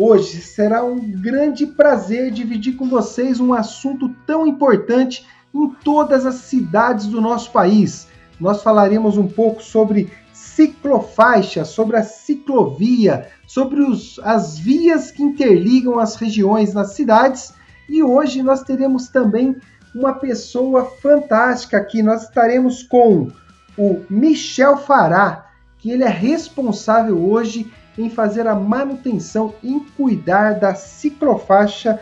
Hoje 0.00 0.40
será 0.42 0.84
um 0.84 1.00
grande 1.10 1.66
prazer 1.66 2.30
dividir 2.30 2.76
com 2.76 2.88
vocês 2.88 3.40
um 3.40 3.52
assunto 3.52 4.08
tão 4.24 4.46
importante 4.46 5.26
em 5.52 5.68
todas 5.82 6.24
as 6.24 6.36
cidades 6.36 7.06
do 7.06 7.20
nosso 7.20 7.50
país. 7.50 8.06
Nós 8.38 8.62
falaremos 8.62 9.18
um 9.18 9.26
pouco 9.26 9.60
sobre 9.60 10.08
ciclofaixa, 10.32 11.64
sobre 11.64 11.96
a 11.96 12.04
ciclovia, 12.04 13.26
sobre 13.44 13.80
os, 13.80 14.20
as 14.22 14.56
vias 14.56 15.10
que 15.10 15.20
interligam 15.20 15.98
as 15.98 16.14
regiões 16.14 16.72
nas 16.72 16.92
cidades. 16.92 17.52
E 17.88 18.00
hoje 18.00 18.40
nós 18.40 18.62
teremos 18.62 19.08
também 19.08 19.56
uma 19.92 20.12
pessoa 20.12 20.84
fantástica 21.02 21.76
aqui. 21.76 22.04
Nós 22.04 22.22
estaremos 22.22 22.84
com 22.84 23.32
o 23.76 24.00
Michel 24.08 24.76
Fará, 24.76 25.46
que 25.76 25.90
ele 25.90 26.04
é 26.04 26.08
responsável 26.08 27.18
hoje 27.18 27.68
em 27.98 28.08
fazer 28.08 28.46
a 28.46 28.54
manutenção, 28.54 29.52
em 29.62 29.80
cuidar 29.80 30.60
da 30.60 30.74
ciclofaixa 30.74 31.98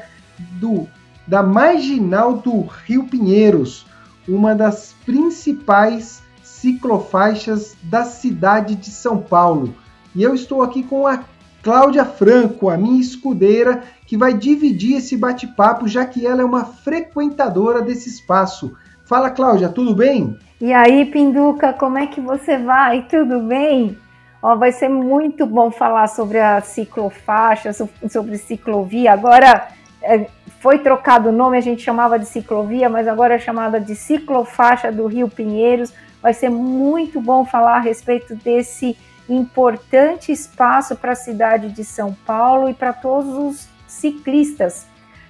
do, 0.60 0.86
da 1.26 1.42
marginal 1.42 2.34
do 2.34 2.60
Rio 2.60 3.04
Pinheiros, 3.04 3.86
uma 4.28 4.54
das 4.54 4.94
principais 5.04 6.22
ciclofaixas 6.42 7.76
da 7.82 8.04
cidade 8.04 8.74
de 8.74 8.90
São 8.90 9.18
Paulo. 9.18 9.74
E 10.14 10.22
eu 10.22 10.34
estou 10.34 10.62
aqui 10.62 10.82
com 10.82 11.06
a 11.06 11.24
Cláudia 11.62 12.04
Franco, 12.04 12.70
a 12.70 12.76
minha 12.76 13.00
escudeira, 13.00 13.82
que 14.06 14.16
vai 14.16 14.34
dividir 14.34 14.96
esse 14.96 15.16
bate-papo, 15.16 15.88
já 15.88 16.04
que 16.04 16.26
ela 16.26 16.42
é 16.42 16.44
uma 16.44 16.64
frequentadora 16.64 17.82
desse 17.82 18.08
espaço. 18.08 18.72
Fala, 19.04 19.30
Cláudia, 19.30 19.68
tudo 19.68 19.94
bem? 19.94 20.38
E 20.60 20.72
aí, 20.72 21.04
Pinduca, 21.06 21.72
como 21.72 21.98
é 21.98 22.06
que 22.06 22.20
você 22.20 22.56
vai? 22.58 23.02
Tudo 23.08 23.40
bem? 23.40 23.98
Vai 24.40 24.70
ser 24.70 24.88
muito 24.88 25.44
bom 25.46 25.70
falar 25.70 26.06
sobre 26.08 26.38
a 26.38 26.60
ciclofaixa, 26.60 27.72
sobre 27.72 28.38
ciclovia. 28.38 29.12
Agora 29.12 29.68
é, 30.02 30.28
foi 30.60 30.78
trocado 30.78 31.28
o 31.28 31.32
nome, 31.32 31.56
a 31.58 31.60
gente 31.60 31.82
chamava 31.82 32.18
de 32.18 32.26
ciclovia, 32.26 32.88
mas 32.88 33.08
agora 33.08 33.34
é 33.34 33.38
chamada 33.38 33.80
de 33.80 33.94
ciclofaixa 33.94 34.92
do 34.92 35.06
Rio 35.06 35.28
Pinheiros. 35.28 35.92
Vai 36.22 36.32
ser 36.32 36.48
muito 36.48 37.20
bom 37.20 37.44
falar 37.44 37.76
a 37.76 37.80
respeito 37.80 38.34
desse 38.36 38.96
importante 39.28 40.30
espaço 40.30 40.94
para 40.96 41.12
a 41.12 41.16
cidade 41.16 41.70
de 41.70 41.84
São 41.84 42.16
Paulo 42.26 42.68
e 42.68 42.74
para 42.74 42.92
todos 42.92 43.34
os 43.34 43.68
ciclistas 43.86 44.86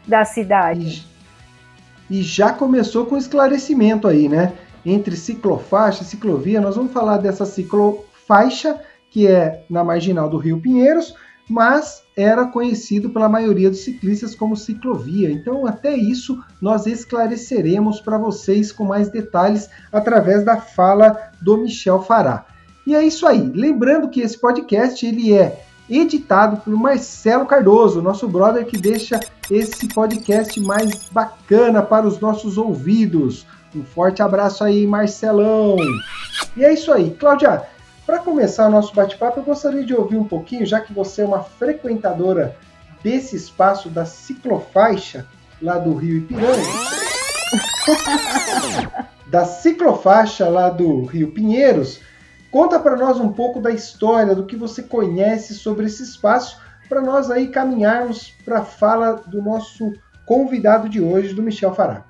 da 0.06 0.24
cidade. 0.24 1.06
E 2.08 2.22
já 2.22 2.52
começou 2.52 3.06
com 3.06 3.16
esclarecimento 3.16 4.06
aí, 4.06 4.28
né? 4.28 4.52
Entre 4.84 5.16
ciclofaixa 5.16 6.02
e 6.02 6.06
ciclovia, 6.06 6.60
nós 6.60 6.76
vamos 6.76 6.92
falar 6.92 7.16
dessa 7.16 7.44
ciclofaixa 7.44 8.80
que 9.16 9.26
é 9.26 9.64
na 9.70 9.82
marginal 9.82 10.28
do 10.28 10.36
Rio 10.36 10.60
Pinheiros, 10.60 11.14
mas 11.48 12.02
era 12.14 12.48
conhecido 12.48 13.08
pela 13.08 13.30
maioria 13.30 13.70
dos 13.70 13.82
ciclistas 13.82 14.34
como 14.34 14.54
ciclovia. 14.54 15.32
Então, 15.32 15.66
até 15.66 15.96
isso 15.96 16.38
nós 16.60 16.84
esclareceremos 16.86 17.98
para 17.98 18.18
vocês 18.18 18.70
com 18.70 18.84
mais 18.84 19.08
detalhes 19.08 19.70
através 19.90 20.44
da 20.44 20.58
fala 20.58 21.30
do 21.40 21.56
Michel 21.56 22.02
Fará. 22.02 22.44
E 22.86 22.94
é 22.94 23.02
isso 23.06 23.26
aí. 23.26 23.50
Lembrando 23.54 24.10
que 24.10 24.20
esse 24.20 24.38
podcast 24.38 25.06
ele 25.06 25.32
é 25.32 25.64
editado 25.88 26.58
pelo 26.58 26.76
Marcelo 26.76 27.46
Cardoso, 27.46 28.02
nosso 28.02 28.28
brother 28.28 28.66
que 28.66 28.76
deixa 28.76 29.18
esse 29.50 29.88
podcast 29.88 30.60
mais 30.60 31.08
bacana 31.10 31.80
para 31.80 32.06
os 32.06 32.20
nossos 32.20 32.58
ouvidos. 32.58 33.46
Um 33.74 33.82
forte 33.82 34.20
abraço 34.20 34.62
aí, 34.62 34.86
Marcelão. 34.86 35.76
E 36.54 36.62
é 36.62 36.74
isso 36.74 36.92
aí, 36.92 37.16
Cláudia. 37.18 37.75
Para 38.06 38.20
começar 38.20 38.68
o 38.68 38.70
nosso 38.70 38.94
bate-papo, 38.94 39.40
eu 39.40 39.44
gostaria 39.44 39.84
de 39.84 39.92
ouvir 39.92 40.16
um 40.16 40.28
pouquinho, 40.28 40.64
já 40.64 40.80
que 40.80 40.92
você 40.92 41.22
é 41.22 41.24
uma 41.24 41.42
frequentadora 41.42 42.56
desse 43.02 43.34
espaço 43.34 43.90
da 43.90 44.06
ciclofaixa 44.06 45.26
lá 45.60 45.76
do 45.76 45.92
Rio 45.92 46.18
Ipiranga. 46.18 46.62
da 49.26 49.44
ciclofaixa 49.44 50.48
lá 50.48 50.70
do 50.70 51.04
Rio 51.04 51.32
Pinheiros. 51.32 52.00
Conta 52.48 52.78
para 52.78 52.96
nós 52.96 53.18
um 53.18 53.32
pouco 53.32 53.60
da 53.60 53.72
história, 53.72 54.36
do 54.36 54.46
que 54.46 54.54
você 54.54 54.84
conhece 54.84 55.54
sobre 55.54 55.86
esse 55.86 56.04
espaço, 56.04 56.60
para 56.88 57.02
nós 57.02 57.28
aí 57.28 57.48
caminharmos 57.48 58.32
para 58.44 58.60
a 58.60 58.64
fala 58.64 59.20
do 59.26 59.42
nosso 59.42 59.92
convidado 60.24 60.88
de 60.88 61.00
hoje, 61.00 61.34
do 61.34 61.42
Michel 61.42 61.74
Fará. 61.74 62.04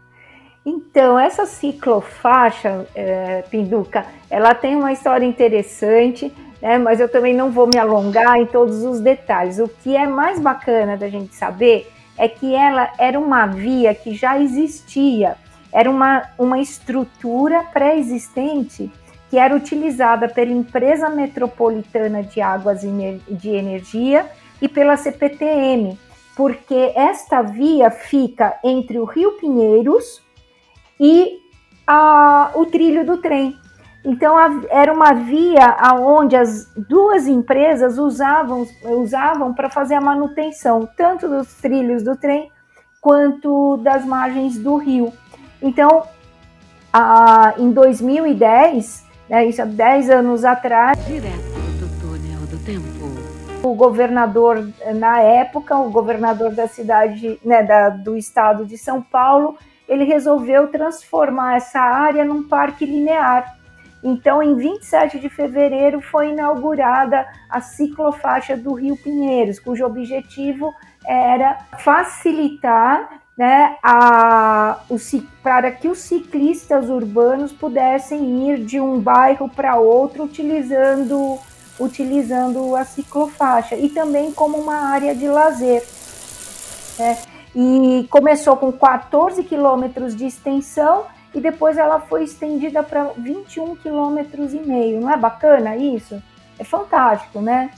Então, 0.67 1.17
essa 1.17 1.47
ciclofaixa, 1.47 2.89
é, 2.93 3.43
Pinduca, 3.49 4.05
ela 4.29 4.53
tem 4.53 4.75
uma 4.75 4.93
história 4.93 5.25
interessante, 5.25 6.35
né, 6.61 6.77
mas 6.77 6.99
eu 6.99 7.09
também 7.09 7.33
não 7.33 7.53
vou 7.53 7.69
me 7.69 7.79
alongar 7.79 8.37
em 8.37 8.47
todos 8.47 8.83
os 8.83 8.99
detalhes. 8.99 9.61
O 9.61 9.69
que 9.69 9.97
é 9.97 10.09
mais 10.09 10.41
bacana 10.41 10.97
da 10.97 11.09
gente 11.09 11.37
saber 11.37 11.89
é 12.19 12.27
que 12.27 12.53
ela 12.53 12.91
era 12.99 13.17
uma 13.17 13.47
via 13.47 13.95
que 13.95 14.13
já 14.13 14.41
existia, 14.41 15.37
era 15.73 15.89
uma, 15.89 16.25
uma 16.37 16.59
estrutura 16.59 17.63
pré-existente 17.63 18.91
que 19.31 19.39
era 19.39 19.55
utilizada 19.55 20.29
pela 20.29 20.51
Empresa 20.51 21.09
Metropolitana 21.09 22.25
de 22.25 22.41
Águas 22.41 22.83
e 22.83 23.21
de 23.29 23.51
Energia 23.51 24.27
e 24.61 24.69
pela 24.69 24.97
CPTM, 24.97 25.97
porque 26.37 26.93
esta 26.97 27.43
via 27.43 27.89
fica 27.89 28.59
entre 28.65 28.99
o 28.99 29.05
Rio 29.05 29.33
Pinheiros, 29.33 30.26
e 30.99 31.39
a, 31.87 32.51
o 32.55 32.67
trilho 32.67 33.05
do 33.05 33.19
trem. 33.19 33.57
Então 34.05 34.37
a, 34.37 34.63
era 34.71 34.93
uma 34.93 35.13
via 35.13 35.67
aonde 35.79 36.37
as 36.37 36.73
duas 36.77 37.27
empresas 37.27 37.99
usavam 37.99 38.67
usavam 38.85 39.53
para 39.53 39.69
fazer 39.69 39.95
a 39.95 40.01
manutenção 40.01 40.89
tanto 40.97 41.29
dos 41.29 41.55
trilhos 41.55 42.03
do 42.03 42.17
trem 42.17 42.51
quanto 43.01 43.77
das 43.79 44.05
margens 44.05 44.59
do 44.59 44.77
rio. 44.77 45.13
Então, 45.63 46.03
a, 46.93 47.55
em 47.57 47.71
2010, 47.71 49.05
né, 49.29 49.47
isso 49.47 49.63
há 49.63 49.65
10 49.65 50.11
anos 50.11 50.45
atrás, 50.45 50.99
direto 51.07 51.37
do 51.79 52.01
túnel 52.01 52.41
do 52.51 52.59
tempo. 52.65 52.87
O 53.63 53.75
governador 53.75 54.69
na 54.95 55.21
época, 55.21 55.77
o 55.77 55.91
governador 55.91 56.51
da 56.51 56.67
cidade, 56.67 57.39
né, 57.45 57.63
da, 57.63 57.91
do 57.91 58.17
estado 58.17 58.67
de 58.67 58.77
São 58.77 59.01
Paulo, 59.01 59.57
ele 59.89 60.05
resolveu 60.05 60.69
transformar 60.69 61.57
essa 61.57 61.81
área 61.81 62.25
num 62.25 62.43
parque 62.43 62.85
linear. 62.85 63.57
Então, 64.03 64.43
em 64.43 64.55
27 64.55 65.19
de 65.19 65.29
fevereiro, 65.29 66.01
foi 66.01 66.31
inaugurada 66.31 67.27
a 67.49 67.61
ciclofaixa 67.61 68.57
do 68.57 68.75
Rio 68.75 68.97
Pinheiros, 68.97 69.59
cujo 69.59 69.85
objetivo 69.85 70.73
era 71.05 71.59
facilitar 71.79 73.21
né, 73.37 73.77
a, 73.83 74.79
o, 74.89 74.97
para 75.43 75.71
que 75.71 75.89
os 75.89 75.99
ciclistas 75.99 76.89
urbanos 76.89 77.53
pudessem 77.53 78.49
ir 78.49 78.65
de 78.65 78.81
um 78.81 78.99
bairro 78.99 79.49
para 79.49 79.77
outro 79.77 80.25
utilizando, 80.25 81.39
utilizando 81.79 82.75
a 82.75 82.85
ciclofaixa 82.85 83.77
e 83.77 83.91
também 83.91 84.33
como 84.33 84.57
uma 84.57 84.91
área 84.91 85.15
de 85.15 85.29
lazer. 85.29 85.85
Né? 86.99 87.19
E 87.59 88.07
começou 88.11 88.55
com 88.59 88.71
14 88.71 89.43
quilômetros 89.43 90.15
de 90.15 90.27
extensão 90.27 91.07
e 91.35 91.41
depois 91.41 91.79
ela 91.79 91.99
foi 91.99 92.25
estendida 92.25 92.83
para 92.83 93.13
21 93.17 93.77
quilômetros 93.77 94.53
e 94.53 94.59
meio. 94.59 95.01
Não 95.01 95.11
é 95.11 95.17
bacana 95.17 95.75
isso? 95.75 96.23
É 96.59 96.65
fantástico, 96.65 97.41
né? 97.41 97.71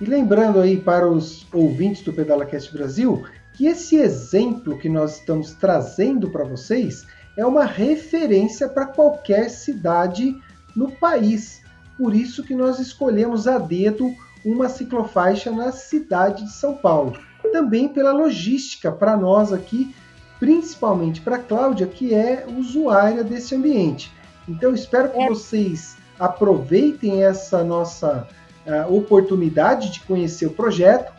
E 0.00 0.06
lembrando 0.06 0.58
aí 0.58 0.78
para 0.78 1.06
os 1.06 1.46
ouvintes 1.52 2.02
do 2.02 2.14
PedalaCast 2.14 2.72
Brasil 2.72 3.22
que 3.52 3.66
esse 3.66 3.96
exemplo 3.96 4.78
que 4.78 4.88
nós 4.88 5.18
estamos 5.18 5.52
trazendo 5.52 6.30
para 6.30 6.44
vocês 6.44 7.06
é 7.36 7.44
uma 7.44 7.66
referência 7.66 8.70
para 8.70 8.86
qualquer 8.86 9.50
cidade 9.50 10.34
no 10.74 10.90
país. 10.90 11.62
Por 11.98 12.14
isso 12.14 12.42
que 12.42 12.54
nós 12.54 12.78
escolhemos 12.78 13.46
a 13.46 13.58
dedo 13.58 14.10
uma 14.42 14.70
ciclofaixa 14.70 15.50
na 15.50 15.72
cidade 15.72 16.44
de 16.44 16.52
São 16.52 16.74
Paulo 16.74 17.14
também 17.50 17.88
pela 17.88 18.12
logística 18.12 18.90
para 18.90 19.16
nós 19.16 19.52
aqui, 19.52 19.94
principalmente 20.38 21.20
para 21.20 21.36
a 21.36 21.42
Cláudia, 21.42 21.86
que 21.86 22.14
é 22.14 22.46
usuária 22.48 23.24
desse 23.24 23.54
ambiente. 23.54 24.12
Então, 24.48 24.74
espero 24.74 25.10
que 25.10 25.18
é. 25.18 25.28
vocês 25.28 25.96
aproveitem 26.18 27.24
essa 27.24 27.64
nossa 27.64 28.28
uh, 28.66 28.94
oportunidade 28.94 29.90
de 29.90 30.00
conhecer 30.00 30.46
o 30.46 30.50
projeto. 30.50 31.12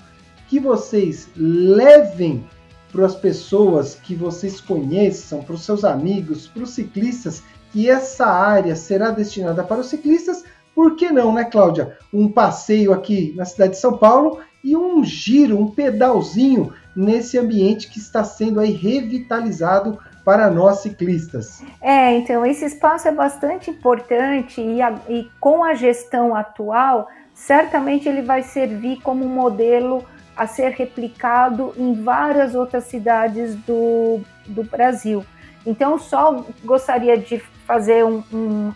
que 0.47 0.59
vocês 0.59 1.27
levem 1.35 2.47
para 2.91 3.07
as 3.07 3.15
pessoas 3.15 3.95
que 3.95 4.13
vocês 4.15 4.61
conheçam, 4.61 5.41
para 5.41 5.55
os 5.55 5.65
seus 5.65 5.83
amigos, 5.83 6.47
para 6.47 6.63
os 6.63 6.69
ciclistas, 6.69 7.41
que 7.71 7.89
essa 7.89 8.27
área 8.27 8.75
será 8.75 9.09
destinada 9.09 9.63
para 9.63 9.81
os 9.81 9.87
ciclistas, 9.87 10.43
por 10.75 10.95
que 10.95 11.09
não, 11.09 11.33
né, 11.33 11.45
Cláudia? 11.45 11.97
Um 12.13 12.31
passeio 12.31 12.93
aqui 12.93 13.33
na 13.35 13.43
cidade 13.43 13.73
de 13.73 13.79
São 13.79 13.97
Paulo 13.97 14.39
e 14.65 14.75
um 14.75 15.03
giro, 15.03 15.59
um 15.59 15.69
pedalzinho 15.69 16.73
nesse 16.95 17.37
ambiente 17.37 17.87
que 17.87 17.99
está 17.99 18.23
sendo 18.23 18.59
aí 18.59 18.71
revitalizado 18.71 19.99
para 20.25 20.49
nós 20.49 20.79
ciclistas. 20.79 21.63
É, 21.79 22.17
então 22.17 22.43
esse 22.43 22.65
espaço 22.65 23.07
é 23.07 23.11
bastante 23.11 23.69
importante 23.69 24.59
e, 24.59 24.81
a, 24.81 24.95
e 25.07 25.29
com 25.39 25.63
a 25.63 25.75
gestão 25.75 26.35
atual, 26.35 27.07
certamente 27.31 28.09
ele 28.09 28.23
vai 28.23 28.41
servir 28.41 28.99
como 29.01 29.29
modelo 29.29 30.03
a 30.35 30.47
ser 30.47 30.71
replicado 30.71 31.73
em 31.77 31.93
várias 32.03 32.55
outras 32.55 32.85
cidades 32.85 33.55
do, 33.55 34.19
do 34.47 34.63
Brasil. 34.63 35.23
Então, 35.65 35.97
só 35.97 36.45
gostaria 36.63 37.17
de 37.17 37.39
fazer 37.65 38.03
um, 38.03 38.23
um 38.33 38.73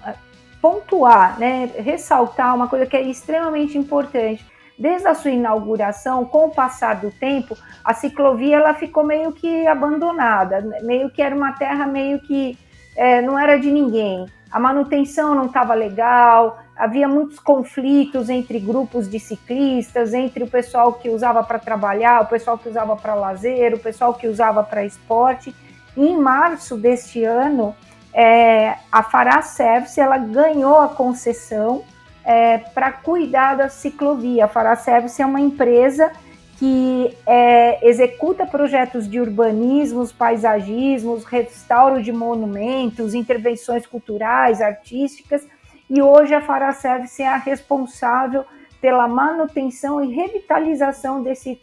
pontuar, 0.61 1.39
né, 1.39 1.69
ressaltar 1.77 2.55
uma 2.55 2.67
coisa 2.67 2.85
que 2.85 2.95
é 2.95 3.01
extremamente 3.01 3.77
importante. 3.77 4.45
Desde 4.79 5.09
a 5.09 5.13
sua 5.13 5.31
inauguração, 5.31 6.23
com 6.23 6.45
o 6.45 6.51
passar 6.51 6.95
do 6.95 7.11
tempo, 7.11 7.57
a 7.83 7.93
ciclovia 7.93 8.55
ela 8.55 8.73
ficou 8.73 9.03
meio 9.03 9.33
que 9.33 9.67
abandonada, 9.67 10.61
meio 10.83 11.09
que 11.09 11.21
era 11.21 11.35
uma 11.35 11.51
terra 11.51 11.85
meio 11.85 12.21
que 12.21 12.57
é, 12.95 13.21
não 13.21 13.37
era 13.37 13.59
de 13.59 13.69
ninguém. 13.69 14.25
A 14.49 14.57
manutenção 14.57 15.35
não 15.35 15.47
estava 15.47 15.73
legal, 15.73 16.59
havia 16.77 17.09
muitos 17.09 17.39
conflitos 17.39 18.29
entre 18.29 18.57
grupos 18.57 19.09
de 19.09 19.19
ciclistas, 19.19 20.13
entre 20.13 20.45
o 20.45 20.47
pessoal 20.47 20.93
que 20.93 21.09
usava 21.09 21.43
para 21.43 21.59
trabalhar, 21.59 22.21
o 22.21 22.27
pessoal 22.27 22.57
que 22.57 22.69
usava 22.69 22.95
para 22.95 23.13
lazer, 23.13 23.73
o 23.73 23.79
pessoal 23.79 24.13
que 24.13 24.27
usava 24.27 24.63
para 24.63 24.85
esporte. 24.85 25.53
Em 25.97 26.17
março 26.17 26.77
deste 26.77 27.25
ano, 27.25 27.75
é, 28.13 28.75
a 28.89 29.03
Fará 29.03 29.41
Service 29.41 29.99
ela 29.99 30.17
ganhou 30.17 30.79
a 30.79 30.87
concessão 30.87 31.83
é, 32.29 32.59
para 32.59 32.91
cuidar 32.91 33.55
da 33.55 33.69
ciclovia. 33.69 34.45
A 34.45 34.47
Fará 34.47 34.75
Service 34.75 35.19
é 35.19 35.25
uma 35.25 35.41
empresa 35.41 36.11
que 36.59 37.17
é, 37.25 37.89
executa 37.89 38.45
projetos 38.45 39.09
de 39.09 39.19
urbanismos, 39.19 40.11
paisagismos, 40.11 41.25
restauro 41.25 42.03
de 42.03 42.11
monumentos, 42.11 43.15
intervenções 43.15 43.87
culturais, 43.87 44.61
artísticas, 44.61 45.47
e 45.89 46.03
hoje 46.03 46.35
a 46.35 46.41
Fará 46.41 46.71
Service 46.71 47.19
é 47.19 47.27
a 47.27 47.37
responsável 47.37 48.45
pela 48.79 49.07
manutenção 49.07 50.03
e 50.03 50.13
revitalização 50.13 51.23
desse 51.23 51.59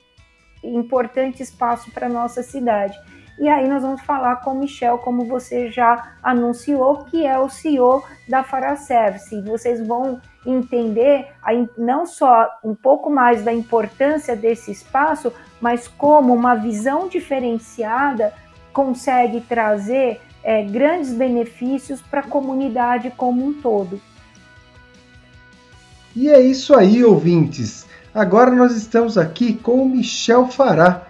importante 0.64 1.44
espaço 1.44 1.92
para 1.92 2.08
nossa 2.08 2.42
cidade. 2.42 2.98
E 3.38 3.48
aí 3.48 3.68
nós 3.68 3.82
vamos 3.82 4.00
falar 4.00 4.36
com 4.36 4.52
o 4.52 4.58
Michel, 4.58 4.98
como 4.98 5.26
você 5.26 5.70
já 5.70 6.12
anunciou, 6.22 7.04
que 7.04 7.26
é 7.26 7.38
o 7.38 7.50
CEO 7.50 8.02
da 8.26 8.44
Service. 8.76 9.34
E 9.34 9.42
vocês 9.42 9.86
vão 9.86 10.20
entender 10.44 11.28
não 11.76 12.06
só 12.06 12.48
um 12.64 12.74
pouco 12.74 13.10
mais 13.10 13.44
da 13.44 13.52
importância 13.52 14.34
desse 14.34 14.70
espaço, 14.70 15.32
mas 15.60 15.86
como 15.86 16.32
uma 16.34 16.54
visão 16.54 17.08
diferenciada 17.08 18.32
consegue 18.72 19.40
trazer 19.42 20.20
é, 20.42 20.62
grandes 20.62 21.12
benefícios 21.12 22.00
para 22.00 22.20
a 22.20 22.26
comunidade 22.26 23.12
como 23.16 23.44
um 23.44 23.52
todo. 23.52 24.00
E 26.14 26.30
é 26.30 26.40
isso 26.40 26.74
aí, 26.74 27.04
ouvintes. 27.04 27.86
Agora 28.14 28.50
nós 28.50 28.74
estamos 28.74 29.18
aqui 29.18 29.52
com 29.52 29.82
o 29.82 29.88
Michel 29.88 30.48
Fará, 30.48 31.05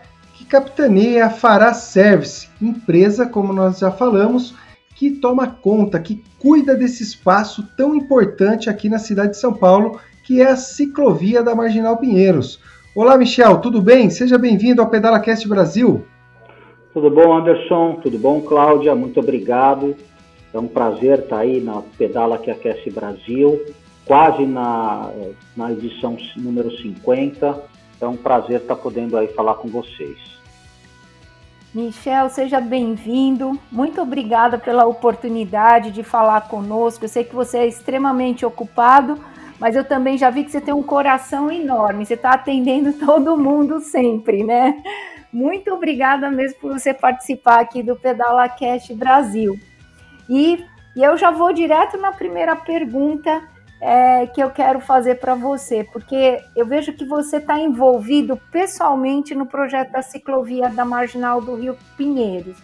capitaneia 0.49 1.27
a 1.27 1.31
Fará 1.31 1.75
Service, 1.75 2.49
empresa, 2.61 3.27
como 3.27 3.53
nós 3.53 3.79
já 3.79 3.91
falamos, 3.91 4.55
que 4.95 5.11
toma 5.11 5.47
conta, 5.47 6.01
que 6.01 6.23
cuida 6.39 6.75
desse 6.75 7.03
espaço 7.03 7.69
tão 7.77 7.95
importante 7.95 8.71
aqui 8.71 8.89
na 8.89 8.99
cidade 8.99 9.31
de 9.31 9.39
São 9.39 9.53
Paulo, 9.53 10.01
que 10.25 10.41
é 10.41 10.49
a 10.49 10.57
ciclovia 10.57 11.43
da 11.43 11.55
Marginal 11.55 11.97
Pinheiros. 11.97 12.61
Olá, 12.95 13.19
Michel, 13.19 13.59
tudo 13.59 13.83
bem? 13.83 14.09
Seja 14.09 14.39
bem-vindo 14.39 14.81
ao 14.81 14.89
Pedala 14.89 15.21
Cast 15.21 15.47
Brasil. 15.47 16.07
Tudo 16.95 17.11
bom, 17.11 17.37
Anderson? 17.37 18.01
Tudo 18.03 18.19
bom, 18.19 18.41
Cláudia? 18.41 18.95
Muito 18.95 19.21
obrigado. 19.21 19.95
É 20.55 20.59
um 20.59 20.67
prazer 20.67 21.19
estar 21.19 21.41
aí 21.41 21.61
na 21.61 21.83
Pedala 21.99 22.39
que 22.39 22.51
Aquece 22.51 22.89
Brasil, 22.89 23.61
quase 24.07 24.47
na, 24.47 25.11
na 25.55 25.73
edição 25.73 26.17
número 26.37 26.71
50. 26.79 27.63
É 28.01 28.07
um 28.07 28.17
prazer 28.17 28.63
estar 28.63 28.77
podendo 28.77 29.19
aí 29.19 29.29
falar 29.29 29.55
com 29.55 29.69
vocês. 29.69 30.36
Michel, 31.77 32.31
seja 32.31 32.59
bem-vindo. 32.59 33.61
Muito 33.71 34.01
obrigada 34.01 34.57
pela 34.57 34.87
oportunidade 34.87 35.91
de 35.91 36.03
falar 36.03 36.49
conosco. 36.49 37.05
Eu 37.05 37.09
sei 37.11 37.23
que 37.23 37.35
você 37.35 37.59
é 37.59 37.67
extremamente 37.67 38.47
ocupado, 38.47 39.23
mas 39.61 39.77
eu 39.77 39.85
também 39.85 40.17
já 40.17 40.31
vi 40.31 40.43
que 40.43 40.51
você 40.51 40.59
tem 40.59 40.73
um 40.73 40.83
coração 40.83 41.53
enorme. 41.53 42.07
Você 42.07 42.15
está 42.15 42.31
atendendo 42.31 42.95
todo 43.05 43.37
mundo 43.37 43.79
sempre, 43.81 44.43
né? 44.43 44.83
Muito 45.31 45.71
obrigada 45.71 46.31
mesmo 46.31 46.61
por 46.61 46.73
você 46.73 46.95
participar 46.95 47.61
aqui 47.61 47.83
do 47.83 47.95
Pedala 47.95 48.49
Cast 48.49 48.95
Brasil. 48.95 49.61
E, 50.31 50.65
e 50.97 51.03
eu 51.03 51.15
já 51.19 51.31
vou 51.31 51.53
direto 51.53 51.99
na 51.99 52.11
primeira 52.11 52.57
pergunta 52.57 53.43
é, 53.81 54.27
que 54.27 54.43
eu 54.43 54.51
quero 54.51 54.81
fazer 54.81 55.17
para 55.17 55.35
você, 55.35 55.85
porque 55.85 56.43
eu 56.55 56.67
vejo 56.67 56.93
que 56.93 57.05
você 57.05 57.37
está 57.37 57.59
envolvido 57.59 58.37
pessoalmente 58.51 59.35
no 59.35 59.47
projeto 59.47 59.93
da 59.93 60.03
ciclovia 60.03 60.69
da 60.69 60.85
Marginal 60.85 61.41
do 61.41 61.55
Rio 61.55 61.77
Pinheiros. 61.97 62.57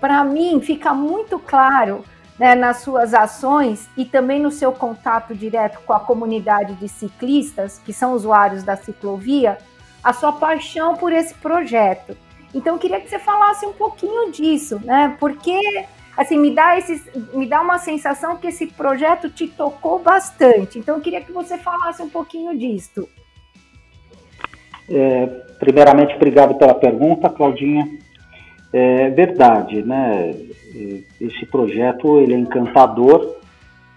Para 0.00 0.22
mim, 0.24 0.60
fica 0.60 0.92
muito 0.92 1.38
claro 1.38 2.04
né, 2.38 2.54
nas 2.54 2.78
suas 2.78 3.14
ações 3.14 3.88
e 3.96 4.04
também 4.04 4.40
no 4.40 4.50
seu 4.50 4.72
contato 4.72 5.34
direto 5.34 5.78
com 5.86 5.92
a 5.92 6.00
comunidade 6.00 6.74
de 6.74 6.88
ciclistas, 6.88 7.80
que 7.84 7.92
são 7.92 8.12
usuários 8.12 8.62
da 8.62 8.76
ciclovia, 8.76 9.58
a 10.02 10.12
sua 10.12 10.32
paixão 10.32 10.96
por 10.96 11.12
esse 11.12 11.34
projeto. 11.34 12.16
Então, 12.54 12.74
eu 12.74 12.78
queria 12.78 13.00
que 13.00 13.08
você 13.08 13.18
falasse 13.18 13.64
um 13.64 13.72
pouquinho 13.72 14.30
disso, 14.30 14.80
né? 14.84 15.16
Porque 15.18 15.86
assim, 16.16 16.38
me 16.38 16.54
dá, 16.54 16.78
esse, 16.78 17.02
me 17.34 17.46
dá 17.46 17.60
uma 17.60 17.78
sensação 17.78 18.36
que 18.36 18.48
esse 18.48 18.66
projeto 18.66 19.28
te 19.28 19.48
tocou 19.48 19.98
bastante. 19.98 20.78
Então, 20.78 20.96
eu 20.96 21.00
queria 21.00 21.20
que 21.20 21.32
você 21.32 21.58
falasse 21.58 22.02
um 22.02 22.08
pouquinho 22.08 22.56
disso. 22.56 23.08
É, 24.88 25.26
primeiramente, 25.58 26.14
obrigado 26.14 26.54
pela 26.54 26.74
pergunta, 26.74 27.30
Claudinha. 27.30 27.88
É 28.72 29.10
verdade, 29.10 29.82
né? 29.82 30.34
Esse 31.20 31.44
projeto 31.46 32.18
ele 32.20 32.34
é 32.34 32.38
encantador. 32.38 33.36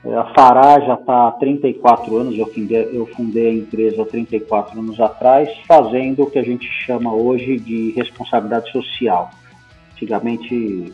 É, 0.03 0.13
a 0.13 0.25
Fará 0.33 0.79
já 0.81 0.93
está 0.93 1.29
há 1.29 1.31
34 1.31 2.17
anos, 2.17 2.37
eu 2.37 2.45
fundei, 2.47 2.89
eu 2.93 3.07
fundei 3.07 3.47
a 3.47 3.53
empresa 3.53 4.03
há 4.03 4.05
34 4.05 4.79
anos 4.79 4.99
atrás, 4.99 5.49
fazendo 5.67 6.23
o 6.23 6.29
que 6.29 6.37
a 6.37 6.43
gente 6.43 6.69
chama 6.85 7.13
hoje 7.13 7.57
de 7.57 7.91
responsabilidade 7.91 8.71
social. 8.71 9.31
Antigamente 9.93 10.93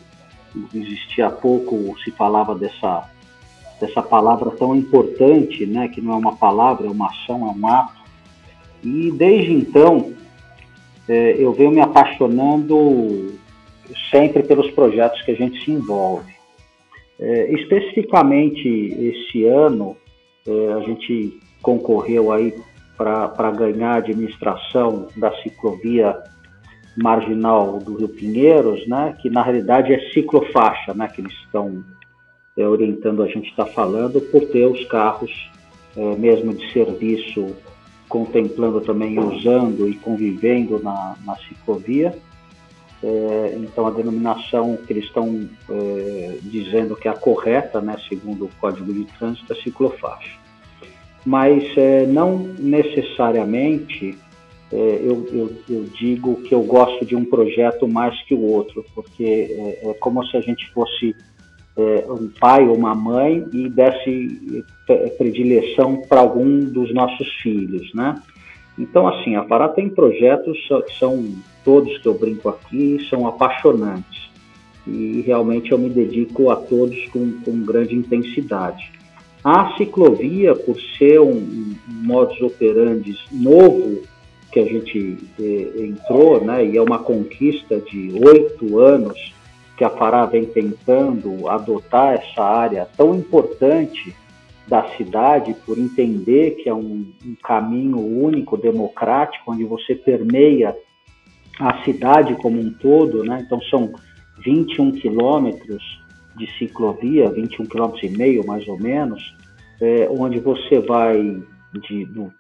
existia 0.74 1.28
há 1.28 1.32
pouco, 1.32 1.96
se 2.04 2.12
falava 2.12 2.56
dessa, 2.56 3.10
dessa 3.80 4.02
palavra 4.02 4.52
tão 4.52 4.76
importante, 4.76 5.66
né, 5.66 5.88
que 5.88 6.02
não 6.02 6.14
é 6.14 6.18
uma 6.18 6.36
palavra, 6.36 6.88
é 6.88 6.90
uma 6.90 7.08
ação, 7.08 7.48
é 7.48 7.58
um 7.58 7.68
ato. 7.68 8.02
E 8.84 9.12
desde 9.12 9.54
então, 9.54 10.14
é, 11.08 11.36
eu 11.38 11.54
venho 11.54 11.72
me 11.72 11.82
apaixonando 11.82 13.34
sempre 14.10 14.44
pelos 14.44 14.70
projetos 14.72 15.22
que 15.22 15.32
a 15.32 15.36
gente 15.36 15.64
se 15.64 15.72
envolve. 15.72 16.32
É, 17.20 17.52
especificamente 17.54 18.68
esse 18.68 19.46
ano, 19.46 19.96
é, 20.48 20.74
a 20.74 20.80
gente 20.82 21.40
concorreu 21.62 22.32
aí 22.32 22.54
para 22.98 23.52
ganhar 23.52 23.94
a 23.94 23.98
administração 23.98 25.08
da 25.16 25.32
ciclovia 25.42 26.18
marginal 26.96 27.80
do 27.80 27.96
Rio 27.96 28.10
Pinheiros, 28.10 28.88
né, 28.88 29.16
que 29.22 29.30
na 29.30 29.42
realidade 29.42 29.94
é 29.94 30.12
ciclofaixa, 30.12 30.94
né, 30.94 31.08
que 31.08 31.22
eles 31.22 31.34
estão 31.46 31.84
é, 32.58 32.68
orientando 32.68 33.24
a 33.24 33.28
gente 33.28 33.50
está 33.50 33.66
falando, 33.66 34.20
por 34.22 34.42
ter 34.48 34.66
os 34.66 34.84
carros 34.86 35.50
é, 35.96 36.16
mesmo 36.16 36.54
de 36.54 36.72
serviço 36.72 37.56
contemplando 38.10 38.82
também 38.82 39.18
usando 39.20 39.88
e 39.88 39.94
convivendo 39.96 40.82
na, 40.84 41.16
na 41.26 41.36
ciclovia. 41.38 42.14
É, 43.04 43.58
então 43.58 43.88
a 43.88 43.92
denominação 43.92 44.78
que 44.78 44.94
eles 44.94 45.06
estão 45.06 45.50
é, 45.70 46.38
dizendo 46.44 46.96
que 46.96 47.08
é 47.08 47.12
a 47.12 47.16
correta, 47.16 47.82
né, 47.82 47.96
segundo 48.08 48.46
o 48.46 48.50
Código 48.60 48.94
de 48.94 49.06
Trânsito, 49.18 49.52
é 49.52 49.56
ciclofaixa. 49.56 50.40
Mas 51.26 51.64
é, 51.78 52.06
não 52.06 52.38
necessariamente 52.38 54.18
é, 54.74 55.02
eu, 55.04 55.28
eu, 55.34 55.52
eu, 55.70 55.84
digo 56.00 56.42
que 56.44 56.56
eu 56.56 56.64
gosto 56.64 57.06
de 57.06 57.16
um 57.16 57.26
projeto 57.26 57.88
mais 57.88 58.20
que 58.24 58.34
o 58.34 58.42
outro, 58.42 58.86
porque 58.96 59.24
é, 59.24 59.90
é 59.90 59.94
como 59.96 60.26
se 60.26 60.38
a 60.38 60.42
gente 60.42 60.72
fosse 60.72 61.14
é, 61.78 62.06
um 62.10 62.30
pai 62.40 62.66
ou 62.68 62.76
uma 62.76 62.96
mãe 62.96 63.46
e 63.52 63.68
desse 63.68 64.64
predileção 65.18 66.02
para 66.08 66.22
algum 66.22 66.60
dos 66.60 66.94
nossos 66.94 67.28
filhos, 67.42 67.94
né? 67.94 68.16
Então, 68.78 69.08
assim, 69.08 69.36
a 69.36 69.44
Pará 69.44 69.68
tem 69.68 69.90
projetos 69.90 70.58
que 70.88 70.98
são 70.98 71.36
todos 71.64 71.98
que 72.00 72.08
eu 72.08 72.18
brinco 72.18 72.50
aqui, 72.50 73.06
são 73.10 73.28
apaixonantes. 73.28 74.32
E 74.88 75.22
realmente 75.22 75.72
eu 75.72 75.78
me 75.78 75.90
dedico 75.90 76.50
a 76.50 76.56
todos 76.56 76.98
com, 77.10 77.32
com 77.42 77.64
grande 77.64 77.96
intensidade. 77.96 78.92
A 79.44 79.76
ciclovia, 79.76 80.56
por 80.56 80.80
ser 80.98 81.20
um, 81.20 81.36
um 81.36 81.76
modus 81.88 82.42
operandi 82.42 83.16
novo 83.32 84.02
que 84.52 84.60
a 84.60 84.66
gente 84.66 85.18
eh, 85.40 85.72
entrou, 85.78 86.44
né, 86.44 86.66
e 86.66 86.78
é 86.78 86.82
uma 86.82 87.00
conquista 87.00 87.80
de 87.80 88.12
oito 88.24 88.80
anos 88.80 89.34
que 89.78 89.84
a 89.84 89.90
Fará 89.90 90.26
vem 90.26 90.46
tentando 90.46 91.48
adotar 91.48 92.14
essa 92.14 92.44
área 92.44 92.88
tão 92.96 93.16
importante 93.16 94.16
da 94.68 94.88
cidade, 94.96 95.56
por 95.66 95.78
entender 95.78 96.52
que 96.52 96.70
é 96.70 96.74
um, 96.74 97.12
um 97.26 97.36
caminho 97.44 97.98
único, 97.98 98.56
democrático, 98.56 99.52
onde 99.52 99.64
você 99.64 99.96
permeia 99.96 100.76
a 101.60 101.84
cidade 101.84 102.36
como 102.36 102.60
um 102.60 102.72
todo, 102.72 103.24
né? 103.24 103.44
Então 103.46 103.62
são 103.64 103.92
21 104.44 104.94
quilômetros 104.94 105.84
de 106.38 106.50
ciclovia, 106.58 107.30
21 107.30 107.66
quilômetros 107.66 108.04
e 108.04 108.10
meio 108.16 108.46
mais 108.46 108.68
ou 108.68 108.80
menos, 108.80 109.36
é, 109.82 110.08
onde 110.10 110.40
você 110.40 110.80
vai 110.80 111.42
de, 111.74 112.06
do 112.06 112.32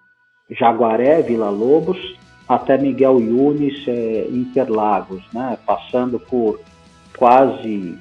Jaguaré, 0.51 1.21
Vila 1.21 1.49
Lobos, 1.49 1.97
até 2.47 2.77
Miguel 2.77 3.19
Yunes, 3.19 3.87
é, 3.87 4.27
Interlagos, 4.29 5.23
né? 5.33 5.57
passando 5.65 6.19
por 6.19 6.59
quase 7.17 7.97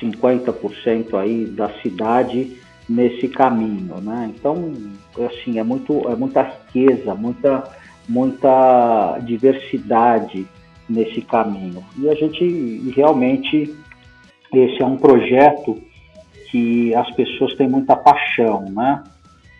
50% 0.00 1.14
aí 1.14 1.46
da 1.46 1.70
cidade 1.80 2.56
nesse 2.88 3.28
caminho, 3.28 4.00
né? 4.00 4.32
Então, 4.34 4.72
assim, 5.26 5.58
é 5.58 5.62
muito 5.62 6.08
é 6.08 6.16
muita 6.16 6.42
riqueza, 6.42 7.14
muita 7.14 7.64
muita 8.08 9.18
diversidade 9.22 10.46
nesse 10.88 11.20
caminho. 11.20 11.84
E 11.98 12.08
a 12.08 12.14
gente 12.14 12.90
realmente 12.96 13.76
esse 14.52 14.82
é 14.82 14.86
um 14.86 14.96
projeto 14.96 15.78
que 16.50 16.94
as 16.94 17.10
pessoas 17.10 17.54
têm 17.56 17.68
muita 17.68 17.94
paixão, 17.94 18.64
né? 18.70 19.04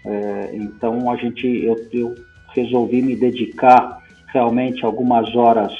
É, 0.09 0.51
então 0.55 1.11
a 1.11 1.17
gente 1.17 1.47
eu, 1.47 1.77
eu 1.93 2.15
resolvi 2.55 3.03
me 3.03 3.15
dedicar 3.15 4.03
realmente 4.33 4.85
algumas 4.85 5.37
horas 5.37 5.73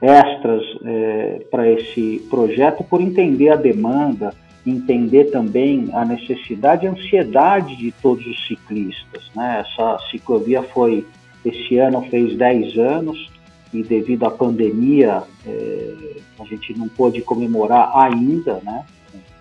extras 0.00 0.62
é, 0.84 1.44
para 1.50 1.70
esse 1.70 2.26
projeto 2.30 2.82
por 2.82 3.02
entender 3.02 3.50
a 3.50 3.56
demanda, 3.56 4.34
entender 4.66 5.24
também 5.24 5.90
a 5.92 6.02
necessidade 6.02 6.86
e 6.86 6.88
a 6.88 6.92
ansiedade 6.92 7.76
de 7.76 7.92
todos 7.92 8.26
os 8.26 8.46
ciclistas. 8.46 9.30
Né? 9.36 9.64
Essa 9.66 9.98
ciclovia 10.10 10.62
foi, 10.62 11.06
esse 11.44 11.76
ano 11.76 12.02
fez 12.08 12.34
10 12.36 12.78
anos 12.78 13.30
e 13.72 13.82
devido 13.82 14.24
à 14.24 14.30
pandemia 14.30 15.22
é, 15.46 15.94
a 16.40 16.44
gente 16.46 16.76
não 16.76 16.88
pôde 16.88 17.20
comemorar 17.20 17.92
ainda, 17.94 18.60
né? 18.64 18.84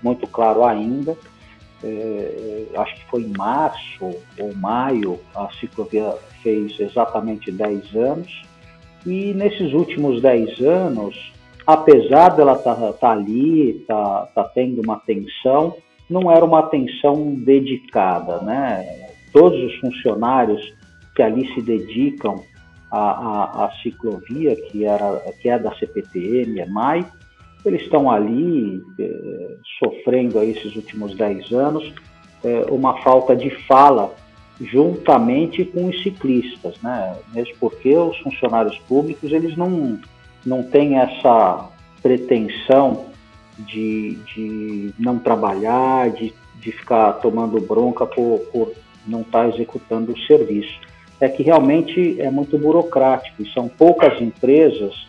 muito 0.03 0.27
claro 0.27 0.65
ainda, 0.65 1.17
é, 1.83 2.65
acho 2.75 2.95
que 2.95 3.05
foi 3.09 3.21
em 3.23 3.33
março 3.37 4.15
ou 4.39 4.55
maio, 4.55 5.19
a 5.35 5.49
ciclovia 5.59 6.13
fez 6.41 6.79
exatamente 6.79 7.51
10 7.51 7.95
anos, 7.95 8.43
e 9.05 9.33
nesses 9.33 9.73
últimos 9.73 10.21
10 10.21 10.61
anos, 10.61 11.33
apesar 11.65 12.29
dela 12.29 12.53
estar 12.53 12.75
tá, 12.75 12.93
tá 12.93 13.11
ali, 13.11 13.83
tá, 13.87 14.27
tá 14.33 14.43
tendo 14.43 14.81
uma 14.81 14.95
atenção, 14.95 15.75
não 16.09 16.29
era 16.31 16.43
uma 16.43 16.59
atenção 16.59 17.33
dedicada, 17.35 18.41
né? 18.41 19.09
Todos 19.31 19.59
os 19.63 19.79
funcionários 19.79 20.61
que 21.15 21.23
ali 21.23 21.51
se 21.53 21.61
dedicam 21.61 22.41
à, 22.91 22.99
à, 22.99 23.65
à 23.65 23.71
ciclovia, 23.81 24.55
que, 24.55 24.85
era, 24.85 25.19
que 25.41 25.49
é 25.49 25.57
da 25.57 25.73
CPTM, 25.75 26.59
é 26.59 26.65
MAI, 26.65 27.05
eles 27.65 27.81
estão 27.81 28.09
ali 28.09 28.81
eh, 28.99 29.55
sofrendo 29.79 30.39
a 30.39 30.45
esses 30.45 30.75
últimos 30.75 31.15
10 31.15 31.51
anos 31.51 31.93
eh, 32.43 32.65
uma 32.69 33.01
falta 33.01 33.35
de 33.35 33.49
fala 33.67 34.15
juntamente 34.59 35.65
com 35.65 35.87
os 35.87 36.01
ciclistas, 36.03 36.79
né? 36.81 37.15
Mesmo 37.33 37.55
porque 37.59 37.95
os 37.95 38.17
funcionários 38.19 38.77
públicos 38.79 39.31
eles 39.31 39.57
não, 39.57 39.99
não 40.45 40.63
têm 40.63 40.97
essa 40.97 41.69
pretensão 42.01 43.05
de, 43.57 44.17
de 44.35 44.93
não 44.99 45.17
trabalhar, 45.17 46.11
de, 46.11 46.33
de 46.59 46.71
ficar 46.71 47.13
tomando 47.13 47.59
bronca 47.59 48.05
por, 48.05 48.39
por 48.51 48.73
não 49.05 49.21
estar 49.21 49.43
tá 49.43 49.49
executando 49.49 50.11
o 50.11 50.19
serviço. 50.21 50.79
É 51.19 51.29
que 51.29 51.43
realmente 51.43 52.19
é 52.19 52.29
muito 52.31 52.57
burocrático 52.57 53.41
e 53.41 53.53
são 53.53 53.67
poucas 53.67 54.19
empresas 54.19 55.07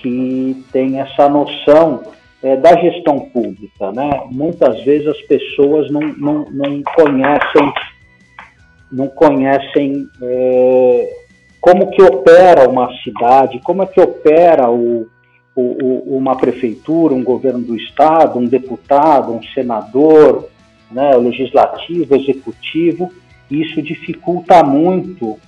que 0.00 0.64
têm 0.72 1.00
essa 1.00 1.28
noção 1.28 2.02
é, 2.42 2.56
da 2.56 2.74
gestão 2.80 3.18
pública. 3.18 3.92
Né? 3.92 4.08
Muitas 4.30 4.82
vezes 4.84 5.06
as 5.06 5.20
pessoas 5.22 5.90
não, 5.90 6.00
não, 6.00 6.46
não 6.50 6.82
conhecem 6.94 7.72
não 8.90 9.06
conhecem 9.06 10.08
é, 10.20 11.16
como 11.60 11.90
que 11.90 12.02
opera 12.02 12.68
uma 12.68 12.90
cidade, 13.04 13.60
como 13.60 13.82
é 13.82 13.86
que 13.86 14.00
opera 14.00 14.70
o, 14.70 15.06
o, 15.54 16.16
uma 16.16 16.36
prefeitura, 16.36 17.14
um 17.14 17.22
governo 17.22 17.60
do 17.60 17.76
estado, 17.76 18.38
um 18.38 18.46
deputado, 18.46 19.32
um 19.32 19.42
senador, 19.54 20.48
né, 20.90 21.16
o 21.16 21.20
legislativo, 21.20 22.14
o 22.14 22.16
executivo. 22.16 23.12
Isso 23.50 23.82
dificulta 23.82 24.62
muito 24.64 25.38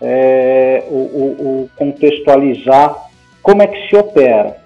é, 0.00 0.84
o, 0.90 0.96
o, 0.96 1.70
contextualizar 1.76 2.94
como 3.42 3.62
é 3.62 3.66
que 3.66 3.88
se 3.88 3.96
opera. 3.96 4.56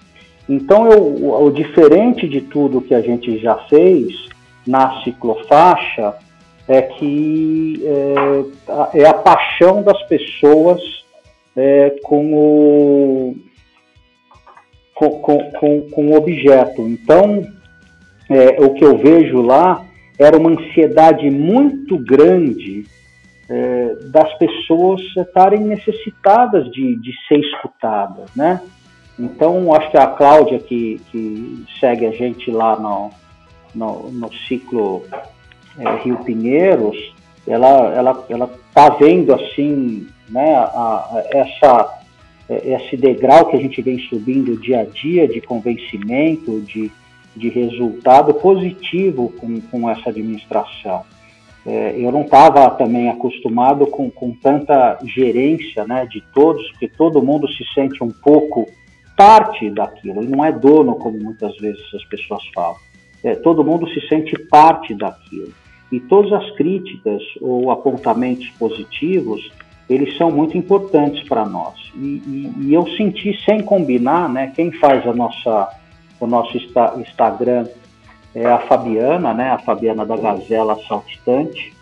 Então, 0.49 0.91
eu, 0.91 1.43
o, 1.45 1.51
diferente 1.51 2.29
de 2.29 2.41
tudo 2.41 2.81
que 2.81 2.95
a 2.95 3.01
gente 3.01 3.39
já 3.39 3.57
fez 3.69 4.29
na 4.67 5.03
ciclofaixa 5.03 6.15
é 6.69 6.83
que 6.83 7.83
é, 8.93 9.01
é 9.01 9.09
a 9.09 9.15
paixão 9.15 9.83
das 9.83 10.01
pessoas 10.05 10.81
é, 11.57 11.97
com, 12.03 12.35
o, 12.35 13.37
com, 14.95 15.11
com, 15.21 15.81
com, 15.91 16.07
o 16.09 16.17
objeto. 16.17 16.83
Então, 16.83 17.45
é, 18.29 18.61
o 18.63 18.75
que 18.75 18.85
eu 18.85 18.99
vejo 18.99 19.43
lá 19.43 19.85
era 20.19 20.37
uma 20.39 20.51
ansiedade 20.51 21.29
muito 21.31 21.99
grande 21.99 22.85
é, 23.49 23.97
das 24.07 24.33
pessoas 24.39 25.01
estarem 25.17 25.61
necessitadas 25.61 26.71
de, 26.71 26.97
de 26.97 27.13
ser 27.29 27.39
escutadas, 27.39 28.35
né? 28.35 28.61
Então, 29.19 29.73
acho 29.75 29.91
que 29.91 29.97
a 29.97 30.09
Cláudia, 30.09 30.59
que, 30.59 31.01
que 31.11 31.65
segue 31.81 32.07
a 32.07 32.11
gente 32.11 32.51
lá 32.51 32.79
no, 32.79 33.11
no, 33.75 34.11
no 34.11 34.33
ciclo 34.47 35.05
é, 35.79 35.97
Rio 36.03 36.19
Pinheiros, 36.19 37.15
ela 37.47 37.95
ela 37.95 38.25
ela 38.29 38.51
está 38.69 38.91
vendo 38.91 39.33
assim, 39.33 40.09
né, 40.29 40.55
a, 40.57 40.65
a, 40.69 41.25
essa 41.31 42.01
é, 42.49 42.75
esse 42.75 42.97
degrau 42.97 43.47
que 43.47 43.57
a 43.57 43.61
gente 43.61 43.81
vem 43.81 43.99
subindo 44.09 44.61
dia 44.61 44.81
a 44.81 44.85
dia 44.85 45.27
de 45.27 45.41
convencimento, 45.41 46.61
de, 46.61 46.91
de 47.35 47.49
resultado 47.49 48.35
positivo 48.35 49.33
com, 49.39 49.61
com 49.61 49.91
essa 49.91 50.11
administração. 50.11 51.05
É, 51.67 51.97
eu 51.99 52.13
não 52.13 52.23
estava 52.23 52.71
também 52.71 53.09
acostumado 53.09 53.89
com, 53.89 54.09
com 54.09 54.33
tanta 54.33 54.99
gerência 55.05 55.85
né, 55.85 56.07
de 56.07 56.23
todos, 56.33 56.71
porque 56.71 56.87
todo 56.87 57.21
mundo 57.21 57.49
se 57.49 57.65
sente 57.75 58.03
um 58.05 58.11
pouco 58.11 58.69
parte 59.17 59.69
daquilo, 59.71 60.23
e 60.23 60.29
não 60.29 60.45
é 60.45 60.53
dono, 60.53 60.95
como 60.95 61.19
muitas 61.19 61.57
vezes 61.57 61.83
as 61.93 62.05
pessoas 62.05 62.43
falam. 62.55 62.77
É, 63.25 63.35
todo 63.35 63.65
mundo 63.65 63.89
se 63.89 64.07
sente 64.09 64.39
parte 64.49 64.95
daquilo. 64.95 65.53
E 65.91 65.99
todas 65.99 66.33
as 66.33 66.51
críticas 66.53 67.23
ou 67.41 67.71
apontamentos 67.71 68.49
positivos, 68.51 69.51
eles 69.89 70.17
são 70.17 70.31
muito 70.31 70.57
importantes 70.57 71.27
para 71.29 71.45
nós. 71.45 71.75
E, 71.97 72.23
e, 72.27 72.53
e, 72.61 72.75
eu 72.75 72.87
senti, 72.97 73.37
sem 73.45 73.63
combinar, 73.63 74.29
né, 74.29 74.53
quem 74.55 74.71
faz 74.71 75.05
a 75.07 75.13
nossa, 75.13 75.69
o 76.21 76.27
nosso 76.27 76.57
Instagram 76.57 77.67
é 78.37 78.45
a 78.45 78.59
Fabiana, 78.59 79.33
né, 79.33 79.51
a 79.51 79.59
Fabiana 79.59 80.05
da 80.05 80.15
Gazela 80.15 80.77
Saltitante. 80.87 81.73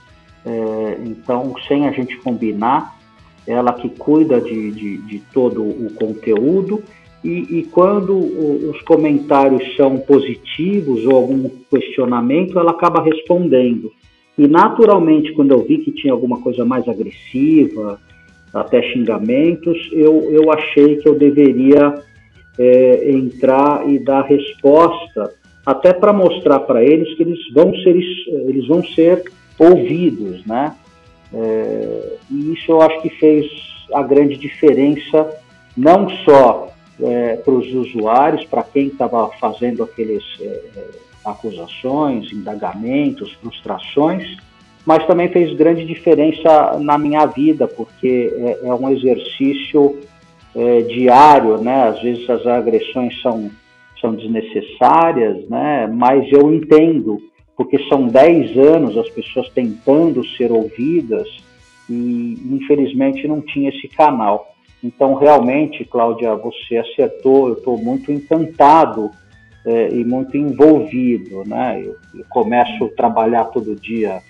É, 0.46 0.98
então, 1.04 1.52
sem 1.66 1.88
a 1.88 1.90
gente 1.90 2.16
combinar, 2.18 2.96
ela 3.44 3.72
que 3.72 3.88
cuida 3.88 4.40
de, 4.40 4.70
de, 4.70 4.98
de 4.98 5.18
todo 5.32 5.62
o 5.62 5.92
conteúdo 5.94 6.80
e, 7.24 7.58
e, 7.58 7.62
quando 7.64 8.16
os 8.70 8.80
comentários 8.82 9.74
são 9.76 9.98
positivos 9.98 11.04
ou 11.06 11.16
algum 11.16 11.48
questionamento, 11.70 12.58
ela 12.58 12.70
acaba 12.70 13.02
respondendo. 13.02 13.90
E 14.36 14.46
naturalmente, 14.46 15.32
quando 15.32 15.52
eu 15.52 15.64
vi 15.64 15.78
que 15.78 15.90
tinha 15.90 16.12
alguma 16.12 16.40
coisa 16.40 16.64
mais 16.64 16.86
agressiva, 16.86 17.98
até 18.52 18.82
xingamentos, 18.92 19.76
eu, 19.92 20.30
eu 20.30 20.52
achei 20.52 20.96
que 20.96 21.08
eu 21.08 21.18
deveria 21.18 21.94
é, 22.58 23.10
entrar 23.10 23.88
e 23.88 23.98
dar 23.98 24.22
resposta, 24.22 25.32
até 25.64 25.92
para 25.92 26.12
mostrar 26.12 26.60
para 26.60 26.82
eles 26.82 27.14
que 27.16 27.22
eles 27.22 27.38
vão 27.52 27.74
ser, 27.76 27.96
eles 28.48 28.66
vão 28.66 28.84
ser 28.84 29.24
ouvidos, 29.58 30.44
né? 30.46 30.74
É, 31.32 32.16
e 32.30 32.52
isso 32.52 32.70
eu 32.70 32.82
acho 32.82 33.00
que 33.02 33.10
fez 33.10 33.46
a 33.92 34.02
grande 34.02 34.36
diferença, 34.36 35.36
não 35.76 36.08
só 36.24 36.68
é, 37.00 37.36
para 37.36 37.52
os 37.52 37.66
usuários, 37.72 38.44
para 38.44 38.62
quem 38.62 38.86
estava 38.86 39.28
fazendo 39.40 39.82
aqueles 39.82 40.22
é, 40.40 40.60
acusações, 41.24 42.32
indagamentos, 42.32 43.32
frustrações, 43.34 44.36
mas 44.84 45.06
também 45.06 45.28
fez 45.28 45.54
grande 45.56 45.84
diferença 45.84 46.78
na 46.78 46.98
minha 46.98 47.24
vida, 47.26 47.66
porque 47.66 48.32
é, 48.36 48.68
é 48.68 48.74
um 48.74 48.90
exercício 48.90 49.98
é, 50.54 50.82
diário, 50.82 51.58
né? 51.58 51.88
Às 51.88 52.02
vezes 52.02 52.28
as 52.28 52.46
agressões 52.46 53.20
são, 53.22 53.50
são 54.04 54.14
desnecessárias, 54.14 55.48
né? 55.48 55.86
Mas 55.86 56.30
eu 56.30 56.52
entendo, 56.52 57.18
porque 57.56 57.78
são 57.88 58.06
10 58.06 58.58
anos 58.58 58.98
as 58.98 59.08
pessoas 59.08 59.48
tentando 59.48 60.22
ser 60.36 60.52
ouvidas 60.52 61.26
e 61.88 62.38
infelizmente 62.50 63.26
não 63.26 63.40
tinha 63.40 63.70
esse 63.70 63.88
canal. 63.88 64.52
Então, 64.82 65.14
realmente, 65.14 65.82
Cláudia, 65.86 66.34
você 66.34 66.76
acertou, 66.76 67.48
eu 67.48 67.54
estou 67.54 67.78
muito 67.78 68.12
encantado 68.12 69.10
é, 69.64 69.88
e 69.88 70.04
muito 70.04 70.36
envolvido, 70.36 71.42
né? 71.46 71.80
Eu, 71.82 71.96
eu 72.14 72.24
começo 72.28 72.84
a 72.84 72.88
trabalhar 72.90 73.44
todo 73.44 73.74
dia 73.74 74.20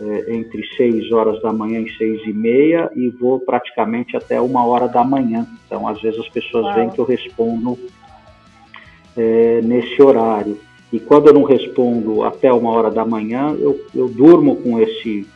é, 0.00 0.34
entre 0.36 0.64
6 0.76 1.10
horas 1.10 1.42
da 1.42 1.52
manhã 1.52 1.80
e 1.80 1.90
6 1.96 2.26
e 2.26 2.32
meia 2.32 2.88
e 2.94 3.08
vou 3.08 3.40
praticamente 3.40 4.16
até 4.16 4.40
uma 4.40 4.64
hora 4.64 4.86
da 4.86 5.02
manhã. 5.02 5.44
Então, 5.66 5.88
às 5.88 6.00
vezes 6.00 6.20
as 6.20 6.28
pessoas 6.28 6.72
veem 6.76 6.90
que 6.90 7.00
eu 7.00 7.04
respondo 7.04 7.76
é, 9.16 9.60
nesse 9.62 10.00
horário. 10.02 10.58
E 10.92 11.00
quando 11.00 11.28
eu 11.28 11.34
não 11.34 11.42
respondo 11.42 12.22
até 12.22 12.52
uma 12.52 12.70
hora 12.70 12.90
da 12.90 13.04
manhã, 13.04 13.56
eu, 13.58 13.84
eu 13.94 14.08
durmo 14.08 14.56
com 14.56 14.78
esse 14.80 15.26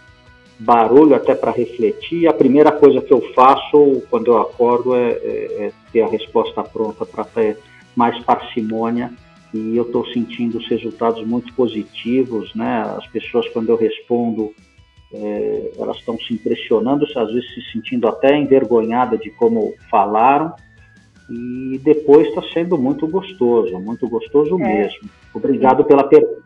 barulho 0.58 1.14
até 1.14 1.34
para 1.34 1.50
refletir. 1.50 2.28
A 2.28 2.32
primeira 2.32 2.70
coisa 2.70 3.00
que 3.00 3.12
eu 3.12 3.20
faço 3.34 4.02
quando 4.10 4.28
eu 4.28 4.38
acordo 4.38 4.94
é, 4.94 5.10
é, 5.10 5.66
é 5.66 5.72
ter 5.92 6.02
a 6.02 6.08
resposta 6.08 6.62
pronta 6.62 7.04
para 7.04 7.24
ter 7.24 7.58
mais 7.96 8.18
parcimônia 8.22 9.10
e 9.52 9.76
eu 9.76 9.82
estou 9.82 10.06
sentindo 10.06 10.58
os 10.58 10.68
resultados 10.68 11.26
muito 11.26 11.52
positivos, 11.54 12.54
né? 12.54 12.82
As 12.96 13.06
pessoas 13.08 13.48
quando 13.48 13.70
eu 13.70 13.76
respondo, 13.76 14.52
é, 15.12 15.72
elas 15.76 15.96
estão 15.96 16.16
se 16.18 16.32
impressionando, 16.32 17.04
às 17.04 17.32
vezes 17.32 17.52
se 17.54 17.72
sentindo 17.72 18.06
até 18.06 18.36
envergonhada 18.36 19.18
de 19.18 19.30
como 19.30 19.74
falaram 19.90 20.54
e 21.30 21.78
depois 21.78 22.26
está 22.28 22.42
sendo 22.52 22.76
muito 22.76 23.06
gostoso, 23.06 23.78
muito 23.78 24.08
gostoso 24.08 24.60
é. 24.60 24.64
mesmo. 24.64 25.08
Obrigado 25.32 25.84
pela 25.84 26.04
pergunta. 26.04 26.40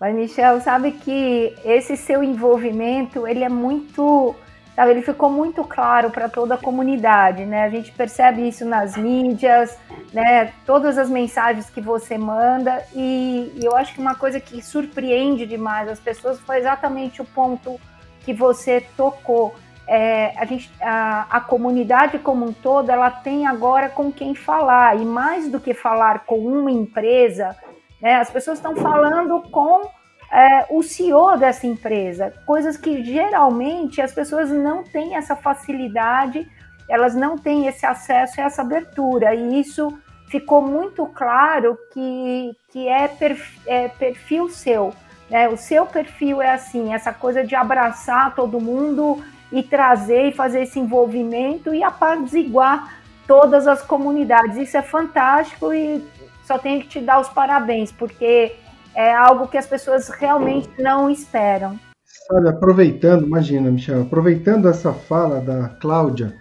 Mas 0.00 0.14
Michel, 0.14 0.60
sabe 0.60 0.92
que 0.92 1.54
esse 1.64 1.96
seu 1.96 2.22
envolvimento 2.22 3.26
ele 3.26 3.44
é 3.44 3.48
muito 3.48 4.34
Sabe, 4.76 4.90
ele 4.90 5.00
ficou 5.00 5.30
muito 5.30 5.64
claro 5.64 6.10
para 6.10 6.28
toda 6.28 6.54
a 6.54 6.58
comunidade, 6.58 7.46
né? 7.46 7.64
A 7.64 7.70
gente 7.70 7.90
percebe 7.92 8.46
isso 8.46 8.62
nas 8.66 8.94
mídias, 8.94 9.78
né? 10.12 10.52
Todas 10.66 10.98
as 10.98 11.08
mensagens 11.08 11.70
que 11.70 11.80
você 11.80 12.18
manda 12.18 12.84
e, 12.94 13.54
e 13.56 13.64
eu 13.64 13.74
acho 13.74 13.94
que 13.94 14.00
uma 14.02 14.14
coisa 14.14 14.38
que 14.38 14.60
surpreende 14.62 15.46
demais 15.46 15.88
as 15.88 15.98
pessoas 15.98 16.38
foi 16.40 16.58
exatamente 16.58 17.22
o 17.22 17.24
ponto 17.24 17.80
que 18.20 18.34
você 18.34 18.82
tocou. 18.98 19.54
É, 19.88 20.32
a, 20.36 20.44
gente, 20.44 20.70
a, 20.80 21.26
a, 21.30 21.40
comunidade 21.40 22.18
como 22.18 22.44
um 22.44 22.52
todo 22.52 22.90
ela 22.90 23.08
tem 23.08 23.46
agora 23.46 23.88
com 23.88 24.10
quem 24.10 24.34
falar 24.34 24.96
e 25.00 25.04
mais 25.04 25.48
do 25.48 25.60
que 25.60 25.72
falar 25.72 26.24
com 26.26 26.38
uma 26.38 26.72
empresa, 26.72 27.56
né, 28.02 28.16
as 28.16 28.28
pessoas 28.28 28.58
estão 28.58 28.74
falando 28.74 29.40
com 29.42 29.88
é, 30.32 30.66
o 30.70 30.82
CEO 30.82 31.36
dessa 31.36 31.68
empresa, 31.68 32.34
coisas 32.44 32.76
que 32.76 33.04
geralmente 33.04 34.02
as 34.02 34.12
pessoas 34.12 34.50
não 34.50 34.82
têm 34.82 35.14
essa 35.14 35.36
facilidade, 35.36 36.50
elas 36.88 37.14
não 37.14 37.38
têm 37.38 37.68
esse 37.68 37.86
acesso 37.86 38.40
e 38.40 38.42
essa 38.42 38.62
abertura, 38.62 39.34
e 39.34 39.60
isso 39.60 39.96
ficou 40.28 40.62
muito 40.62 41.06
claro 41.06 41.78
que, 41.92 42.56
que 42.70 42.88
é, 42.88 43.06
perfil, 43.08 43.62
é 43.66 43.88
perfil 43.88 44.48
seu. 44.48 44.92
Né? 45.30 45.48
O 45.48 45.56
seu 45.56 45.86
perfil 45.86 46.42
é 46.42 46.50
assim, 46.50 46.92
essa 46.92 47.12
coisa 47.12 47.44
de 47.44 47.54
abraçar 47.54 48.34
todo 48.34 48.60
mundo 48.60 49.22
e 49.52 49.62
trazer 49.62 50.28
e 50.28 50.32
fazer 50.32 50.62
esse 50.62 50.78
envolvimento 50.78 51.74
e 51.74 51.82
apaziguar 51.82 53.00
todas 53.26 53.66
as 53.66 53.82
comunidades. 53.82 54.56
Isso 54.56 54.76
é 54.76 54.82
fantástico 54.82 55.72
e 55.72 56.02
só 56.44 56.58
tenho 56.58 56.80
que 56.80 56.88
te 56.88 57.00
dar 57.00 57.20
os 57.20 57.28
parabéns, 57.28 57.90
porque 57.90 58.54
é 58.94 59.14
algo 59.14 59.48
que 59.48 59.58
as 59.58 59.66
pessoas 59.66 60.08
realmente 60.08 60.70
não 60.78 61.10
esperam. 61.10 61.78
Sabe, 62.04 62.48
aproveitando, 62.48 63.26
imagina, 63.26 63.70
Michel, 63.70 64.02
aproveitando 64.02 64.68
essa 64.68 64.92
fala 64.92 65.40
da 65.40 65.68
Cláudia, 65.68 66.34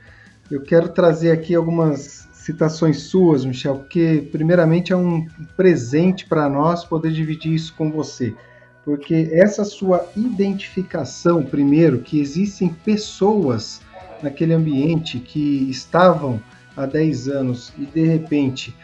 eu 0.50 0.62
quero 0.62 0.90
trazer 0.90 1.32
aqui 1.32 1.54
algumas 1.54 2.28
citações 2.34 3.04
suas, 3.04 3.44
Michel, 3.44 3.80
porque 3.80 4.30
primeiramente 4.32 4.94
é 4.94 4.96
um 4.96 5.26
presente 5.58 6.26
para 6.28 6.48
nós 6.48 6.86
poder 6.86 7.12
dividir 7.12 7.54
isso 7.54 7.74
com 7.76 7.92
você. 7.92 8.34
Porque 8.86 9.30
essa 9.32 9.66
sua 9.66 10.08
identificação, 10.16 11.44
primeiro, 11.44 12.02
que 12.02 12.20
existem 12.20 12.70
pessoas 12.70 13.82
naquele 14.22 14.54
ambiente 14.54 15.20
que 15.20 15.68
estavam 15.70 16.40
há 16.78 16.86
10 16.86 17.28
anos 17.28 17.74
e 17.80 17.86
de 17.86 18.06
repente 18.06 18.76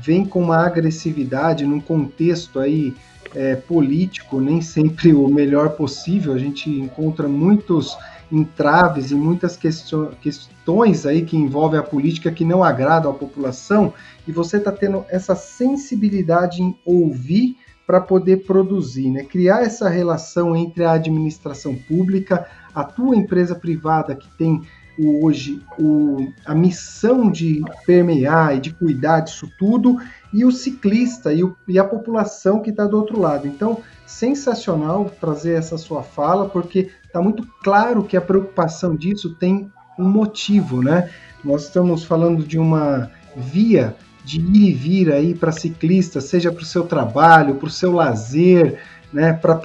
vem 0.00 0.24
com 0.24 0.42
uma 0.42 0.64
agressividade 0.64 1.64
num 1.64 1.80
contexto 1.80 2.60
aí 2.60 2.94
é, 3.34 3.56
político, 3.56 4.40
nem 4.40 4.60
sempre 4.60 5.12
o 5.14 5.26
melhor 5.28 5.70
possível. 5.70 6.34
A 6.34 6.38
gente 6.38 6.70
encontra 6.70 7.26
muitos 7.26 7.96
entraves 8.30 9.10
e 9.10 9.14
muitas 9.14 9.56
questões 9.56 11.06
aí 11.06 11.24
que 11.24 11.36
envolvem 11.36 11.80
a 11.80 11.82
política 11.82 12.30
que 12.30 12.44
não 12.44 12.62
agradam 12.62 13.10
à 13.10 13.14
população, 13.14 13.94
e 14.26 14.32
você 14.32 14.58
está 14.58 14.70
tendo 14.70 15.04
essa 15.08 15.34
sensibilidade 15.34 16.62
em 16.62 16.76
ouvir 16.84 17.56
para 17.88 18.02
poder 18.02 18.44
produzir, 18.44 19.10
né? 19.10 19.24
criar 19.24 19.62
essa 19.62 19.88
relação 19.88 20.54
entre 20.54 20.84
a 20.84 20.92
administração 20.92 21.74
pública, 21.74 22.46
a 22.74 22.84
tua 22.84 23.16
empresa 23.16 23.54
privada 23.54 24.14
que 24.14 24.28
tem 24.36 24.60
o, 24.98 25.24
hoje 25.24 25.62
o, 25.78 26.30
a 26.44 26.54
missão 26.54 27.30
de 27.30 27.62
permear 27.86 28.54
e 28.54 28.60
de 28.60 28.74
cuidar 28.74 29.20
disso 29.20 29.50
tudo, 29.58 29.96
e 30.34 30.44
o 30.44 30.52
ciclista 30.52 31.32
e, 31.32 31.42
o, 31.42 31.56
e 31.66 31.78
a 31.78 31.84
população 31.84 32.60
que 32.60 32.68
está 32.68 32.84
do 32.84 32.98
outro 32.98 33.18
lado. 33.18 33.48
Então, 33.48 33.78
sensacional 34.06 35.10
trazer 35.18 35.54
essa 35.54 35.78
sua 35.78 36.02
fala, 36.02 36.46
porque 36.46 36.90
está 37.06 37.22
muito 37.22 37.48
claro 37.64 38.04
que 38.04 38.18
a 38.18 38.20
preocupação 38.20 38.94
disso 38.94 39.34
tem 39.36 39.72
um 39.98 40.06
motivo, 40.06 40.82
né? 40.82 41.08
Nós 41.42 41.64
estamos 41.64 42.04
falando 42.04 42.44
de 42.44 42.58
uma 42.58 43.10
via 43.34 43.96
de 44.28 44.40
ir 44.40 44.68
e 44.68 44.72
vir 44.74 45.10
aí 45.10 45.34
para 45.34 45.50
ciclistas, 45.50 46.24
seja 46.24 46.52
para 46.52 46.62
o 46.62 46.66
seu 46.66 46.84
trabalho, 46.84 47.54
para 47.54 47.66
o 47.66 47.70
seu 47.70 47.92
lazer, 47.92 48.78
né, 49.10 49.32
para 49.32 49.58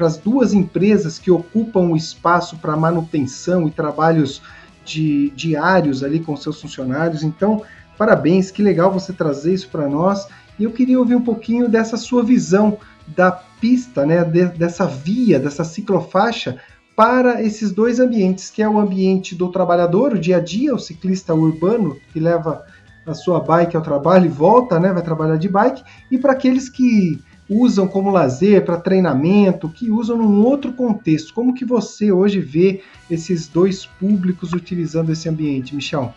as 0.00 0.18
duas 0.18 0.52
empresas 0.52 1.18
que 1.18 1.30
ocupam 1.30 1.88
o 1.88 1.96
espaço 1.96 2.58
para 2.58 2.76
manutenção 2.76 3.66
e 3.66 3.70
trabalhos 3.70 4.42
de, 4.84 5.30
diários 5.30 6.04
ali 6.04 6.20
com 6.20 6.36
seus 6.36 6.60
funcionários. 6.60 7.22
Então, 7.22 7.62
parabéns, 7.96 8.50
que 8.50 8.62
legal 8.62 8.92
você 8.92 9.14
trazer 9.14 9.54
isso 9.54 9.70
para 9.70 9.88
nós. 9.88 10.28
E 10.58 10.64
eu 10.64 10.72
queria 10.72 10.98
ouvir 10.98 11.14
um 11.14 11.24
pouquinho 11.24 11.66
dessa 11.66 11.96
sua 11.96 12.22
visão 12.22 12.76
da 13.16 13.32
pista, 13.32 14.04
né, 14.04 14.22
de, 14.24 14.44
dessa 14.44 14.84
via, 14.84 15.40
dessa 15.40 15.64
ciclofaixa 15.64 16.58
para 16.94 17.42
esses 17.42 17.72
dois 17.72 17.98
ambientes, 17.98 18.50
que 18.50 18.62
é 18.62 18.68
o 18.68 18.78
ambiente 18.78 19.34
do 19.34 19.50
trabalhador, 19.50 20.12
o 20.12 20.18
dia 20.18 20.36
a 20.36 20.40
dia, 20.40 20.74
o 20.74 20.78
ciclista 20.78 21.32
urbano 21.32 21.96
que 22.12 22.20
leva 22.20 22.62
a 23.06 23.14
sua 23.14 23.40
bike 23.40 23.76
ao 23.76 23.82
trabalho 23.82 24.26
e 24.26 24.28
volta, 24.28 24.78
né, 24.78 24.92
vai 24.92 25.02
trabalhar 25.02 25.36
de 25.36 25.48
bike, 25.48 25.82
e 26.10 26.18
para 26.18 26.32
aqueles 26.32 26.68
que 26.68 27.20
usam 27.48 27.86
como 27.86 28.10
lazer, 28.10 28.64
para 28.64 28.76
treinamento, 28.76 29.68
que 29.68 29.90
usam 29.90 30.16
num 30.16 30.44
outro 30.44 30.72
contexto. 30.72 31.34
Como 31.34 31.54
que 31.54 31.64
você 31.64 32.10
hoje 32.10 32.40
vê 32.40 32.80
esses 33.10 33.46
dois 33.46 33.84
públicos 33.84 34.52
utilizando 34.52 35.10
esse 35.10 35.28
ambiente, 35.28 35.74
Michel? 35.74 36.12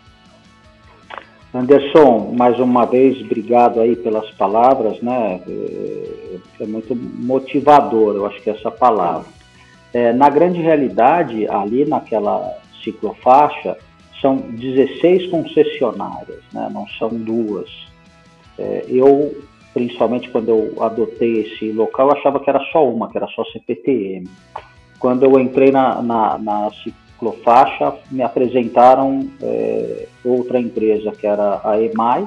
Anderson, 1.54 2.34
mais 2.38 2.60
uma 2.60 2.86
vez, 2.86 3.20
obrigado 3.22 3.80
aí 3.80 3.96
pelas 3.96 4.30
palavras, 4.32 5.02
né? 5.02 5.42
É, 5.48 6.38
é 6.62 6.66
muito 6.66 6.96
motivador, 6.96 8.16
eu 8.16 8.26
acho 8.26 8.42
que 8.42 8.50
é 8.50 8.54
essa 8.54 8.70
palavra. 8.70 9.28
É, 9.94 10.12
na 10.12 10.30
grande 10.30 10.62
realidade, 10.62 11.48
ali 11.48 11.86
naquela 11.86 12.58
ciclofaixa, 12.84 13.78
são 14.22 14.38
16 14.38 15.30
concessionárias, 15.30 16.44
né? 16.54 16.70
não 16.72 16.88
são 16.88 17.10
duas. 17.10 17.70
É, 18.58 18.86
eu 18.88 19.36
principalmente 19.76 20.30
quando 20.30 20.48
eu 20.48 20.82
adotei 20.82 21.42
esse 21.42 21.70
local, 21.74 22.10
achava 22.14 22.40
que 22.40 22.50
era 22.50 22.62
só 22.72 22.88
uma, 22.88 23.12
que 23.12 23.18
era 23.18 23.28
só 23.28 23.44
CPTM. 23.52 24.26
Quando 24.98 25.24
eu 25.24 25.38
entrei 25.38 25.70
na, 25.70 26.02
na, 26.02 26.38
na 26.38 26.72
ciclofaixa, 26.82 27.94
me 28.10 28.24
apresentaram 28.24 29.30
é, 29.42 30.08
outra 30.24 30.62
empresa, 30.62 31.12
que 31.12 31.28
era 31.28 31.60
a 31.62 31.82
EMAI, 31.82 32.26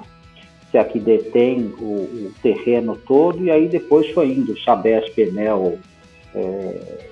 que 0.71 0.77
é 0.77 0.81
a 0.83 0.85
que 0.85 1.01
detém 1.01 1.73
o, 1.81 2.03
o, 2.03 2.33
terreno 2.43 2.99
todo, 3.07 3.43
e 3.43 3.51
aí 3.51 3.67
depois 3.67 4.07
foi 4.11 4.31
indo, 4.31 4.59
Sabesp, 4.61 5.19
Enel, 5.19 5.79
é, 6.35 7.09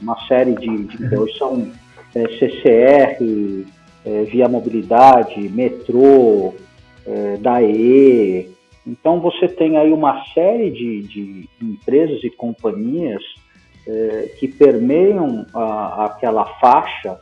uma 0.00 0.18
série 0.26 0.54
de, 0.54 0.84
de 0.84 1.04
hoje 1.14 1.36
são 1.36 1.70
é, 2.14 2.28
CCR, 2.38 3.66
é, 4.04 4.22
Via 4.24 4.48
Mobilidade, 4.48 5.48
Metrô, 5.48 6.54
é, 7.06 7.36
DAE. 7.38 8.50
Então 8.86 9.20
você 9.20 9.48
tem 9.48 9.76
aí 9.76 9.92
uma 9.92 10.24
série 10.34 10.70
de, 10.70 11.02
de 11.02 11.48
empresas 11.60 12.22
e 12.24 12.30
companhias 12.30 13.22
é, 13.86 14.30
que 14.38 14.48
permeiam 14.48 15.46
a, 15.54 16.06
aquela 16.06 16.44
faixa 16.60 17.18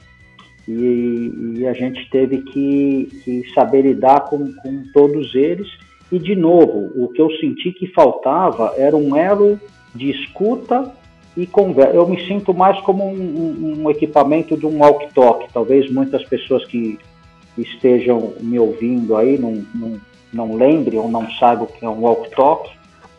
e, 0.69 1.57
e, 1.57 1.67
a 1.67 1.73
gente 1.73 2.09
teve 2.11 2.43
que, 2.43 3.09
que 3.25 3.53
saber 3.55 3.83
lidar 3.83 4.27
com, 4.27 4.53
com 4.53 4.85
todos 4.93 5.35
eles. 5.35 5.67
E, 6.13 6.19
de 6.19 6.37
novo, 6.37 6.93
o 6.95 7.09
que 7.09 7.21
eu 7.21 7.31
senti 7.39 7.73
que 7.73 7.89
faltava 7.89 8.75
era 8.77 8.97
um 8.97 9.17
elo 9.17 9.59
de 9.95 10.11
escuta 10.11 10.93
e 11.37 11.47
conversa. 11.47 11.95
Eu 11.95 12.09
me 12.09 12.27
sinto 12.27 12.53
mais 12.53 12.81
como 12.81 13.05
um, 13.05 13.83
um, 13.83 13.91
equipamento 13.91 14.57
de 14.57 14.67
um 14.67 14.79
walk-talk. 14.81 15.47
Talvez 15.53 15.91
muitas 15.91 16.25
pessoas 16.25 16.65
que 16.65 16.99
estejam 17.57 18.35
me 18.41 18.59
ouvindo 18.59 19.17
aí 19.17 19.39
não, 19.39 19.65
não, 19.75 20.01
não 20.33 20.57
lembrem 20.57 20.99
ou 20.99 21.09
não 21.09 21.31
saibam 21.33 21.65
o 21.65 21.67
que 21.67 21.85
é 21.85 21.89
um 21.89 22.01
walk-talk, 22.01 22.71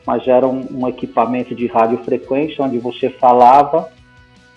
mas 0.06 0.28
era 0.28 0.48
um, 0.48 0.66
um, 0.72 0.88
equipamento 0.88 1.54
de 1.56 1.68
radiofrequência 1.68 2.64
onde 2.64 2.80
você 2.80 3.10
falava 3.10 3.90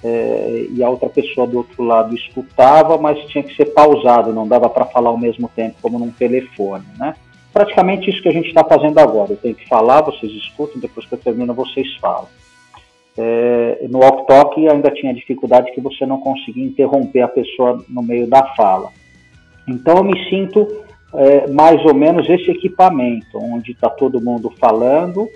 é, 0.02 0.66
e 0.70 0.82
a 0.82 0.90
outra 0.90 1.08
pessoa 1.08 1.46
do 1.46 1.58
outro 1.58 1.82
lado 1.82 2.14
escutava, 2.14 2.98
mas 2.98 3.18
tinha 3.26 3.42
que 3.42 3.54
ser 3.54 3.66
pausado, 3.66 4.32
não 4.32 4.46
dava 4.46 4.68
para 4.68 4.84
falar 4.86 5.10
ao 5.10 5.18
mesmo 5.18 5.50
tempo, 5.54 5.76
como 5.80 5.98
num 5.98 6.10
telefone, 6.10 6.84
né? 6.98 7.14
Praticamente 7.52 8.10
isso 8.10 8.20
que 8.20 8.28
a 8.28 8.32
gente 8.32 8.48
está 8.48 8.64
fazendo 8.64 8.98
agora. 8.98 9.32
Eu 9.32 9.36
tenho 9.36 9.54
que 9.54 9.68
falar, 9.68 10.02
vocês 10.02 10.32
escutam, 10.32 10.80
depois 10.80 11.06
que 11.06 11.14
eu 11.14 11.18
termino, 11.18 11.54
vocês 11.54 11.94
falam. 11.98 12.26
É, 13.16 13.86
no 13.88 13.98
walk 13.98 14.26
talk 14.26 14.68
ainda 14.68 14.90
tinha 14.90 15.14
dificuldade 15.14 15.72
que 15.72 15.80
você 15.80 16.04
não 16.04 16.18
conseguia 16.18 16.64
interromper 16.64 17.20
a 17.20 17.28
pessoa 17.28 17.82
no 17.88 18.02
meio 18.02 18.26
da 18.26 18.54
fala. 18.54 18.90
Então 19.68 19.98
eu 19.98 20.04
me 20.04 20.28
sinto 20.28 20.66
é, 21.14 21.46
mais 21.48 21.84
ou 21.84 21.94
menos 21.94 22.28
esse 22.28 22.50
equipamento, 22.50 23.38
onde 23.38 23.72
está 23.72 23.88
todo 23.88 24.20
mundo 24.20 24.52
falando, 24.58 25.28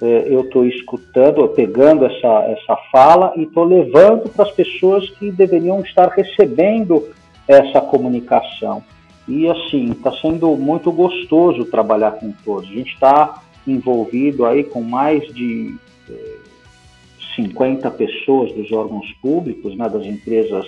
é, 0.00 0.26
eu 0.26 0.40
estou 0.40 0.66
escutando, 0.66 1.46
pegando 1.48 2.04
essa, 2.04 2.44
essa 2.48 2.76
fala 2.90 3.32
e 3.36 3.44
estou 3.44 3.64
levando 3.64 4.28
para 4.28 4.44
as 4.44 4.50
pessoas 4.50 5.08
que 5.10 5.30
deveriam 5.30 5.80
estar 5.80 6.08
recebendo 6.08 7.08
essa 7.46 7.80
comunicação. 7.80 8.82
E 9.28 9.48
assim, 9.48 9.92
está 9.92 10.10
sendo 10.20 10.56
muito 10.56 10.90
gostoso 10.90 11.64
trabalhar 11.66 12.12
com 12.12 12.32
todos. 12.44 12.68
A 12.68 12.72
gente 12.72 12.92
está 12.92 13.42
envolvido 13.64 14.44
aí 14.44 14.64
com 14.64 14.82
mais 14.82 15.22
de 15.32 15.76
50 17.34 17.90
pessoas 17.92 18.52
dos 18.52 18.70
órgãos 18.72 19.10
públicos, 19.20 19.76
né, 19.76 19.88
das 19.88 20.04
empresas 20.04 20.66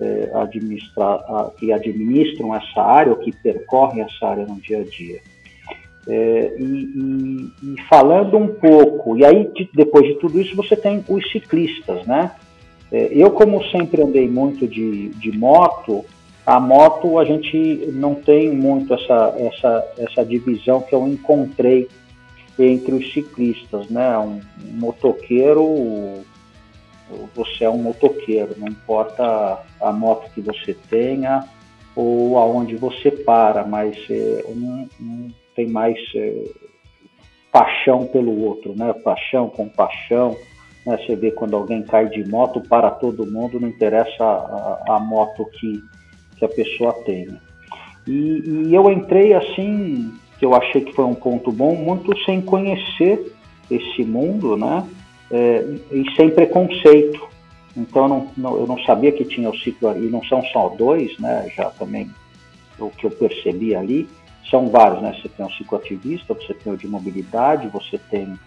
é, 0.00 0.30
administra, 0.34 1.24
que 1.58 1.72
administram 1.72 2.54
essa 2.54 2.82
área 2.82 3.12
ou 3.12 3.18
que 3.18 3.32
percorrem 3.32 4.02
essa 4.02 4.26
área 4.26 4.46
no 4.46 4.60
dia 4.60 4.80
a 4.80 4.84
dia. 4.84 5.20
É, 6.08 6.54
e, 6.58 6.62
e, 6.62 7.52
e, 7.62 7.82
falando 7.88 8.36
um 8.36 8.48
pouco, 8.48 9.16
e 9.18 9.24
aí 9.24 9.50
de, 9.52 9.68
depois 9.74 10.06
de 10.06 10.14
tudo 10.14 10.40
isso 10.40 10.54
você 10.54 10.76
tem 10.76 11.04
os 11.08 11.32
ciclistas, 11.32 12.06
né? 12.06 12.30
É, 12.92 13.08
eu, 13.10 13.32
como 13.32 13.64
sempre 13.70 14.00
andei 14.02 14.28
muito 14.28 14.68
de, 14.68 15.08
de 15.08 15.36
moto, 15.36 16.04
a 16.46 16.60
moto 16.60 17.18
a 17.18 17.24
gente 17.24 17.88
não 17.92 18.14
tem 18.14 18.52
muito 18.52 18.94
essa, 18.94 19.34
essa, 19.36 19.94
essa 19.98 20.24
divisão 20.24 20.80
que 20.80 20.94
eu 20.94 21.06
encontrei 21.08 21.88
entre 22.58 22.94
os 22.94 23.12
ciclistas, 23.12 23.88
né? 23.88 24.16
Um, 24.18 24.40
motoqueiro, 24.78 26.24
você 27.34 27.64
é 27.64 27.70
um 27.70 27.78
motoqueiro, 27.78 28.54
não 28.56 28.68
importa 28.68 29.62
a 29.80 29.92
moto 29.92 30.30
que 30.32 30.40
você 30.40 30.74
tenha 30.88 31.44
ou 31.94 32.38
aonde 32.38 32.76
você 32.76 33.10
para, 33.10 33.64
mas 33.64 33.96
é, 34.10 34.44
um, 34.48 34.88
um, 35.00 35.30
tem 35.54 35.66
mais 35.66 35.96
é, 36.14 36.44
paixão 37.50 38.06
pelo 38.06 38.38
outro, 38.42 38.74
né? 38.76 38.92
Paixão, 38.92 39.48
compaixão. 39.48 40.36
Né? 40.84 40.98
Você 40.98 41.16
vê 41.16 41.30
quando 41.30 41.56
alguém 41.56 41.82
cai 41.82 42.08
de 42.08 42.28
moto, 42.28 42.60
para 42.60 42.90
todo 42.90 43.30
mundo, 43.30 43.58
não 43.58 43.68
interessa 43.68 44.22
a, 44.22 44.82
a, 44.88 44.96
a 44.96 45.00
moto 45.00 45.46
que, 45.58 45.80
que 46.38 46.44
a 46.44 46.48
pessoa 46.48 46.92
tenha. 47.04 47.40
E, 48.06 48.66
e 48.68 48.74
eu 48.74 48.90
entrei 48.90 49.32
assim 49.32 50.12
que 50.38 50.44
eu 50.44 50.54
achei 50.54 50.82
que 50.82 50.92
foi 50.92 51.04
um 51.04 51.14
ponto 51.14 51.50
bom, 51.50 51.74
muito 51.74 52.16
sem 52.24 52.40
conhecer 52.40 53.32
esse 53.70 54.04
mundo, 54.04 54.56
né? 54.56 54.86
É, 55.30 55.64
e 55.90 56.04
sem 56.14 56.30
preconceito. 56.30 57.20
Então 57.76 58.08
não, 58.08 58.30
não, 58.36 58.56
eu 58.56 58.66
não 58.66 58.78
sabia 58.80 59.12
que 59.12 59.24
tinha 59.24 59.50
o 59.50 59.56
ciclo 59.56 59.96
e 59.96 60.08
não 60.08 60.22
são 60.24 60.42
só 60.44 60.68
dois, 60.68 61.18
né? 61.18 61.50
Já 61.54 61.70
também 61.70 62.10
o 62.78 62.90
que 62.90 63.06
eu 63.06 63.10
percebi 63.10 63.74
ali 63.74 64.08
são 64.50 64.68
vários, 64.68 65.02
né? 65.02 65.16
Você 65.20 65.28
tem 65.28 65.44
o 65.44 65.52
cicloativista, 65.52 66.34
você 66.34 66.54
tem 66.54 66.72
o 66.72 66.76
de 66.76 66.86
mobilidade, 66.86 67.68
você 67.68 67.98
tem 67.98 68.38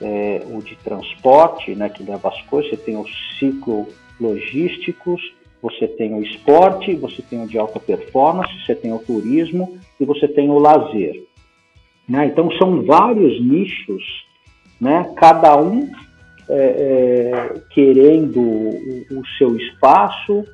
é, 0.00 0.42
o 0.50 0.60
de 0.62 0.76
transporte, 0.76 1.74
né? 1.74 1.88
Que 1.88 2.02
leva 2.02 2.28
as 2.28 2.40
coisas, 2.42 2.70
você 2.70 2.76
tem 2.76 2.96
os 2.96 3.10
ciclo 3.38 3.88
logísticos, 4.20 5.20
você 5.60 5.88
tem 5.88 6.14
o 6.14 6.22
esporte, 6.22 6.94
você 6.94 7.22
tem 7.22 7.42
o 7.42 7.46
de 7.48 7.58
alta 7.58 7.80
performance, 7.80 8.52
você 8.64 8.74
tem 8.74 8.92
o 8.92 8.98
turismo 8.98 9.78
e 9.98 10.04
você 10.04 10.28
tem 10.28 10.50
o 10.50 10.58
lazer. 10.58 11.25
Né? 12.08 12.26
Então 12.26 12.50
são 12.52 12.82
vários 12.84 13.40
nichos, 13.44 14.02
né? 14.80 15.12
cada 15.16 15.56
um 15.56 15.90
é, 16.48 16.54
é, 16.54 17.54
querendo 17.70 18.40
o, 18.40 19.04
o, 19.10 19.26
seu 19.36 19.56
espaço, 19.56 20.44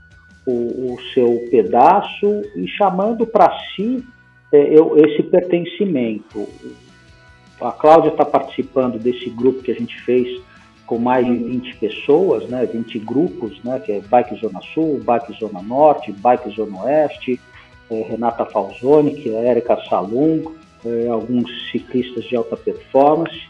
o, 0.46 0.94
o, 0.94 0.96
seu 1.12 1.46
pedaço 1.50 2.42
e 2.56 2.66
chamando 2.66 3.26
para 3.26 3.52
si 3.74 4.02
é, 4.50 4.78
eu, 4.78 4.96
esse 4.96 5.22
pertencimento. 5.22 6.48
A 7.60 7.70
Cláudia 7.70 8.08
está 8.08 8.24
participando 8.24 8.98
desse 8.98 9.28
grupo 9.30 9.62
que 9.62 9.70
a 9.70 9.74
gente 9.74 10.00
fez 10.00 10.40
com 10.86 10.98
mais 10.98 11.24
de 11.24 11.32
20 11.32 11.76
pessoas, 11.76 12.48
né, 12.48 12.66
20 12.66 12.98
grupos, 12.98 13.62
né, 13.62 13.78
que 13.78 13.92
é 13.92 14.00
Bike 14.00 14.34
Zona 14.40 14.60
Sul, 14.74 15.00
Bike 15.04 15.32
Zona 15.38 15.62
Norte, 15.62 16.12
Bike 16.12 16.50
Zona 16.50 16.84
Oeste, 16.84 17.40
é, 17.90 18.02
Renata 18.02 18.44
Falzoni, 18.46 19.14
que 19.14 19.34
é 19.34 19.50
Erika 19.50 19.76
Salum, 19.88 20.52
é, 20.84 21.08
alguns 21.08 21.70
ciclistas 21.70 22.24
de 22.24 22.36
alta 22.36 22.56
performance, 22.56 23.48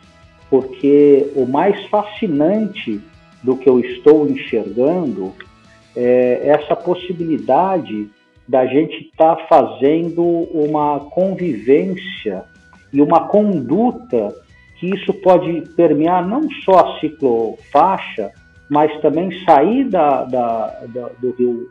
porque 0.51 1.31
o 1.35 1.47
mais 1.47 1.85
fascinante 1.87 3.01
do 3.43 3.57
que 3.57 3.69
eu 3.69 3.81
estou 3.81 4.29
enxergando 4.29 5.33
é 5.97 6.49
essa 6.49 6.77
possibilidade 6.77 8.09
da 8.49 8.67
gente 8.67 9.09
estar 9.09 9.37
tá 9.37 9.47
fazendo 9.47 10.23
uma 10.23 11.01
convivência 11.01 12.45
e 12.93 13.01
uma 13.01 13.29
conduta 13.29 14.35
que 14.79 14.89
isso 14.89 15.15
pode 15.15 15.63
permear 15.77 16.27
não 16.27 16.51
só 16.65 16.81
a 16.81 17.01
ciclofaixa, 17.01 18.33
mas 18.69 19.01
também 19.01 19.31
sair 19.45 19.85
da, 19.85 20.25
da, 20.25 20.67
da 20.89 21.09
do 21.21 21.35
Rio 21.39 21.71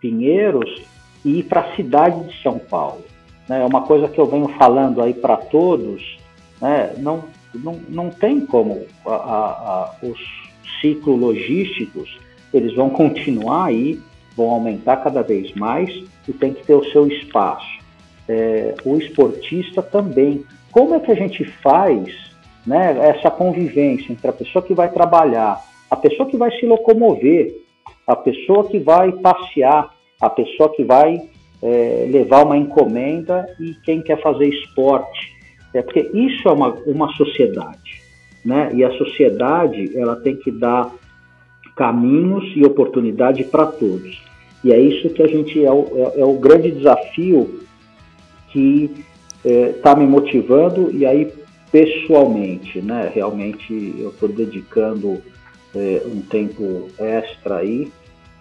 Pinheiros 0.00 0.82
e 1.24 1.38
ir 1.38 1.44
para 1.44 1.60
a 1.60 1.76
cidade 1.76 2.24
de 2.24 2.42
São 2.42 2.58
Paulo. 2.58 3.04
Né? 3.48 3.62
É 3.62 3.64
uma 3.64 3.82
coisa 3.82 4.08
que 4.08 4.18
eu 4.18 4.26
venho 4.26 4.48
falando 4.58 5.02
aí 5.02 5.14
para 5.14 5.36
todos, 5.36 6.18
né? 6.60 6.94
não, 6.98 7.24
não, 7.54 7.80
não 7.88 8.10
tem 8.10 8.40
como 8.44 8.84
a, 9.06 9.10
a, 9.10 9.14
a, 9.14 9.94
os 10.02 10.18
ciclos 10.80 11.18
logísticos, 11.18 12.18
eles 12.52 12.74
vão 12.74 12.90
continuar 12.90 13.66
aí, 13.66 14.00
vão 14.36 14.50
aumentar 14.50 14.98
cada 14.98 15.22
vez 15.22 15.52
mais 15.54 15.90
e 16.26 16.32
tem 16.32 16.52
que 16.52 16.64
ter 16.64 16.74
o 16.74 16.84
seu 16.90 17.06
espaço. 17.08 17.78
É, 18.28 18.74
o 18.84 18.96
esportista 18.96 19.82
também. 19.82 20.44
Como 20.70 20.94
é 20.94 21.00
que 21.00 21.10
a 21.10 21.14
gente 21.14 21.44
faz 21.44 22.28
né, 22.66 22.96
essa 23.08 23.30
convivência 23.30 24.12
entre 24.12 24.28
a 24.28 24.32
pessoa 24.32 24.62
que 24.62 24.74
vai 24.74 24.90
trabalhar, 24.90 25.64
a 25.90 25.96
pessoa 25.96 26.28
que 26.28 26.36
vai 26.36 26.50
se 26.58 26.66
locomover, 26.66 27.56
a 28.06 28.14
pessoa 28.14 28.64
que 28.64 28.78
vai 28.78 29.10
passear, 29.12 29.94
a 30.20 30.28
pessoa 30.28 30.68
que 30.74 30.84
vai 30.84 31.22
é, 31.62 32.08
levar 32.10 32.44
uma 32.44 32.56
encomenda 32.56 33.48
e 33.58 33.74
quem 33.84 34.00
quer 34.00 34.20
fazer 34.20 34.48
esporte. 34.48 35.36
É 35.74 35.82
porque 35.82 36.10
isso 36.14 36.48
é 36.48 36.52
uma, 36.52 36.70
uma 36.86 37.12
sociedade, 37.12 38.02
né? 38.44 38.70
E 38.74 38.84
a 38.84 38.90
sociedade 38.92 39.96
ela 39.96 40.16
tem 40.16 40.36
que 40.36 40.50
dar 40.50 40.90
caminhos 41.76 42.44
e 42.56 42.64
oportunidade 42.64 43.44
para 43.44 43.66
todos. 43.66 44.22
E 44.64 44.72
é 44.72 44.80
isso 44.80 45.10
que 45.10 45.22
a 45.22 45.26
gente 45.26 45.64
é 45.64 45.70
o, 45.70 46.12
é, 46.16 46.20
é 46.20 46.24
o 46.24 46.34
grande 46.34 46.70
desafio 46.70 47.60
que 48.50 49.04
está 49.44 49.92
é, 49.92 49.96
me 49.96 50.06
motivando 50.06 50.90
e 50.90 51.06
aí 51.06 51.32
pessoalmente, 51.70 52.80
né? 52.80 53.10
Realmente 53.14 53.94
eu 53.98 54.08
estou 54.08 54.28
dedicando 54.28 55.22
é, 55.74 56.02
um 56.06 56.20
tempo 56.22 56.88
extra 56.98 57.58
aí 57.58 57.92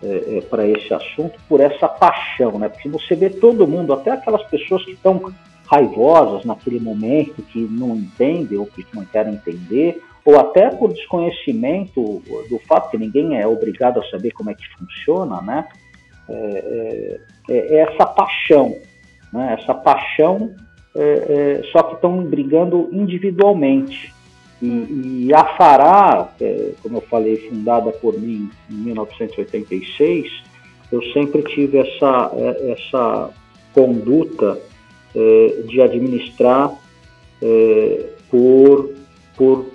é, 0.04 0.38
é, 0.38 0.42
para 0.42 0.68
esse 0.68 0.94
assunto 0.94 1.40
por 1.50 1.60
essa 1.60 1.88
paixão, 1.88 2.60
né? 2.60 2.70
Porque 2.70 2.88
você 2.90 3.16
vê 3.16 3.30
todo 3.30 3.68
mundo, 3.68 3.94
até 3.94 4.12
aquelas 4.12 4.44
pessoas 4.44 4.84
que 4.86 4.92
estão 4.92 5.34
raivosas 5.66 6.46
naquele 6.46 6.80
momento, 6.80 7.42
que 7.42 7.60
não 7.60 7.96
entendem 7.96 8.58
ou 8.58 8.66
que 8.66 8.86
não 8.94 9.04
querem 9.06 9.34
entender, 9.34 10.02
ou 10.24 10.40
até 10.40 10.70
por 10.70 10.94
desconhecimento 10.94 12.22
do 12.50 12.60
fato 12.68 12.92
que 12.92 12.98
ninguém 12.98 13.40
é 13.40 13.48
obrigado 13.48 14.00
a 14.00 14.10
saber 14.10 14.32
como 14.32 14.50
é 14.50 14.54
que 14.54 14.68
funciona, 14.78 15.42
né? 15.42 15.68
É, 16.30 17.20
é, 17.50 17.58
é 17.58 17.76
essa 17.80 18.06
paixão, 18.06 18.76
né? 19.32 19.58
essa 19.60 19.74
paixão, 19.74 20.54
é, 20.96 21.02
é, 21.02 21.64
só 21.72 21.84
que 21.84 21.96
estão 21.96 22.24
brigando 22.24 22.90
individualmente. 22.92 24.14
E, 24.62 25.26
e 25.28 25.34
a 25.34 25.46
Fará, 25.56 26.34
é, 26.42 26.72
como 26.82 26.98
eu 26.98 27.02
falei, 27.02 27.38
fundada 27.50 27.92
por 27.92 28.20
mim 28.20 28.50
em 28.70 28.74
1986, 28.74 30.32
eu 30.92 31.02
sempre 31.12 31.44
tive 31.44 31.80
essa, 31.80 32.32
essa 32.70 33.30
conduta 33.74 34.58
de 35.68 35.82
administrar 35.82 36.72
por, 38.30 38.94
por, 39.36 39.66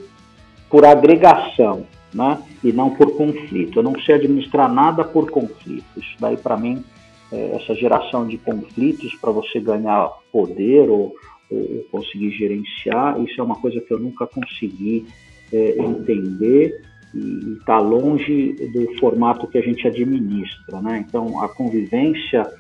por 0.70 0.84
agregação, 0.86 1.84
né? 2.14 2.38
e 2.62 2.72
não 2.72 2.90
por 2.90 3.16
conflito. 3.16 3.78
Eu 3.78 3.82
não 3.82 3.98
sei 4.00 4.14
administrar 4.14 4.72
nada 4.72 5.04
por 5.04 5.30
conflito. 5.30 5.84
Isso 5.96 6.16
daí, 6.20 6.36
para 6.36 6.56
mim, 6.56 6.84
é 7.32 7.56
essa 7.56 7.74
geração 7.74 8.26
de 8.26 8.38
conflitos 8.38 9.14
para 9.16 9.32
você 9.32 9.58
ganhar 9.58 10.08
poder 10.30 10.88
ou, 10.88 11.14
ou, 11.52 11.84
conseguir 11.90 12.30
gerenciar, 12.30 13.20
isso 13.22 13.40
é 13.40 13.44
uma 13.44 13.56
coisa 13.56 13.80
que 13.80 13.92
eu 13.92 13.98
nunca 13.98 14.26
consegui 14.26 15.06
é, 15.52 15.76
entender 15.78 16.82
e 17.14 17.58
está 17.58 17.78
longe 17.78 18.54
do 18.72 18.98
formato 18.98 19.46
que 19.46 19.58
a 19.58 19.62
gente 19.62 19.86
administra. 19.86 20.80
Né? 20.80 21.04
Então, 21.06 21.42
a 21.42 21.48
convivência, 21.48 22.50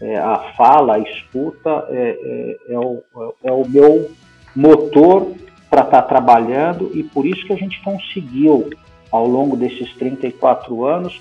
é, 0.00 0.16
a 0.16 0.52
fala, 0.56 0.94
a 0.94 0.98
escuta 1.00 1.86
é, 1.88 2.56
é, 2.68 2.74
é 2.74 2.78
o, 2.78 3.02
é 3.42 3.52
o 3.52 3.68
meu 3.68 4.10
motor 4.54 5.32
para 5.68 5.82
estar 5.82 6.02
tá 6.02 6.08
trabalhando 6.08 6.90
e 6.94 7.02
por 7.02 7.26
isso 7.26 7.44
que 7.46 7.52
a 7.52 7.56
gente 7.56 7.82
conseguiu, 7.82 8.70
ao 9.10 9.26
longo 9.26 9.56
desses 9.56 9.92
34 9.94 10.84
anos, 10.84 11.20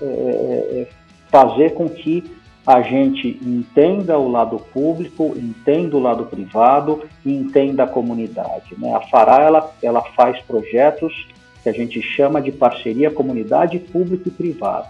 é, 0.00 0.04
é, 0.04 0.88
fazer 1.30 1.74
com 1.74 1.88
que 1.88 2.24
a 2.68 2.82
gente 2.82 3.40
entenda 3.42 4.18
o 4.18 4.30
lado 4.30 4.58
público, 4.58 5.34
entenda 5.34 5.96
o 5.96 5.98
lado 5.98 6.26
privado 6.26 7.02
e 7.24 7.34
entenda 7.34 7.84
a 7.84 7.88
comunidade. 7.88 8.76
Né? 8.76 8.94
A 8.94 9.00
Fará 9.00 9.42
ela, 9.42 9.74
ela 9.82 10.02
faz 10.14 10.38
projetos 10.42 11.26
que 11.62 11.70
a 11.70 11.72
gente 11.72 12.02
chama 12.02 12.42
de 12.42 12.52
parceria 12.52 13.10
comunidade 13.10 13.78
público 13.78 14.28
e 14.28 14.30
privado. 14.30 14.88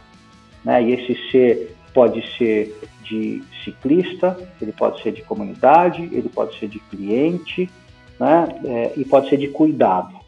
Né? 0.65 0.83
E 0.83 0.93
esse 0.93 1.31
ser 1.31 1.77
pode 1.95 2.21
ser 2.37 2.77
de 3.05 3.45
ciclista, 3.63 4.37
ele 4.61 4.73
pode 4.73 5.01
ser 5.01 5.13
de 5.13 5.23
comunidade, 5.23 6.03
ele 6.03 6.29
pode 6.29 6.59
ser 6.59 6.67
de 6.67 6.81
cliente, 6.81 7.71
né? 8.19 8.49
É, 8.65 8.93
e 8.97 9.05
pode 9.05 9.29
ser 9.29 9.37
de 9.37 9.47
cuidado. 9.47 10.19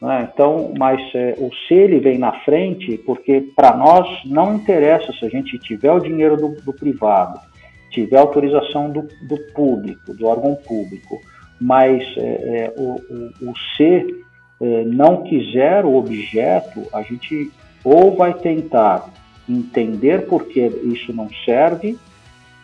Né? 0.00 0.28
Então, 0.32 0.72
mas 0.78 1.00
é, 1.14 1.34
o 1.38 1.50
se 1.66 1.74
ele 1.74 2.00
vem 2.00 2.18
na 2.18 2.32
frente, 2.40 2.96
porque 2.98 3.40
para 3.54 3.76
nós 3.76 4.06
não 4.24 4.54
interessa 4.54 5.12
se 5.12 5.24
a 5.24 5.28
gente 5.28 5.58
tiver 5.58 5.92
o 5.92 6.00
dinheiro 6.00 6.36
do, 6.36 6.48
do 6.62 6.72
privado, 6.72 7.38
tiver 7.90 8.18
autorização 8.18 8.90
do, 8.90 9.02
do, 9.28 9.36
público, 9.52 10.14
do 10.14 10.26
órgão 10.26 10.54
público, 10.54 11.20
mas 11.60 12.02
é, 12.16 12.20
é 12.20 12.74
o, 12.78 12.94
o, 13.44 13.50
o 13.50 13.54
ser 13.76 14.06
é, 14.60 14.84
não 14.84 15.22
quiser 15.22 15.84
o 15.84 15.96
objeto, 15.96 16.86
a 16.92 17.02
gente 17.02 17.50
ou 17.82 18.14
vai 18.14 18.34
tentar 18.34 19.08
entender 19.48 20.26
por 20.26 20.46
que 20.46 20.60
isso 20.84 21.12
não 21.12 21.28
serve, 21.44 21.98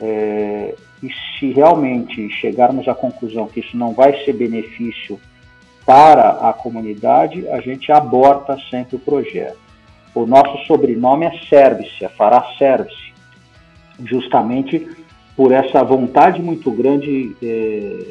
é, 0.01 0.75
e 1.03 1.09
se 1.39 1.53
realmente 1.53 2.29
chegarmos 2.31 2.87
à 2.89 2.95
conclusão 2.95 3.47
que 3.49 3.61
isso 3.61 3.77
não 3.77 3.93
vai 3.93 4.25
ser 4.25 4.33
benefício 4.33 5.19
para 5.87 6.31
a 6.49 6.53
comunidade, 6.53 7.49
a 7.49 7.61
gente 7.61 7.93
aborta 7.93 8.59
sempre 8.69 8.97
o 8.97 8.99
projeto. 8.99 9.59
O 10.13 10.27
nosso 10.27 10.67
sobrenome 10.67 11.27
é 11.27 11.39
Service, 11.49 12.05
é 12.05 12.09
Fará 12.09 12.45
Service, 12.59 13.13
justamente 14.05 14.89
por 15.37 15.53
essa 15.53 15.85
vontade 15.85 16.43
muito 16.43 16.71
grande 16.71 17.37
eh, 17.41 18.09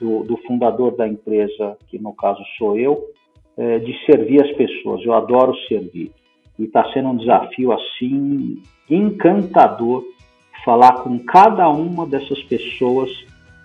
do, 0.00 0.24
do, 0.24 0.36
fundador 0.38 0.96
da 0.96 1.06
empresa, 1.06 1.76
que 1.88 1.98
no 1.98 2.12
caso 2.14 2.42
sou 2.58 2.76
eu, 2.76 3.04
eh, 3.56 3.78
de 3.78 3.94
servir 4.06 4.42
as 4.42 4.50
pessoas. 4.56 5.04
Eu 5.04 5.12
adoro 5.12 5.54
servir. 5.68 6.10
E 6.58 6.64
está 6.64 6.90
sendo 6.92 7.10
um 7.10 7.16
desafio 7.16 7.72
assim 7.72 8.62
encantador 8.90 10.04
falar 10.64 11.02
com 11.02 11.18
cada 11.18 11.68
uma 11.68 12.06
dessas 12.06 12.42
pessoas 12.44 13.10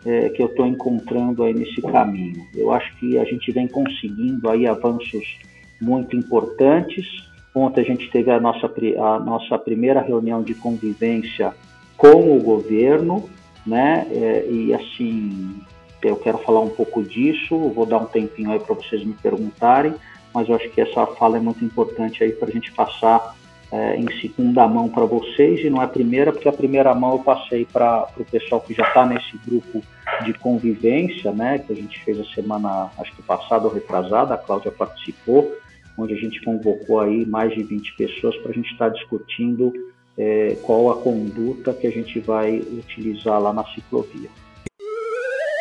é, 0.05 0.29
que 0.29 0.41
eu 0.41 0.47
estou 0.47 0.65
encontrando 0.65 1.43
aí 1.43 1.53
nesse 1.53 1.81
caminho. 1.81 2.47
Eu 2.55 2.71
acho 2.71 2.95
que 2.97 3.17
a 3.17 3.25
gente 3.25 3.51
vem 3.51 3.67
conseguindo 3.67 4.49
aí 4.49 4.67
avanços 4.67 5.39
muito 5.81 6.15
importantes. 6.15 7.05
Ontem 7.53 7.81
a 7.81 7.83
gente 7.83 8.09
teve 8.09 8.31
a 8.31 8.39
nossa, 8.39 8.67
a 8.67 9.19
nossa 9.19 9.57
primeira 9.57 10.01
reunião 10.01 10.41
de 10.41 10.53
convivência 10.53 11.53
com 11.97 12.37
o 12.37 12.41
governo, 12.41 13.29
né? 13.65 14.07
É, 14.11 14.47
e 14.49 14.73
assim, 14.73 15.59
eu 16.01 16.15
quero 16.15 16.37
falar 16.39 16.61
um 16.61 16.69
pouco 16.69 17.03
disso, 17.03 17.57
vou 17.69 17.85
dar 17.85 17.97
um 17.97 18.05
tempinho 18.05 18.51
aí 18.51 18.59
para 18.59 18.75
vocês 18.75 19.03
me 19.03 19.13
perguntarem, 19.13 19.93
mas 20.33 20.47
eu 20.47 20.55
acho 20.55 20.69
que 20.69 20.79
essa 20.79 21.05
fala 21.05 21.37
é 21.37 21.39
muito 21.41 21.63
importante 21.65 22.23
aí 22.23 22.31
para 22.31 22.47
a 22.47 22.51
gente 22.51 22.71
passar 22.71 23.35
é, 23.71 23.95
em 23.95 24.07
segunda 24.19 24.67
mão 24.67 24.89
para 24.89 25.05
vocês 25.05 25.63
e 25.63 25.69
não 25.69 25.81
é 25.81 25.85
a 25.85 25.87
primeira, 25.87 26.31
porque 26.31 26.49
a 26.49 26.53
primeira 26.53 26.93
mão 26.95 27.13
eu 27.13 27.19
passei 27.19 27.65
para 27.65 28.07
o 28.17 28.25
pessoal 28.25 28.61
que 28.61 28.73
já 28.73 28.83
está 28.83 29.05
nesse 29.05 29.37
grupo 29.45 29.81
de 30.25 30.33
convivência, 30.33 31.31
né, 31.31 31.59
que 31.59 31.71
a 31.71 31.75
gente 31.75 31.99
fez 32.03 32.19
a 32.19 32.25
semana, 32.33 32.89
acho 32.97 33.15
que 33.15 33.21
passada 33.21 33.67
ou 33.67 33.73
retrasada, 33.73 34.33
a 34.33 34.37
Cláudia 34.37 34.71
participou, 34.71 35.55
onde 35.97 36.13
a 36.13 36.17
gente 36.17 36.41
convocou 36.43 36.99
aí 36.99 37.25
mais 37.25 37.53
de 37.53 37.63
20 37.63 37.95
pessoas 37.95 38.35
para 38.37 38.51
a 38.51 38.53
gente 38.53 38.71
estar 38.71 38.89
tá 38.89 38.95
discutindo 38.95 39.71
é, 40.17 40.57
qual 40.63 40.89
a 40.89 40.95
conduta 40.95 41.73
que 41.73 41.85
a 41.85 41.91
gente 41.91 42.19
vai 42.19 42.59
utilizar 42.59 43.39
lá 43.39 43.53
na 43.53 43.63
ciclovia. 43.65 44.29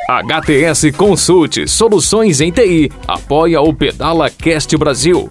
HTS 0.09 0.91
Consulte 0.93 1.69
Soluções 1.69 2.41
em 2.41 2.51
TI 2.51 2.91
apoia 3.07 3.61
o 3.61 3.75
Pedala 3.75 4.31
Cast 4.31 4.75
Brasil 4.79 5.31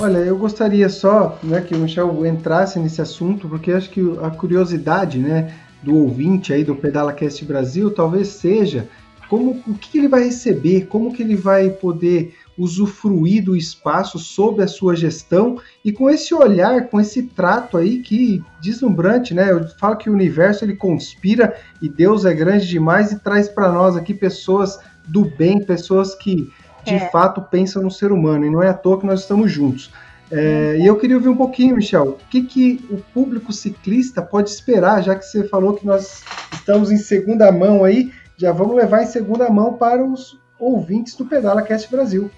Olha, 0.00 0.18
eu 0.18 0.38
gostaria 0.38 0.88
só 0.88 1.36
né, 1.42 1.60
que 1.60 1.74
o 1.74 1.78
Michel 1.78 2.24
entrasse 2.24 2.78
nesse 2.78 3.02
assunto, 3.02 3.48
porque 3.48 3.72
acho 3.72 3.90
que 3.90 4.00
a 4.22 4.30
curiosidade 4.30 5.18
né, 5.18 5.52
do 5.82 5.96
ouvinte 5.96 6.52
aí 6.52 6.62
do 6.62 6.76
Pedala 6.76 7.12
Cast 7.12 7.44
Brasil 7.44 7.90
talvez 7.90 8.28
seja 8.28 8.88
como 9.28 9.60
o 9.66 9.74
que 9.74 9.98
ele 9.98 10.06
vai 10.06 10.22
receber, 10.22 10.86
como 10.86 11.12
que 11.12 11.20
ele 11.20 11.34
vai 11.34 11.70
poder 11.70 12.32
usufruir 12.56 13.44
do 13.44 13.56
espaço 13.56 14.20
sob 14.20 14.62
a 14.62 14.68
sua 14.68 14.94
gestão 14.94 15.60
e 15.84 15.90
com 15.90 16.08
esse 16.08 16.32
olhar, 16.32 16.88
com 16.88 17.00
esse 17.00 17.24
trato 17.24 17.76
aí 17.76 17.98
que 17.98 18.42
deslumbrante, 18.60 19.34
né? 19.34 19.50
Eu 19.50 19.68
falo 19.78 19.96
que 19.96 20.08
o 20.08 20.12
universo 20.12 20.64
ele 20.64 20.76
conspira 20.76 21.56
e 21.82 21.88
Deus 21.88 22.24
é 22.24 22.32
grande 22.32 22.68
demais 22.68 23.10
e 23.10 23.18
traz 23.18 23.48
para 23.48 23.70
nós 23.70 23.96
aqui 23.96 24.14
pessoas 24.14 24.78
do 25.08 25.24
bem, 25.24 25.60
pessoas 25.60 26.14
que 26.14 26.48
de 26.88 26.94
é. 26.96 27.10
fato 27.10 27.42
pensam 27.42 27.82
no 27.82 27.90
ser 27.90 28.12
humano, 28.12 28.46
e 28.46 28.50
não 28.50 28.62
é 28.62 28.68
à 28.68 28.74
toa 28.74 28.98
que 28.98 29.06
nós 29.06 29.20
estamos 29.20 29.50
juntos. 29.50 29.92
É, 30.30 30.76
e 30.78 30.86
eu 30.86 30.96
queria 30.96 31.16
ouvir 31.16 31.28
um 31.28 31.36
pouquinho, 31.36 31.76
Michel, 31.76 32.08
o 32.08 32.28
que, 32.28 32.42
que 32.42 32.84
o 32.90 32.98
público 33.14 33.52
ciclista 33.52 34.20
pode 34.20 34.50
esperar, 34.50 35.02
já 35.02 35.14
que 35.14 35.24
você 35.24 35.44
falou 35.48 35.74
que 35.74 35.86
nós 35.86 36.22
estamos 36.52 36.90
em 36.90 36.98
segunda 36.98 37.50
mão 37.50 37.84
aí, 37.84 38.12
já 38.36 38.52
vamos 38.52 38.76
levar 38.76 39.02
em 39.02 39.06
segunda 39.06 39.48
mão 39.48 39.74
para 39.74 40.04
os 40.04 40.38
ouvintes 40.58 41.16
do 41.16 41.24
Pedala 41.24 41.62
Cast 41.62 41.90
Brasil. 41.90 42.30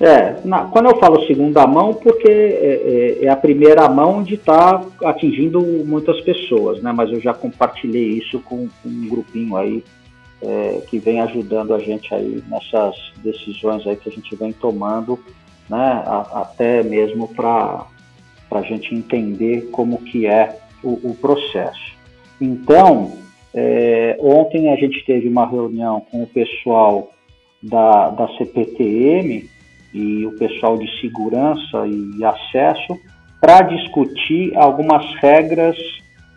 É, 0.00 0.36
na, 0.44 0.66
quando 0.66 0.88
eu 0.88 0.96
falo 0.98 1.26
segunda 1.26 1.66
mão, 1.66 1.92
porque 1.92 2.30
é, 2.30 3.18
é, 3.20 3.24
é 3.24 3.28
a 3.28 3.36
primeira 3.36 3.88
mão 3.88 4.22
de 4.22 4.34
estar 4.34 4.78
tá 4.78 5.10
atingindo 5.10 5.60
muitas 5.60 6.20
pessoas, 6.20 6.80
né? 6.80 6.92
Mas 6.92 7.10
eu 7.10 7.20
já 7.20 7.34
compartilhei 7.34 8.10
isso 8.10 8.38
com, 8.40 8.68
com 8.80 8.88
um 8.88 9.08
grupinho 9.08 9.56
aí 9.56 9.82
é, 10.42 10.82
que 10.88 10.98
vem 10.98 11.20
ajudando 11.20 11.74
a 11.74 11.78
gente 11.78 12.14
aí 12.14 12.42
nessas 12.48 12.94
decisões 13.22 13.86
aí 13.86 13.96
que 13.96 14.08
a 14.08 14.12
gente 14.12 14.34
vem 14.36 14.52
tomando 14.52 15.18
né, 15.68 16.02
a, 16.06 16.42
até 16.42 16.82
mesmo 16.82 17.28
para 17.28 17.86
a 18.50 18.62
gente 18.62 18.94
entender 18.94 19.68
como 19.70 19.98
que 20.02 20.26
é 20.26 20.58
o, 20.82 21.10
o 21.10 21.16
processo. 21.20 21.96
Então, 22.40 23.18
é, 23.52 24.16
ontem 24.20 24.72
a 24.72 24.76
gente 24.76 25.04
teve 25.04 25.28
uma 25.28 25.46
reunião 25.46 26.00
com 26.10 26.22
o 26.22 26.26
pessoal 26.26 27.10
da, 27.62 28.10
da 28.10 28.28
CPTM 28.36 29.48
e 29.92 30.26
o 30.26 30.32
pessoal 30.38 30.76
de 30.78 30.88
segurança 31.00 31.86
e 31.86 32.24
acesso 32.24 32.96
para 33.40 33.62
discutir 33.62 34.56
algumas 34.56 35.04
regras 35.16 35.76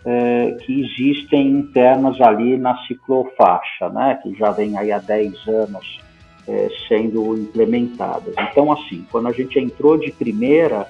é, 0.05 0.57
que 0.61 0.81
existem 0.81 1.47
internas 1.49 2.19
ali 2.21 2.57
na 2.57 2.77
ciclofaixa, 2.85 3.89
né, 3.89 4.19
que 4.21 4.33
já 4.35 4.51
vem 4.51 4.77
aí 4.77 4.91
há 4.91 4.97
10 4.97 5.47
anos 5.47 5.99
é, 6.47 6.69
sendo 6.87 7.37
implementadas. 7.37 8.33
Então, 8.51 8.71
assim, 8.71 9.05
quando 9.11 9.27
a 9.27 9.31
gente 9.31 9.59
entrou 9.59 9.97
de 9.97 10.11
primeira, 10.11 10.87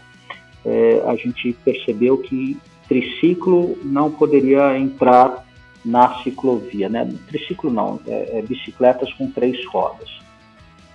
é, 0.65 1.04
a 1.06 1.15
gente 1.15 1.54
percebeu 1.63 2.17
que 2.17 2.58
triciclo 2.88 3.78
não 3.84 4.12
poderia 4.12 4.78
entrar 4.78 5.45
na 5.84 6.21
ciclovia, 6.21 6.88
né? 6.88 7.12
Triciclo 7.28 7.71
não, 7.71 8.00
é, 8.08 8.39
é 8.39 8.41
bicicletas 8.41 9.12
com 9.13 9.30
três 9.30 9.65
rodas. 9.65 10.21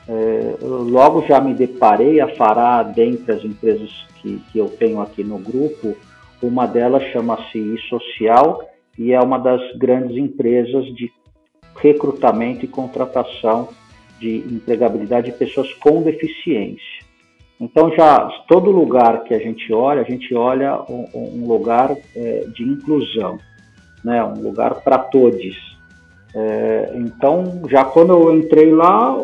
É, 0.08 0.56
logo 0.62 1.26
já 1.26 1.40
me 1.40 1.52
deparei 1.52 2.20
a 2.20 2.28
fará 2.36 2.82
dentre 2.84 3.32
as 3.32 3.44
empresas 3.44 3.90
que, 4.20 4.40
que 4.52 4.58
eu 4.58 4.68
tenho 4.68 5.00
aqui 5.00 5.24
no 5.24 5.38
grupo, 5.38 5.96
uma 6.42 6.66
delas 6.66 7.02
chama-se 7.12 7.76
Social 7.88 8.68
e 8.98 9.12
é 9.12 9.20
uma 9.20 9.38
das 9.38 9.60
grandes 9.76 10.16
empresas 10.16 10.86
de 10.94 11.10
recrutamento 11.76 12.64
e 12.64 12.68
contratação 12.68 13.68
de 14.18 14.38
empregabilidade 14.38 15.30
de 15.30 15.36
pessoas 15.36 15.72
com 15.74 16.02
deficiência. 16.02 17.06
Então, 17.60 17.90
já 17.94 18.28
todo 18.48 18.70
lugar 18.70 19.24
que 19.24 19.34
a 19.34 19.38
gente 19.38 19.72
olha, 19.72 20.02
a 20.02 20.04
gente 20.04 20.34
olha 20.34 20.78
um, 20.88 21.06
um 21.14 21.46
lugar 21.46 21.94
é, 22.14 22.46
de 22.54 22.62
inclusão, 22.62 23.38
né? 24.04 24.22
um 24.24 24.42
lugar 24.42 24.82
para 24.82 24.98
todos. 24.98 25.76
É, 26.34 26.92
então, 26.96 27.62
já 27.68 27.82
quando 27.82 28.12
eu 28.12 28.36
entrei 28.36 28.70
lá, 28.70 29.16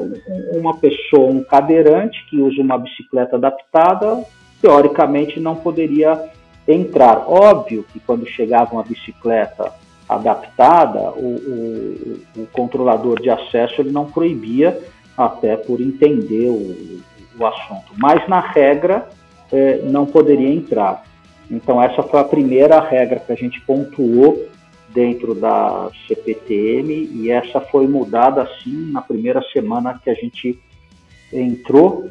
uma 0.55 0.77
pessoa, 0.79 1.31
um 1.31 1.45
cadeirante 1.45 2.25
que 2.31 2.41
usa 2.41 2.63
uma 2.63 2.79
bicicleta 2.79 3.37
adaptada, 3.37 4.25
teoricamente 4.63 5.39
não 5.39 5.57
poderia 5.57 6.31
entrar. 6.67 7.25
Óbvio 7.29 7.85
que 7.93 8.01
quando 8.01 8.27
chegava 8.27 8.73
uma 8.73 8.83
bicicleta 8.83 9.73
adaptada, 10.09 11.01
o, 11.13 12.23
o, 12.37 12.43
o 12.43 12.47
controlador 12.53 13.21
de 13.21 13.31
acesso 13.31 13.81
ele 13.81 13.91
não 13.91 14.11
proibia, 14.11 14.79
até 15.17 15.57
por 15.57 15.81
entender 15.81 16.49
o, 16.49 17.01
o 17.39 17.47
assunto. 17.47 17.93
Mas, 17.97 18.27
na 18.29 18.41
regra, 18.41 19.09
é, 19.51 19.83
não 19.83 20.07
poderia 20.07 20.53
entrar. 20.53 21.05
Então, 21.51 21.83
essa 21.83 22.03
foi 22.03 22.21
a 22.21 22.25
primeira 22.25 22.81
regra 22.81 23.21
que 23.21 23.33
a 23.33 23.37
gente 23.37 23.61
pontuou 23.61 24.49
dentro 24.89 25.35
da 25.35 25.91
CPTM 26.07 27.11
e 27.13 27.31
essa 27.31 27.61
foi 27.61 27.87
mudada 27.87 28.43
assim 28.43 28.91
na 28.91 29.01
primeira 29.01 29.43
semana 29.53 29.99
que 30.03 30.11
a 30.11 30.15
gente 30.15 30.59
entrou. 31.33 32.11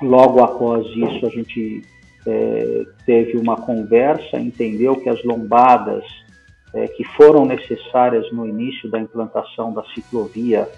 Logo 0.00 0.42
após 0.42 0.86
isso, 0.88 1.26
a 1.26 1.30
gente 1.30 1.82
é, 2.26 2.86
teve 3.06 3.38
uma 3.38 3.56
conversa, 3.56 4.38
entendeu 4.38 4.96
que 4.96 5.08
as 5.08 5.22
lombadas 5.24 6.04
é, 6.74 6.88
que 6.88 7.04
foram 7.04 7.46
necessárias 7.46 8.30
no 8.32 8.46
início 8.46 8.90
da 8.90 8.98
implantação 8.98 9.72
da 9.72 9.84
ciclovia 9.94 10.68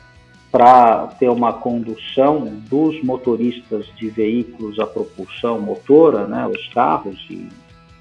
para 0.51 1.09
ter 1.19 1.29
uma 1.29 1.53
condução 1.53 2.45
dos 2.69 3.03
motoristas 3.03 3.87
de 3.97 4.09
veículos 4.09 4.79
a 4.79 4.87
propulsão 4.87 5.61
motora, 5.61 6.27
né, 6.27 6.47
os 6.47 6.69
carros 6.69 7.19
e 7.29 7.49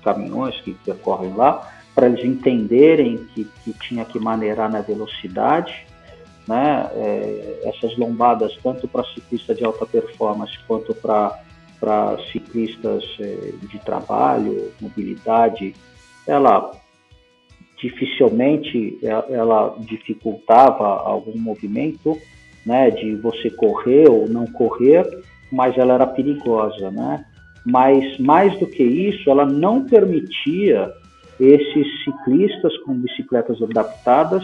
caminhões 0.03 0.60
que 0.62 0.73
percorrem 0.73 1.33
lá, 1.33 1.69
para 1.93 2.07
eles 2.07 2.23
entenderem 2.23 3.17
que, 3.33 3.45
que 3.63 3.73
tinha 3.73 4.05
que 4.05 4.19
maneirar 4.19 4.71
na 4.71 4.81
velocidade, 4.81 5.86
né, 6.47 6.89
é, 6.93 7.62
essas 7.65 7.97
lombadas 7.97 8.55
tanto 8.63 8.88
para 8.88 9.03
ciclista 9.05 9.53
de 9.53 9.65
alta 9.65 9.86
performance 9.86 10.57
quanto 10.65 10.93
para 10.95 11.38
para 11.79 12.17
ciclistas 12.31 13.03
é, 13.19 13.53
de 13.67 13.79
trabalho, 13.79 14.71
mobilidade, 14.81 15.73
ela 16.27 16.71
dificilmente 17.79 18.97
ela 19.29 19.75
dificultava 19.79 20.83
algum 20.83 21.37
movimento, 21.37 22.17
né, 22.65 22.89
de 22.89 23.15
você 23.15 23.51
correr 23.51 24.09
ou 24.09 24.27
não 24.27 24.47
correr, 24.47 25.05
mas 25.51 25.77
ela 25.77 25.93
era 25.93 26.07
perigosa, 26.07 26.89
né? 26.89 27.23
Mas 27.63 28.17
mais 28.17 28.57
do 28.59 28.65
que 28.65 28.83
isso, 28.83 29.29
ela 29.29 29.45
não 29.45 29.85
permitia 29.85 30.91
esses 31.39 32.03
ciclistas 32.03 32.75
com 32.79 32.93
bicicletas 32.95 33.61
adaptadas 33.61 34.43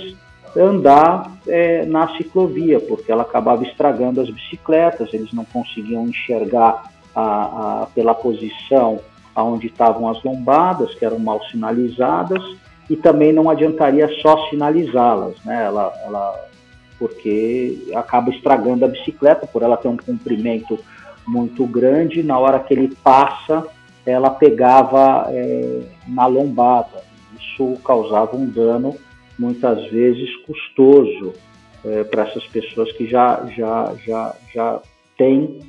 andar 0.56 1.32
é, 1.48 1.86
na 1.86 2.16
ciclovia, 2.16 2.80
porque 2.80 3.12
ela 3.12 3.24
acabava 3.24 3.64
estragando 3.64 4.22
as 4.22 4.30
bicicletas, 4.30 5.12
eles 5.14 5.34
não 5.34 5.46
conseguiam 5.46 6.08
enxergar 6.08 6.93
a, 7.16 7.84
a, 7.84 7.86
pela 7.88 8.14
posição 8.14 9.00
aonde 9.36 9.68
estavam 9.68 10.08
as 10.08 10.24
lombadas, 10.24 10.94
que 10.96 11.06
eram 11.06 11.20
mal 11.20 11.44
sinalizadas, 11.46 12.44
e 12.90 12.96
também 12.96 13.34
não 13.34 13.50
adiantaria 13.50 14.08
só 14.22 14.50
sinalizá-las, 14.50 15.36
né? 15.44 15.66
Ela, 15.66 15.94
ela 16.06 16.48
porque 17.00 17.90
acaba 17.96 18.30
estragando 18.30 18.86
a 18.86 18.88
bicicleta 18.88 19.48
por 19.48 19.62
ela 19.62 19.76
ter 19.78 19.88
um 19.88 19.98
comprimento 19.98 20.80
muito 21.28 21.66
grande. 21.66 22.24
Na 22.24 22.38
hora 22.38 22.60
que 22.60 22.74
ele 22.74 22.96
passa, 23.04 23.66
ela 24.06 24.30
pegava 24.30 25.26
é, 25.30 25.82
na 26.08 26.26
lombada. 26.26 27.04
Isso 27.40 27.78
causava 27.84 28.36
um 28.36 28.46
dano 28.46 28.96
muitas 29.38 29.84
vezes 29.90 30.36
custoso 30.46 31.34
é, 31.84 32.04
para 32.04 32.28
essas 32.28 32.46
pessoas 32.48 32.92
que 32.94 33.08
já 33.08 33.46
já 33.56 33.94
já 34.06 34.36
já 34.54 34.82
têm 35.18 35.60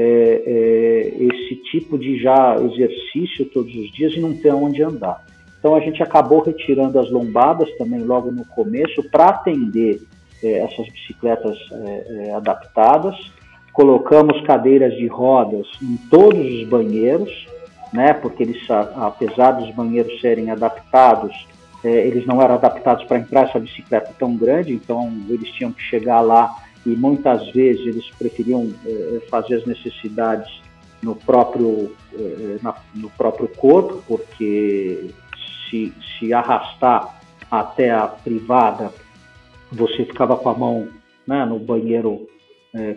é, 0.00 0.42
é, 0.46 1.24
esse 1.24 1.56
tipo 1.70 1.98
de 1.98 2.22
já 2.22 2.56
exercício 2.56 3.44
todos 3.46 3.74
os 3.74 3.92
dias 3.92 4.14
e 4.14 4.20
não 4.20 4.34
tem 4.34 4.50
onde 4.52 4.82
andar. 4.82 5.22
Então 5.58 5.74
a 5.74 5.80
gente 5.80 6.02
acabou 6.02 6.40
retirando 6.40 6.98
as 6.98 7.10
lombadas 7.10 7.70
também 7.76 8.00
logo 8.00 8.30
no 8.30 8.44
começo 8.46 9.02
para 9.10 9.26
atender 9.26 10.00
é, 10.42 10.60
essas 10.60 10.88
bicicletas 10.88 11.58
é, 11.70 12.28
é, 12.28 12.34
adaptadas, 12.34 13.14
colocamos 13.74 14.40
cadeiras 14.46 14.94
de 14.96 15.06
rodas 15.06 15.66
em 15.82 15.98
todos 16.08 16.40
os 16.40 16.64
banheiros, 16.66 17.46
né, 17.92 18.14
porque 18.14 18.42
eles, 18.42 18.70
apesar 18.70 19.52
dos 19.52 19.70
banheiros 19.74 20.18
serem 20.20 20.50
adaptados, 20.50 21.46
é, 21.84 22.06
eles 22.06 22.24
não 22.26 22.40
eram 22.40 22.54
adaptados 22.54 23.04
para 23.04 23.18
entrar 23.18 23.48
essa 23.48 23.58
bicicleta 23.58 24.12
tão 24.18 24.34
grande, 24.34 24.72
então 24.72 25.12
eles 25.28 25.50
tinham 25.50 25.72
que 25.72 25.82
chegar 25.82 26.20
lá 26.20 26.54
e 26.84 26.90
muitas 26.90 27.50
vezes 27.52 27.86
eles 27.86 28.10
preferiam 28.18 28.72
é, 28.86 29.20
fazer 29.30 29.56
as 29.56 29.66
necessidades 29.66 30.50
no 31.02 31.14
próprio, 31.14 31.94
é, 32.14 32.58
na, 32.62 32.74
no 32.94 33.10
próprio 33.10 33.48
corpo, 33.48 34.02
porque 34.06 35.10
se, 35.68 35.92
se 36.18 36.32
arrastar 36.32 37.20
até 37.50 37.90
a 37.90 38.06
privada 38.06 38.92
você 39.72 40.04
ficava 40.04 40.36
com 40.36 40.48
a 40.48 40.54
mão 40.54 40.88
né, 41.26 41.44
no 41.44 41.58
banheiro 41.58 42.26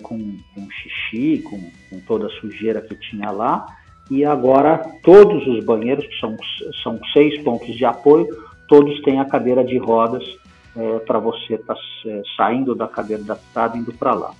com, 0.04 0.38
com 0.54 0.67
xixi, 0.69 1.41
com, 1.43 1.60
com, 1.89 2.00
toda 2.06 2.28
a 2.28 2.30
sujeira 2.39 2.82
que 2.82 2.96
tinha 2.96 3.32
lá. 3.32 3.65
E 4.10 4.24
agora 4.24 4.80
todos 5.04 5.48
os 5.48 5.63
banheiros, 5.65 6.06
que 6.06 6.19
são, 6.19 6.36
são 6.84 7.00
seis 7.12 7.41
pontos 7.43 7.76
de 7.76 7.86
apoio, 7.86 8.28
todos 8.67 9.02
têm 9.02 9.19
a 9.19 9.26
cadeira 9.26 9.63
de 9.63 9.78
rodas 9.78 10.24
é, 10.75 10.99
para 10.99 11.19
você 11.19 11.55
estar 11.55 11.75
tá, 11.75 11.81
é, 12.05 12.21
saindo 12.36 12.75
da 12.75 12.88
cadeira 12.88 13.21
adaptada 13.23 13.77
e 13.77 13.79
indo 13.79 13.93
para 13.93 14.13
lá. 14.13 14.31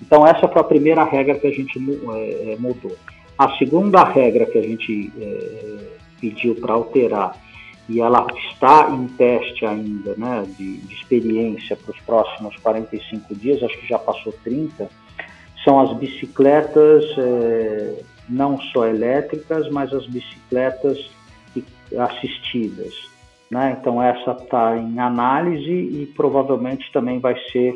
Então 0.00 0.26
essa 0.26 0.48
foi 0.48 0.60
a 0.60 0.64
primeira 0.64 1.04
regra 1.04 1.38
que 1.38 1.46
a 1.46 1.50
gente 1.50 1.78
é, 1.78 2.52
é, 2.52 2.56
mudou. 2.58 2.96
A 3.38 3.50
segunda 3.56 4.04
regra 4.04 4.46
que 4.46 4.58
a 4.58 4.62
gente 4.62 5.12
é, 5.18 5.96
pediu 6.20 6.54
para 6.56 6.74
alterar 6.74 7.36
e 7.88 8.00
ela 8.00 8.26
está 8.50 8.88
em 8.90 9.08
teste 9.08 9.66
ainda, 9.66 10.14
né, 10.16 10.44
de, 10.56 10.78
de 10.78 10.94
experiência 10.94 11.76
para 11.76 11.92
os 11.92 12.00
próximos 12.00 12.56
45 12.56 13.34
dias, 13.34 13.62
acho 13.62 13.78
que 13.78 13.88
já 13.88 13.98
passou 13.98 14.32
30, 14.44 14.88
são 15.64 15.80
as 15.80 15.96
bicicletas 15.98 17.04
é, 17.18 18.02
não 18.28 18.60
só 18.60 18.86
elétricas, 18.86 19.68
mas 19.70 19.92
as 19.92 20.06
bicicletas 20.06 21.10
assistidas. 21.98 23.11
Né? 23.52 23.76
Então 23.78 24.02
essa 24.02 24.30
está 24.30 24.78
em 24.78 24.98
análise 24.98 25.70
e 25.70 26.10
provavelmente 26.16 26.90
também 26.90 27.20
vai 27.20 27.36
ser 27.52 27.74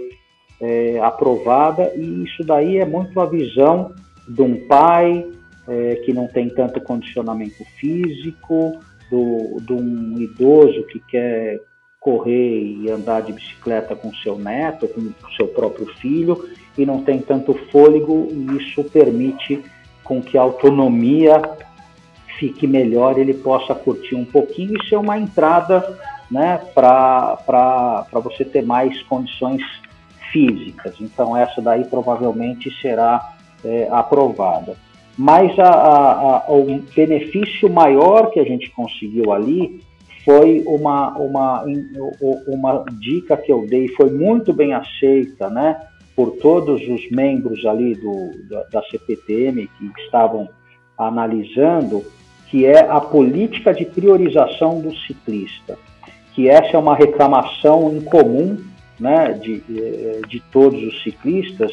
é, 0.58 0.98
aprovada 1.00 1.92
e 1.94 2.24
isso 2.24 2.42
daí 2.42 2.78
é 2.78 2.86
muito 2.86 3.20
a 3.20 3.26
visão 3.26 3.92
de 4.26 4.40
um 4.40 4.66
pai 4.66 5.30
é, 5.68 5.96
que 5.96 6.14
não 6.14 6.28
tem 6.28 6.48
tanto 6.48 6.80
condicionamento 6.80 7.62
físico, 7.78 8.80
do, 9.10 9.60
de 9.60 9.72
um 9.74 10.18
idoso 10.18 10.82
que 10.86 10.98
quer 10.98 11.60
correr 12.00 12.62
e 12.62 12.90
andar 12.90 13.20
de 13.20 13.34
bicicleta 13.34 13.94
com 13.94 14.10
seu 14.14 14.38
neto, 14.38 14.88
com 14.88 15.12
seu 15.36 15.46
próprio 15.46 15.86
filho, 15.96 16.48
e 16.78 16.86
não 16.86 17.02
tem 17.02 17.20
tanto 17.20 17.52
fôlego, 17.70 18.28
e 18.30 18.56
isso 18.56 18.82
permite 18.84 19.62
com 20.02 20.22
que 20.22 20.38
a 20.38 20.42
autonomia 20.42 21.34
fique 22.38 22.66
melhor, 22.66 23.18
ele 23.18 23.34
possa 23.34 23.74
curtir 23.74 24.14
um 24.14 24.24
pouquinho 24.24 24.74
e 24.76 24.88
ser 24.88 24.96
uma 24.96 25.18
entrada 25.18 25.98
né, 26.30 26.60
para 26.74 28.06
você 28.12 28.44
ter 28.44 28.62
mais 28.62 29.02
condições 29.04 29.62
físicas. 30.32 30.94
Então, 31.00 31.36
essa 31.36 31.60
daí 31.60 31.84
provavelmente 31.84 32.70
será 32.80 33.34
é, 33.64 33.88
aprovada. 33.90 34.76
Mas 35.16 35.58
a, 35.58 35.68
a, 35.68 36.36
a, 36.46 36.52
o 36.52 36.82
benefício 36.94 37.70
maior 37.70 38.30
que 38.30 38.38
a 38.38 38.44
gente 38.44 38.70
conseguiu 38.70 39.32
ali 39.32 39.80
foi 40.24 40.62
uma, 40.66 41.16
uma, 41.16 41.64
uma 42.48 42.84
dica 42.98 43.36
que 43.36 43.50
eu 43.50 43.66
dei, 43.66 43.88
foi 43.88 44.10
muito 44.10 44.52
bem 44.52 44.74
aceita 44.74 45.48
né, 45.48 45.80
por 46.14 46.32
todos 46.32 46.82
os 46.88 47.10
membros 47.10 47.64
ali 47.64 47.94
do, 47.94 48.32
da, 48.48 48.64
da 48.64 48.82
CPTM 48.90 49.68
que 49.78 49.92
estavam 50.02 50.48
analisando, 50.98 52.04
que 52.50 52.64
é 52.64 52.88
a 52.88 53.00
política 53.00 53.72
de 53.72 53.84
priorização 53.84 54.80
do 54.80 54.94
ciclista, 54.94 55.78
que 56.34 56.48
essa 56.48 56.76
é 56.76 56.78
uma 56.78 56.94
reclamação 56.94 57.94
incomum 57.96 58.58
né, 58.98 59.32
de, 59.32 59.62
de 60.28 60.40
todos 60.52 60.82
os 60.82 61.02
ciclistas, 61.02 61.72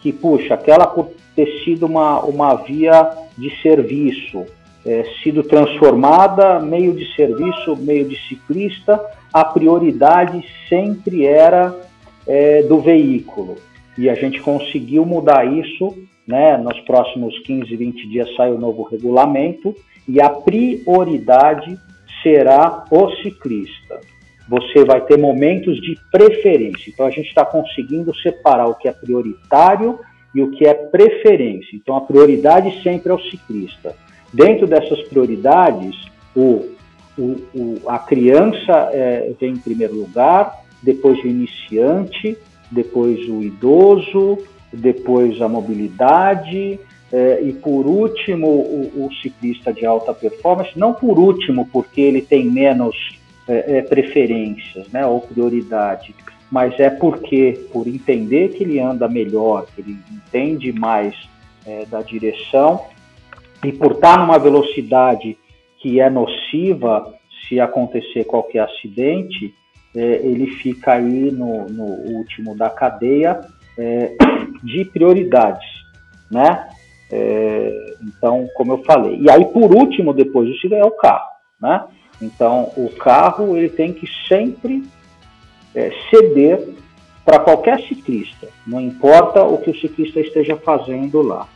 que, 0.00 0.12
puxa, 0.12 0.54
aquela 0.54 0.86
por 0.86 1.10
ter 1.34 1.46
sido 1.64 1.86
uma, 1.86 2.20
uma 2.20 2.54
via 2.54 3.10
de 3.36 3.50
serviço, 3.62 4.44
é, 4.84 5.04
sido 5.22 5.42
transformada 5.42 6.58
meio 6.58 6.92
de 6.92 7.14
serviço, 7.14 7.76
meio 7.76 8.08
de 8.08 8.16
ciclista, 8.28 9.00
a 9.32 9.44
prioridade 9.44 10.44
sempre 10.68 11.24
era 11.24 11.74
é, 12.26 12.62
do 12.62 12.80
veículo. 12.80 13.56
E 13.96 14.08
a 14.08 14.14
gente 14.14 14.40
conseguiu 14.40 15.04
mudar 15.04 15.44
isso, 15.44 15.96
né? 16.26 16.56
Nos 16.56 16.78
próximos 16.80 17.38
15, 17.40 17.74
20 17.74 18.08
dias 18.08 18.34
sai 18.36 18.50
o 18.52 18.58
novo 18.58 18.82
regulamento 18.82 19.74
e 20.08 20.20
a 20.20 20.28
prioridade 20.28 21.78
será 22.22 22.84
o 22.90 23.10
ciclista. 23.16 24.00
Você 24.48 24.84
vai 24.84 25.00
ter 25.02 25.16
momentos 25.16 25.80
de 25.80 25.98
preferência. 26.10 26.90
Então 26.90 27.06
a 27.06 27.10
gente 27.10 27.28
está 27.28 27.44
conseguindo 27.44 28.14
separar 28.16 28.66
o 28.66 28.74
que 28.74 28.88
é 28.88 28.92
prioritário 28.92 29.98
e 30.34 30.42
o 30.42 30.50
que 30.50 30.66
é 30.66 30.74
preferência. 30.74 31.76
Então 31.76 31.96
a 31.96 32.00
prioridade 32.00 32.82
sempre 32.82 33.10
é 33.10 33.14
o 33.14 33.20
ciclista. 33.20 33.94
Dentro 34.32 34.66
dessas 34.66 35.02
prioridades, 35.08 35.94
o, 36.34 36.70
o, 37.18 37.22
o 37.54 37.82
a 37.86 37.98
criança 37.98 38.90
é, 38.92 39.32
vem 39.38 39.52
em 39.52 39.58
primeiro 39.58 39.94
lugar, 39.94 40.62
depois 40.82 41.22
o 41.22 41.26
iniciante, 41.26 42.36
depois 42.70 43.28
o 43.28 43.42
idoso, 43.42 44.38
depois 44.72 45.40
a 45.40 45.48
mobilidade, 45.48 46.78
é, 47.12 47.42
e 47.42 47.52
por 47.52 47.86
último 47.86 48.46
o, 48.46 49.04
o, 49.04 49.14
ciclista 49.16 49.70
de 49.70 49.84
alta 49.84 50.14
performance, 50.14 50.70
não 50.78 50.94
por 50.94 51.18
último 51.18 51.68
porque 51.70 52.00
ele 52.00 52.22
tem 52.22 52.50
menos 52.50 52.96
é, 53.46 53.78
é, 53.78 53.82
preferências 53.82 54.88
né, 54.88 55.04
ou 55.04 55.20
prioridade, 55.20 56.14
mas 56.50 56.78
é 56.80 56.88
porque, 56.88 57.66
por 57.70 57.86
entender 57.86 58.48
que 58.50 58.64
ele 58.64 58.80
anda 58.80 59.08
melhor, 59.08 59.66
que 59.74 59.80
ele 59.80 59.98
entende 60.10 60.72
mais 60.72 61.14
da 61.88 62.02
direção, 62.02 62.84
e 63.64 63.70
por 63.70 63.92
estar 63.92 64.18
numa 64.18 64.36
velocidade 64.36 65.38
que 65.78 66.00
é 66.00 66.10
nociva 66.10 67.14
se 67.48 67.60
acontecer 67.60 68.24
qualquer 68.24 68.64
acidente, 68.64 69.54
ele 69.94 70.48
fica 70.56 70.94
aí 70.94 71.30
no, 71.30 71.68
no, 71.68 71.84
último 72.18 72.56
da 72.56 72.68
cadeia 72.68 73.40
é, 73.78 74.14
de 74.62 74.84
prioridades, 74.84 75.66
né? 76.30 76.68
É, 77.10 77.94
então, 78.02 78.48
como 78.54 78.72
eu 78.72 78.78
falei. 78.84 79.18
E 79.20 79.30
aí, 79.30 79.44
por 79.46 79.74
último, 79.74 80.14
depois 80.14 80.48
disso, 80.48 80.72
é 80.74 80.84
o 80.84 80.90
carro, 80.90 81.28
né? 81.60 81.84
Então, 82.20 82.70
o 82.76 82.88
carro 82.88 83.56
ele 83.56 83.68
tem 83.68 83.92
que 83.92 84.08
sempre 84.28 84.82
é, 85.74 85.90
ceder 86.08 86.68
para 87.24 87.38
qualquer 87.38 87.80
ciclista, 87.82 88.48
não 88.66 88.80
importa 88.80 89.44
o 89.44 89.58
que 89.58 89.70
o 89.70 89.78
ciclista 89.78 90.20
esteja 90.20 90.56
fazendo 90.56 91.22
lá. 91.22 91.46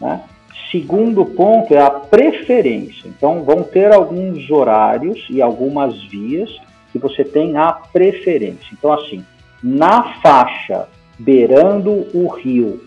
Né? 0.00 0.22
Segundo 0.70 1.24
ponto 1.26 1.74
é 1.74 1.80
a 1.80 1.90
preferência. 1.90 3.06
Então, 3.08 3.44
vão 3.44 3.62
ter 3.62 3.92
alguns 3.92 4.50
horários 4.50 5.26
e 5.28 5.42
algumas 5.42 6.02
vias 6.04 6.50
que 6.90 6.98
você 6.98 7.24
tem 7.24 7.56
a 7.56 7.72
preferência. 7.72 8.68
Então, 8.72 8.92
assim, 8.92 9.24
na 9.62 10.14
faixa 10.20 10.88
beirando 11.22 12.06
o 12.14 12.28
rio, 12.28 12.80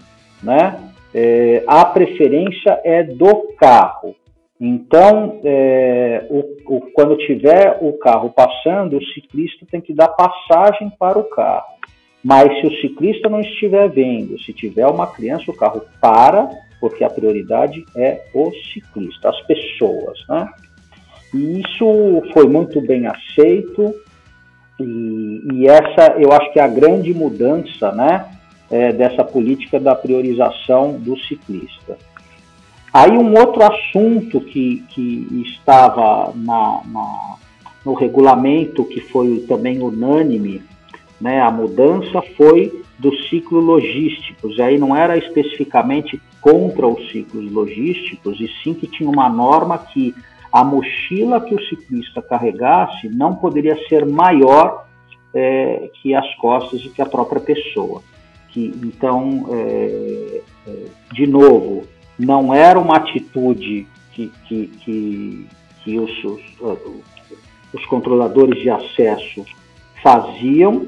né, 0.43 0.79
é, 1.13 1.63
a 1.65 1.85
preferência 1.85 2.79
é 2.83 3.03
do 3.03 3.53
carro. 3.57 4.15
Então, 4.59 5.39
é, 5.43 6.27
o, 6.29 6.75
o, 6.75 6.81
quando 6.93 7.17
tiver 7.17 7.77
o 7.81 7.93
carro 7.93 8.29
passando, 8.29 8.97
o 8.97 9.05
ciclista 9.13 9.65
tem 9.69 9.81
que 9.81 9.93
dar 9.93 10.09
passagem 10.09 10.91
para 10.97 11.17
o 11.17 11.23
carro. 11.23 11.75
Mas 12.23 12.59
se 12.59 12.67
o 12.67 12.81
ciclista 12.81 13.29
não 13.29 13.39
estiver 13.39 13.87
vendo, 13.89 14.39
se 14.41 14.51
tiver 14.51 14.87
uma 14.87 15.07
criança, 15.07 15.51
o 15.51 15.55
carro 15.55 15.83
para, 16.01 16.49
porque 16.79 17.03
a 17.03 17.09
prioridade 17.09 17.85
é 17.95 18.21
o 18.33 18.51
ciclista, 18.73 19.29
as 19.29 19.39
pessoas. 19.41 20.17
Né? 20.27 20.49
E 21.33 21.61
isso 21.61 22.23
foi 22.33 22.47
muito 22.47 22.81
bem 22.81 23.05
aceito, 23.05 23.93
e, 24.79 25.41
e 25.53 25.67
essa 25.67 26.15
eu 26.17 26.31
acho 26.31 26.51
que 26.51 26.59
é 26.59 26.63
a 26.63 26.67
grande 26.67 27.13
mudança 27.13 27.91
né, 27.91 28.25
é, 28.69 28.91
dessa 28.91 29.23
política 29.23 29.79
da 29.79 29.95
priorização 29.95 30.93
do 30.99 31.17
ciclista. 31.19 31.97
Aí 32.93 33.11
um 33.11 33.37
outro 33.37 33.61
assunto 33.63 34.39
que, 34.39 34.83
que 34.89 35.43
estava 35.45 36.31
na, 36.35 36.81
na, 36.85 37.35
no 37.85 37.93
regulamento, 37.93 38.85
que 38.85 39.01
foi 39.01 39.43
também 39.47 39.81
unânime, 39.81 40.63
né, 41.19 41.41
a 41.41 41.51
mudança 41.51 42.21
foi 42.37 42.83
dos 42.97 43.29
ciclos 43.29 43.63
logísticos. 43.63 44.57
E 44.57 44.61
aí 44.61 44.77
não 44.77 44.95
era 44.95 45.17
especificamente 45.17 46.21
contra 46.39 46.87
os 46.87 47.11
ciclos 47.11 47.51
logísticos, 47.51 48.39
e 48.39 48.49
sim 48.63 48.73
que 48.73 48.87
tinha 48.87 49.09
uma 49.09 49.27
norma 49.27 49.77
que 49.77 50.15
a 50.55 50.63
mochila 50.63 51.41
que 51.41 51.53
o 51.53 51.61
ciclista 51.65 52.21
carregasse 52.21 53.09
não 53.09 53.35
poderia 53.35 53.77
ser 53.89 54.05
maior 54.05 54.85
é, 55.33 55.89
que 56.01 56.15
as 56.15 56.33
costas 56.35 56.79
e 56.79 56.87
que 56.87 57.01
a 57.01 57.05
própria 57.05 57.41
pessoa. 57.41 58.01
Que, 58.47 58.73
então, 58.81 59.47
é, 59.51 60.41
é, 60.65 60.85
de 61.11 61.27
novo, 61.27 61.83
não 62.17 62.53
era 62.53 62.79
uma 62.79 62.95
atitude 62.95 63.85
que, 64.13 64.31
que, 64.47 64.67
que, 64.67 65.47
que 65.83 65.99
os, 65.99 66.23
os, 66.23 66.41
os, 67.73 67.85
controladores 67.87 68.57
de 68.61 68.69
acesso 68.69 69.43
faziam, 70.01 70.87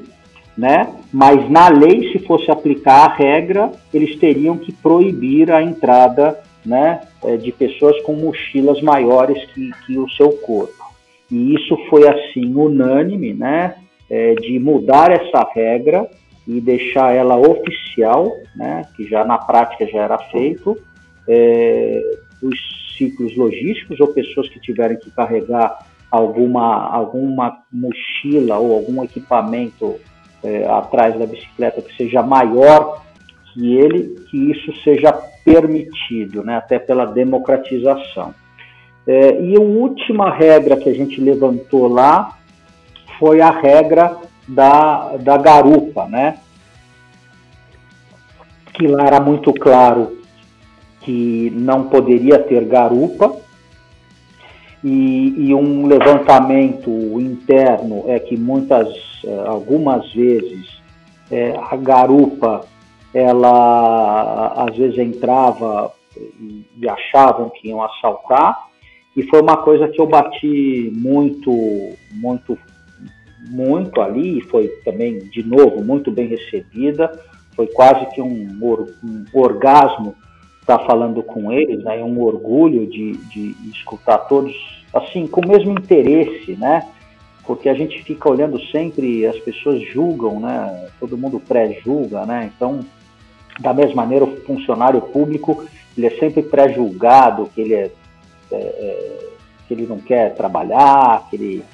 né? 0.56 0.94
mas 1.12 1.46
na 1.50 1.68
lei, 1.68 2.10
se 2.10 2.20
fosse 2.20 2.50
aplicar 2.50 3.04
a 3.04 3.14
regra, 3.14 3.70
eles 3.92 4.18
teriam 4.18 4.56
que 4.56 4.72
proibir 4.72 5.52
a 5.52 5.62
entrada 5.62 6.42
né, 6.68 7.00
é, 7.24 7.36
de 7.38 7.50
pessoas 7.50 8.00
com 8.02 8.12
mochilas 8.12 8.80
maiores 8.82 9.42
que, 9.52 9.70
que 9.86 9.98
o 9.98 10.08
seu 10.10 10.30
corpo. 10.32 10.84
E 11.30 11.54
isso 11.54 11.76
foi 11.88 12.06
assim 12.06 12.54
unânime, 12.54 13.32
né, 13.32 13.74
é, 14.10 14.34
de 14.34 14.58
mudar 14.58 15.10
essa 15.10 15.48
regra 15.54 16.08
e 16.46 16.60
deixar 16.60 17.14
ela 17.14 17.36
oficial, 17.38 18.30
né, 18.54 18.82
que 18.94 19.08
já 19.08 19.24
na 19.24 19.38
prática 19.38 19.86
já 19.86 20.02
era 20.02 20.18
feito, 20.30 20.76
é, 21.26 22.02
dos 22.40 22.58
ciclos 22.98 23.34
logísticos 23.36 23.98
ou 23.98 24.08
pessoas 24.08 24.48
que 24.50 24.60
tiverem 24.60 24.98
que 24.98 25.10
carregar 25.10 25.86
alguma, 26.10 26.86
alguma 26.90 27.60
mochila 27.72 28.58
ou 28.58 28.74
algum 28.74 29.02
equipamento 29.02 29.96
é, 30.42 30.66
atrás 30.66 31.18
da 31.18 31.26
bicicleta 31.26 31.80
que 31.80 31.96
seja 31.96 32.22
maior 32.22 33.02
que 33.58 33.76
ele, 33.76 34.14
que 34.30 34.52
isso 34.52 34.72
seja 34.84 35.12
permitido, 35.44 36.44
né, 36.44 36.56
até 36.56 36.78
pela 36.78 37.04
democratização. 37.04 38.32
É, 39.04 39.40
e 39.40 39.56
a 39.56 39.60
última 39.60 40.30
regra 40.30 40.76
que 40.76 40.88
a 40.88 40.94
gente 40.94 41.20
levantou 41.20 41.88
lá 41.88 42.38
foi 43.18 43.40
a 43.40 43.50
regra 43.50 44.16
da, 44.46 45.16
da 45.16 45.36
garupa, 45.36 46.06
né? 46.06 46.38
Que 48.74 48.86
lá 48.86 49.06
era 49.06 49.18
muito 49.18 49.52
claro 49.52 50.18
que 51.00 51.50
não 51.56 51.88
poderia 51.88 52.38
ter 52.38 52.64
garupa, 52.64 53.34
e, 54.84 55.48
e, 55.48 55.54
um 55.54 55.86
levantamento 55.86 56.90
interno 57.18 58.04
é 58.06 58.20
que 58.20 58.36
muitas, 58.36 58.88
eh, 59.24 59.44
algumas 59.44 60.12
vezes, 60.12 60.68
é, 61.30 61.52
a 61.58 61.74
garupa, 61.74 62.64
ela 63.12 64.54
às 64.68 64.76
vezes 64.76 64.98
entrava 64.98 65.92
e, 66.16 66.66
e, 66.76 66.88
achavam 66.88 67.50
que 67.50 67.68
iam 67.68 67.82
assaltar, 67.82 68.68
e 69.16 69.22
foi 69.24 69.40
uma 69.40 69.56
coisa 69.56 69.88
que 69.88 70.00
eu 70.00 70.06
bati 70.06 70.92
muito, 70.94 71.50
muito, 72.12 72.58
muito 73.50 74.00
ali, 74.00 74.38
e 74.38 74.42
foi 74.42 74.68
também, 74.84 75.18
de 75.18 75.42
novo, 75.42 75.82
muito 75.82 76.10
bem 76.10 76.28
recebida, 76.28 77.10
foi 77.56 77.66
quase 77.66 78.06
que 78.14 78.22
um, 78.22 78.48
um 79.02 79.24
orgasmo 79.32 80.14
estar 80.60 80.78
falando 80.80 81.22
com 81.22 81.50
eles, 81.50 81.82
né? 81.82 82.04
Um 82.04 82.20
orgulho 82.20 82.86
de, 82.86 83.12
de 83.12 83.56
escutar 83.70 84.18
todos, 84.18 84.54
assim, 84.94 85.26
com 85.26 85.40
o 85.40 85.48
mesmo 85.48 85.72
interesse, 85.72 86.52
né? 86.52 86.86
Porque 87.44 87.70
a 87.70 87.74
gente 87.74 88.02
fica 88.04 88.30
olhando 88.30 88.60
sempre, 88.66 89.26
as 89.26 89.38
pessoas 89.40 89.80
julgam, 89.80 90.38
né? 90.38 90.88
Todo 91.00 91.16
mundo 91.16 91.40
pré-julga, 91.40 92.26
né? 92.26 92.52
Então, 92.54 92.80
da 93.58 93.74
mesma 93.74 94.02
maneira, 94.02 94.24
o 94.24 94.36
funcionário 94.42 95.00
público, 95.00 95.64
ele 95.96 96.06
é 96.06 96.10
sempre 96.10 96.42
pré-julgado, 96.42 97.50
que 97.54 97.60
ele 97.60 97.74
é, 97.74 97.90
é, 98.52 98.56
é, 98.56 99.28
que 99.66 99.74
ele 99.74 99.86
não 99.86 99.98
quer 99.98 100.34
trabalhar, 100.34 101.26
que 101.28 101.36
ele 101.36 101.64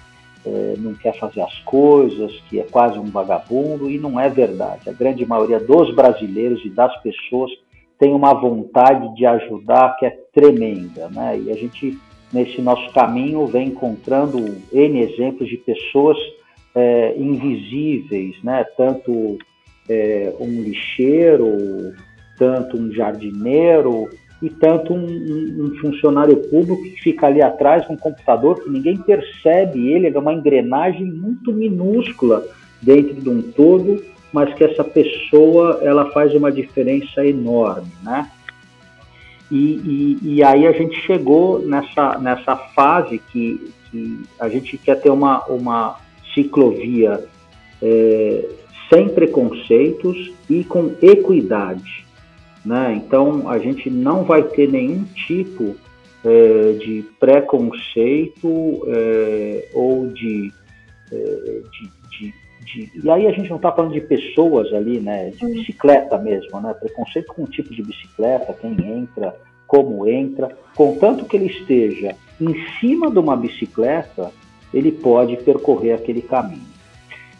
é, 0.46 0.74
não 0.78 0.94
quer 0.94 1.18
fazer 1.18 1.42
as 1.42 1.58
coisas, 1.60 2.32
que 2.48 2.58
é 2.58 2.64
quase 2.64 2.98
um 2.98 3.04
vagabundo, 3.04 3.90
e 3.90 3.98
não 3.98 4.18
é 4.18 4.28
verdade. 4.28 4.88
A 4.88 4.92
grande 4.92 5.24
maioria 5.26 5.60
dos 5.60 5.94
brasileiros 5.94 6.64
e 6.64 6.70
das 6.70 6.94
pessoas 7.02 7.50
tem 7.98 8.12
uma 8.12 8.34
vontade 8.34 9.14
de 9.14 9.24
ajudar 9.24 9.96
que 9.96 10.06
é 10.06 10.18
tremenda, 10.32 11.08
né? 11.08 11.38
E 11.38 11.50
a 11.50 11.54
gente, 11.54 11.98
nesse 12.32 12.60
nosso 12.60 12.92
caminho, 12.92 13.46
vem 13.46 13.68
encontrando 13.68 14.38
N 14.72 15.00
exemplos 15.00 15.48
de 15.48 15.56
pessoas 15.56 16.16
é, 16.74 17.14
invisíveis, 17.16 18.42
né? 18.42 18.64
Tanto 18.76 19.38
é, 19.88 20.32
um 20.40 20.62
lixeiro, 20.62 21.94
tanto 22.38 22.76
um 22.76 22.92
jardineiro, 22.92 24.08
e 24.44 24.50
tanto 24.50 24.92
um, 24.92 25.06
um, 25.06 25.74
funcionário 25.80 26.36
público 26.36 26.82
que 26.82 27.00
fica 27.00 27.26
ali 27.26 27.40
atrás 27.40 27.86
com 27.86 27.94
um 27.94 27.96
computador 27.96 28.62
que 28.62 28.68
ninguém 28.68 28.96
percebe 28.96 29.90
ele, 29.90 30.06
ele 30.06 30.16
é 30.16 30.20
uma 30.20 30.34
engrenagem 30.34 31.06
muito 31.06 31.50
minúscula 31.50 32.44
dentro 32.82 33.14
de 33.14 33.28
um 33.28 33.40
todo, 33.40 34.04
mas 34.30 34.52
que 34.52 34.64
essa 34.64 34.84
pessoa 34.84 35.80
ela 35.82 36.10
faz 36.10 36.34
uma 36.34 36.52
diferença 36.52 37.24
enorme, 37.24 37.90
né? 38.02 38.30
E, 39.50 40.18
e, 40.22 40.34
e 40.34 40.42
aí 40.42 40.66
a 40.66 40.72
gente 40.72 41.00
chegou 41.02 41.60
nessa, 41.60 42.18
nessa 42.18 42.56
fase 42.56 43.18
que, 43.30 43.72
que 43.90 44.20
a 44.38 44.48
gente 44.48 44.76
quer 44.76 45.00
ter 45.00 45.10
uma, 45.10 45.44
uma 45.46 45.96
ciclovia 46.34 47.24
é, 47.80 48.48
sem 48.94 49.08
preconceitos 49.08 50.32
e 50.48 50.62
com 50.62 50.92
equidade. 51.02 52.06
Né? 52.64 53.02
Então, 53.04 53.48
a 53.48 53.58
gente 53.58 53.90
não 53.90 54.22
vai 54.22 54.42
ter 54.44 54.70
nenhum 54.70 55.04
tipo 55.26 55.74
é, 56.24 56.72
de 56.72 57.04
preconceito 57.18 58.86
é, 58.86 59.68
ou 59.74 60.06
de, 60.06 60.52
é, 61.12 61.16
de, 61.16 61.90
de, 62.08 62.34
de, 62.64 63.00
E 63.04 63.10
aí 63.10 63.26
a 63.26 63.32
gente 63.32 63.50
não 63.50 63.56
está 63.56 63.72
falando 63.72 63.92
de 63.92 64.00
pessoas 64.00 64.72
ali, 64.72 65.00
né? 65.00 65.30
de 65.30 65.44
bicicleta 65.44 66.16
mesmo, 66.16 66.60
né? 66.60 66.72
preconceito 66.72 67.34
com 67.34 67.42
o 67.42 67.48
tipo 67.48 67.74
de 67.74 67.82
bicicleta, 67.82 68.54
quem 68.54 68.76
entra, 68.80 69.34
como 69.66 70.06
entra, 70.08 70.56
contanto 70.74 71.24
que 71.24 71.36
ele 71.36 71.46
esteja 71.46 72.14
em 72.40 72.54
cima 72.78 73.10
de 73.10 73.18
uma 73.18 73.36
bicicleta, 73.36 74.30
ele 74.72 74.92
pode 74.92 75.36
percorrer 75.38 75.92
aquele 75.92 76.22
caminho. 76.22 76.73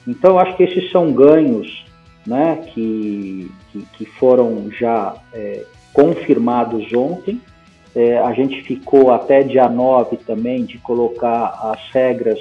Então, 0.07 0.39
acho 0.39 0.57
que 0.57 0.63
esses 0.63 0.91
são 0.91 1.13
ganhos 1.13 1.85
né, 2.27 2.57
que, 2.73 3.51
que, 3.71 3.87
que 3.97 4.05
foram 4.05 4.71
já 4.71 5.15
é, 5.33 5.65
confirmados 5.93 6.93
ontem. 6.93 7.41
É, 7.95 8.19
a 8.19 8.33
gente 8.33 8.63
ficou 8.63 9.13
até 9.13 9.43
dia 9.43 9.69
9 9.69 10.17
também 10.19 10.65
de 10.65 10.79
colocar 10.79 11.59
as 11.63 11.81
regras 11.93 12.39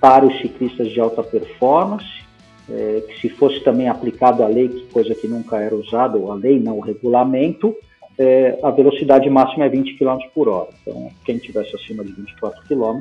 para 0.00 0.26
os 0.26 0.38
ciclistas 0.40 0.90
de 0.90 1.00
alta 1.00 1.22
performance, 1.22 2.22
é, 2.68 3.02
que 3.08 3.20
se 3.20 3.28
fosse 3.28 3.60
também 3.60 3.88
aplicado 3.88 4.42
a 4.42 4.48
lei, 4.48 4.68
que 4.68 4.86
coisa 4.92 5.14
que 5.14 5.26
nunca 5.28 5.58
era 5.58 5.74
usada, 5.74 6.18
ou 6.18 6.30
a 6.30 6.34
lei 6.34 6.58
não, 6.58 6.78
o 6.78 6.80
regulamento, 6.80 7.74
é, 8.18 8.58
a 8.62 8.70
velocidade 8.70 9.28
máxima 9.30 9.64
é 9.64 9.68
20 9.68 9.94
km 9.94 10.18
por 10.34 10.48
hora. 10.48 10.68
Então, 10.82 11.08
quem 11.24 11.38
tivesse 11.38 11.74
acima 11.74 12.04
de 12.04 12.12
24 12.12 12.62
km, 12.64 13.00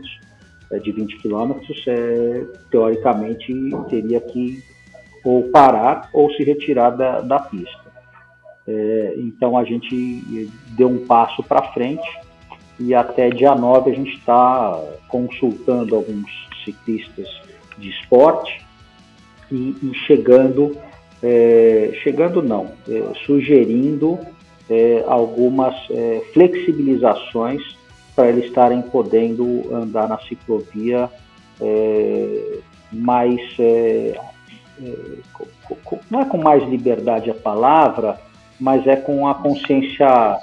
de 0.80 0.92
20 0.92 1.18
km, 1.18 1.54
é, 1.88 2.46
teoricamente 2.70 3.54
teria 3.90 4.20
que 4.20 4.64
ou 5.24 5.44
parar 5.50 6.10
ou 6.14 6.32
se 6.34 6.44
retirar 6.44 6.92
da, 6.92 7.22
da 7.22 7.40
pista. 7.40 7.92
É, 8.68 9.14
então 9.18 9.58
a 9.58 9.64
gente 9.64 10.50
deu 10.78 10.88
um 10.88 11.06
passo 11.06 11.44
para 11.44 11.72
frente 11.74 12.08
e 12.80 12.94
até 12.94 13.30
dia 13.30 13.54
9 13.54 13.92
a 13.92 13.94
gente 13.94 14.18
está 14.18 14.80
consultando 15.08 15.96
alguns 15.96 16.30
ciclistas 16.64 17.28
de 17.78 17.90
esporte 17.90 18.66
e, 19.52 19.76
e 19.84 19.94
chegando, 20.06 20.78
é, 21.22 21.92
chegando 22.04 22.42
não, 22.42 22.72
é, 22.88 23.14
sugerindo 23.26 24.20
é, 24.70 25.04
algumas 25.08 25.76
é, 25.90 26.22
flexibilizações 26.34 27.62
para 28.16 28.30
eles 28.30 28.46
estarem 28.46 28.82
podendo 28.82 29.74
andar 29.74 30.08
na 30.08 30.20
ciclovia 30.20 31.10
é, 31.60 32.60
mais 32.92 33.40
não 36.10 36.22
é 36.22 36.26
com 36.26 36.38
mais 36.38 36.64
liberdade 36.68 37.30
a 37.30 37.36
palavra, 37.36 38.20
mas 38.60 38.86
é 38.88 38.96
com 38.96 39.28
a 39.28 39.36
consciência 39.36 40.40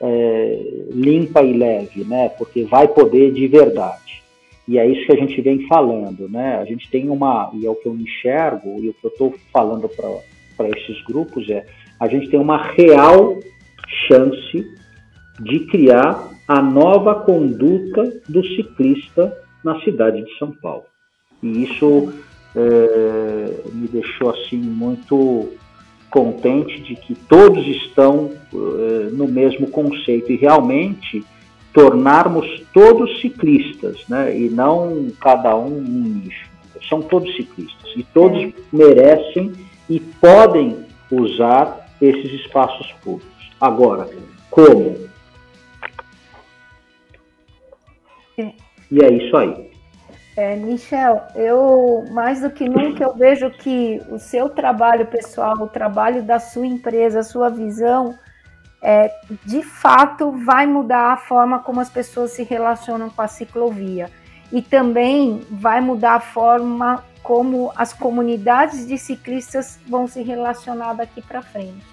é, 0.00 0.84
limpa 0.92 1.42
e 1.42 1.52
leve, 1.52 2.04
né? 2.04 2.28
Porque 2.30 2.64
vai 2.64 2.88
poder 2.88 3.32
de 3.32 3.46
verdade. 3.46 4.22
E 4.66 4.78
é 4.78 4.86
isso 4.86 5.04
que 5.06 5.12
a 5.12 5.16
gente 5.16 5.40
vem 5.40 5.66
falando, 5.66 6.28
né? 6.28 6.56
A 6.56 6.64
gente 6.64 6.88
tem 6.90 7.10
uma, 7.10 7.50
e 7.54 7.66
é 7.66 7.70
o 7.70 7.74
que 7.74 7.86
eu 7.86 7.94
enxergo, 7.94 8.76
e 8.80 8.88
o 8.88 8.94
que 8.94 9.04
eu 9.04 9.10
estou 9.10 9.34
falando 9.52 9.88
para 9.88 10.68
esses 10.68 11.02
grupos 11.04 11.48
é, 11.50 11.66
a 11.98 12.06
gente 12.06 12.28
tem 12.30 12.38
uma 12.38 12.62
real 12.72 13.38
chance 14.08 14.64
de 15.40 15.60
criar 15.60 16.28
a 16.46 16.60
nova 16.60 17.14
conduta 17.14 18.12
do 18.28 18.44
ciclista 18.54 19.36
na 19.64 19.80
cidade 19.80 20.22
de 20.24 20.38
São 20.38 20.52
Paulo. 20.52 20.84
E 21.42 21.64
isso 21.64 22.12
é, 22.54 23.62
me 23.72 23.88
deixou 23.88 24.30
assim 24.30 24.56
muito 24.56 25.48
contente 26.10 26.80
de 26.80 26.96
que 26.96 27.14
todos 27.14 27.66
estão 27.66 28.32
é, 28.52 29.10
no 29.12 29.28
mesmo 29.28 29.68
conceito 29.68 30.32
e 30.32 30.36
realmente 30.36 31.24
tornarmos 31.72 32.64
todos 32.74 33.20
ciclistas, 33.20 34.04
né? 34.08 34.36
E 34.36 34.50
não 34.50 35.08
cada 35.20 35.56
um 35.56 35.78
um 35.78 36.22
nicho. 36.24 36.50
São 36.88 37.00
todos 37.00 37.34
ciclistas 37.36 37.92
e 37.96 38.02
todos 38.02 38.42
é. 38.42 38.52
merecem 38.72 39.52
e 39.88 40.00
podem 40.00 40.78
usar 41.10 41.88
esses 42.02 42.32
espaços 42.40 42.92
públicos. 43.04 43.50
Agora, 43.60 44.08
como? 44.50 45.09
E 48.90 49.04
é 49.04 49.10
isso 49.12 49.36
aí. 49.36 49.70
É, 50.36 50.56
Michel, 50.56 51.22
eu 51.34 52.04
mais 52.12 52.40
do 52.40 52.50
que 52.50 52.68
nunca 52.68 53.04
eu 53.04 53.14
vejo 53.14 53.50
que 53.50 54.00
o 54.08 54.18
seu 54.18 54.48
trabalho 54.48 55.06
pessoal, 55.06 55.54
o 55.60 55.66
trabalho 55.66 56.22
da 56.22 56.38
sua 56.38 56.66
empresa, 56.66 57.20
a 57.20 57.24
sua 57.24 57.50
visão, 57.50 58.16
é, 58.80 59.12
de 59.44 59.62
fato 59.62 60.32
vai 60.44 60.66
mudar 60.66 61.12
a 61.12 61.16
forma 61.16 61.58
como 61.58 61.80
as 61.80 61.90
pessoas 61.90 62.30
se 62.30 62.42
relacionam 62.42 63.10
com 63.10 63.20
a 63.20 63.28
ciclovia 63.28 64.08
e 64.50 64.62
também 64.62 65.42
vai 65.50 65.80
mudar 65.80 66.14
a 66.14 66.20
forma 66.20 67.04
como 67.22 67.70
as 67.76 67.92
comunidades 67.92 68.86
de 68.86 68.96
ciclistas 68.96 69.78
vão 69.86 70.06
se 70.06 70.22
relacionar 70.22 70.94
daqui 70.94 71.20
para 71.20 71.42
frente. 71.42 71.84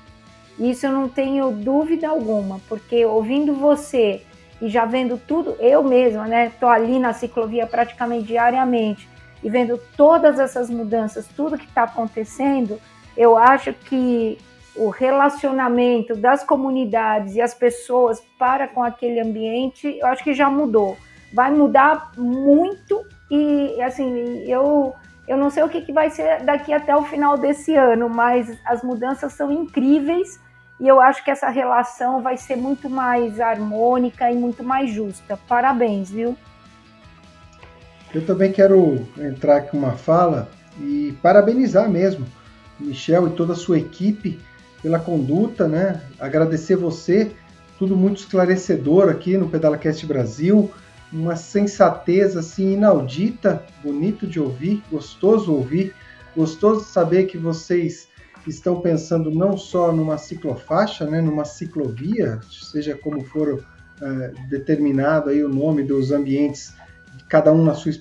Isso 0.57 0.85
eu 0.85 0.91
não 0.91 1.07
tenho 1.09 1.51
dúvida 1.51 2.07
alguma, 2.07 2.59
porque 2.67 3.05
ouvindo 3.05 3.53
você 3.53 4.23
e 4.61 4.69
já 4.69 4.85
vendo 4.85 5.17
tudo, 5.17 5.55
eu 5.59 5.83
mesma, 5.83 6.25
né? 6.25 6.47
Estou 6.47 6.69
ali 6.69 6.99
na 6.99 7.13
ciclovia 7.13 7.67
praticamente 7.67 8.25
diariamente 8.25 9.07
e 9.43 9.49
vendo 9.49 9.79
todas 9.95 10.39
essas 10.39 10.69
mudanças, 10.69 11.27
tudo 11.27 11.57
que 11.57 11.65
está 11.65 11.83
acontecendo, 11.83 12.79
eu 13.15 13.37
acho 13.37 13.71
que 13.73 14.37
o 14.75 14.89
relacionamento 14.89 16.15
das 16.15 16.43
comunidades 16.43 17.35
e 17.35 17.41
as 17.41 17.53
pessoas 17.53 18.21
para 18.37 18.67
com 18.67 18.83
aquele 18.83 19.19
ambiente, 19.19 19.97
eu 19.99 20.07
acho 20.07 20.23
que 20.23 20.33
já 20.33 20.49
mudou. 20.49 20.97
Vai 21.33 21.51
mudar 21.51 22.11
muito 22.17 23.05
e, 23.29 23.81
assim, 23.81 24.43
eu, 24.45 24.93
eu 25.27 25.35
não 25.35 25.49
sei 25.49 25.63
o 25.63 25.69
que, 25.69 25.81
que 25.81 25.91
vai 25.91 26.09
ser 26.09 26.43
daqui 26.43 26.71
até 26.71 26.95
o 26.95 27.03
final 27.03 27.37
desse 27.37 27.75
ano, 27.75 28.09
mas 28.09 28.57
as 28.65 28.83
mudanças 28.83 29.33
são 29.33 29.51
incríveis 29.51 30.39
e 30.79 30.87
eu 30.87 30.99
acho 30.99 31.23
que 31.23 31.31
essa 31.31 31.49
relação 31.49 32.21
vai 32.21 32.37
ser 32.37 32.55
muito 32.55 32.89
mais 32.89 33.39
harmônica 33.39 34.29
e 34.31 34.35
muito 34.35 34.63
mais 34.63 34.91
justa. 34.91 35.37
Parabéns, 35.47 36.11
viu? 36.11 36.37
Eu 38.13 38.25
também 38.25 38.51
quero 38.51 39.05
entrar 39.17 39.61
com 39.61 39.77
uma 39.77 39.93
fala 39.93 40.49
e 40.79 41.17
parabenizar 41.21 41.89
mesmo 41.89 42.25
Michel 42.79 43.27
e 43.27 43.31
toda 43.31 43.53
a 43.53 43.55
sua 43.55 43.79
equipe 43.79 44.39
pela 44.81 44.99
conduta, 44.99 45.67
né? 45.67 46.01
Agradecer 46.19 46.75
você, 46.75 47.31
tudo 47.79 47.95
muito 47.95 48.17
esclarecedor 48.17 49.09
aqui 49.09 49.37
no 49.37 49.49
PedalaCast 49.49 50.05
Brasil, 50.05 50.71
uma 51.11 51.35
sensatez 51.35 52.37
assim 52.37 52.73
inaudita, 52.73 53.63
bonito 53.83 54.27
de 54.27 54.39
ouvir, 54.39 54.83
gostoso 54.91 55.53
ouvir, 55.53 55.95
gostoso 56.35 56.85
saber 56.85 57.25
que 57.25 57.37
vocês 57.37 58.07
estão 58.49 58.81
pensando 58.81 59.29
não 59.31 59.57
só 59.57 59.91
numa 59.91 60.17
ciclofaixa, 60.17 61.05
né, 61.05 61.21
numa 61.21 61.45
ciclovia, 61.45 62.39
seja 62.49 62.95
como 62.95 63.23
for 63.23 63.63
é, 64.01 64.31
determinado 64.49 65.29
aí 65.29 65.43
o 65.43 65.49
nome 65.49 65.83
dos 65.83 66.11
ambientes, 66.11 66.73
cada 67.27 67.51
um 67.51 67.63
na 67.63 67.73
sua 67.73 67.91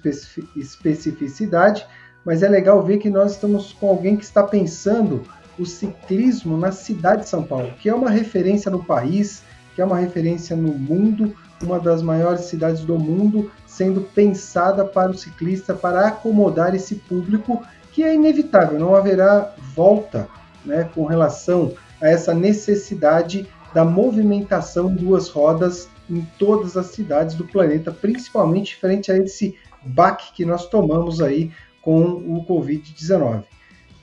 especificidade, 0.56 1.86
mas 2.24 2.42
é 2.42 2.48
legal 2.48 2.82
ver 2.82 2.98
que 2.98 3.08
nós 3.08 3.32
estamos 3.32 3.72
com 3.72 3.88
alguém 3.88 4.16
que 4.16 4.24
está 4.24 4.42
pensando 4.42 5.22
o 5.58 5.64
ciclismo 5.64 6.56
na 6.56 6.70
cidade 6.70 7.22
de 7.22 7.28
São 7.28 7.42
Paulo, 7.42 7.72
que 7.80 7.88
é 7.88 7.94
uma 7.94 8.10
referência 8.10 8.70
no 8.70 8.84
país, 8.84 9.42
que 9.74 9.80
é 9.80 9.84
uma 9.84 9.96
referência 9.96 10.54
no 10.54 10.72
mundo, 10.72 11.34
uma 11.62 11.78
das 11.78 12.02
maiores 12.02 12.42
cidades 12.42 12.82
do 12.82 12.98
mundo, 12.98 13.50
sendo 13.66 14.02
pensada 14.02 14.84
para 14.84 15.10
o 15.10 15.16
ciclista, 15.16 15.74
para 15.74 16.08
acomodar 16.08 16.74
esse 16.74 16.96
público, 16.96 17.62
que 17.96 18.02
é 18.02 18.14
inevitável, 18.14 18.78
não 18.78 18.94
haverá 18.94 19.54
volta 19.74 20.28
né, 20.66 20.86
com 20.94 21.06
relação 21.06 21.72
a 21.98 22.10
essa 22.10 22.34
necessidade 22.34 23.48
da 23.72 23.86
movimentação 23.86 24.94
duas 24.94 25.30
rodas 25.30 25.88
em 26.10 26.20
todas 26.38 26.76
as 26.76 26.88
cidades 26.88 27.34
do 27.34 27.46
planeta, 27.46 27.90
principalmente 27.90 28.76
frente 28.76 29.10
a 29.10 29.16
esse 29.16 29.56
baque 29.82 30.34
que 30.34 30.44
nós 30.44 30.68
tomamos 30.68 31.22
aí 31.22 31.50
com 31.80 32.02
o 32.02 32.44
Covid-19. 32.46 33.44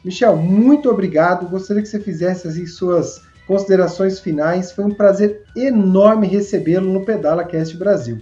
Michel, 0.04 0.38
muito 0.38 0.90
obrigado. 0.90 1.48
Gostaria 1.48 1.84
que 1.84 1.88
você 1.88 2.00
fizesse 2.00 2.48
as 2.48 2.74
suas 2.74 3.22
considerações 3.46 4.20
finais. 4.20 4.72
Foi 4.72 4.86
um 4.86 4.96
prazer 4.96 5.44
enorme 5.56 6.26
recebê-lo 6.26 6.92
no 6.92 7.06
Pedala 7.06 7.44
Cast 7.44 7.78
Brasil. 7.78 8.18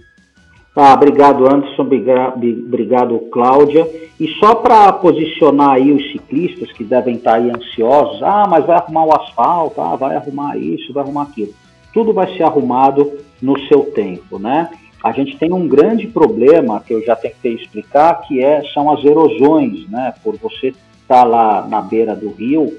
Ah, 0.74 0.94
obrigado, 0.94 1.46
Anderson. 1.46 1.82
Obrigado, 1.82 3.18
Cláudia. 3.30 3.86
E 4.18 4.28
só 4.38 4.54
para 4.54 4.92
posicionar 4.92 5.72
aí 5.72 5.92
os 5.92 6.12
ciclistas 6.12 6.72
que 6.72 6.84
devem 6.84 7.16
estar 7.16 7.34
aí 7.34 7.50
ansiosos, 7.50 8.22
ah, 8.22 8.46
mas 8.48 8.64
vai 8.64 8.76
arrumar 8.76 9.04
o 9.04 9.14
asfalto, 9.14 9.80
ah, 9.80 9.96
vai 9.96 10.16
arrumar 10.16 10.56
isso, 10.56 10.92
vai 10.92 11.02
arrumar 11.02 11.22
aquilo. 11.24 11.52
Tudo 11.92 12.12
vai 12.12 12.34
ser 12.36 12.44
arrumado 12.44 13.12
no 13.40 13.58
seu 13.66 13.84
tempo, 13.92 14.38
né? 14.38 14.70
A 15.02 15.12
gente 15.12 15.36
tem 15.36 15.52
um 15.52 15.66
grande 15.66 16.06
problema 16.06 16.80
que 16.80 16.94
eu 16.94 17.04
já 17.04 17.16
tentei 17.16 17.54
explicar, 17.54 18.22
que 18.22 18.42
é, 18.42 18.62
são 18.72 18.90
as 18.90 19.04
erosões, 19.04 19.88
né? 19.90 20.14
Por 20.22 20.36
você 20.36 20.68
estar 20.68 20.84
tá 21.08 21.24
lá 21.24 21.66
na 21.66 21.82
beira 21.82 22.14
do 22.14 22.30
rio 22.30 22.72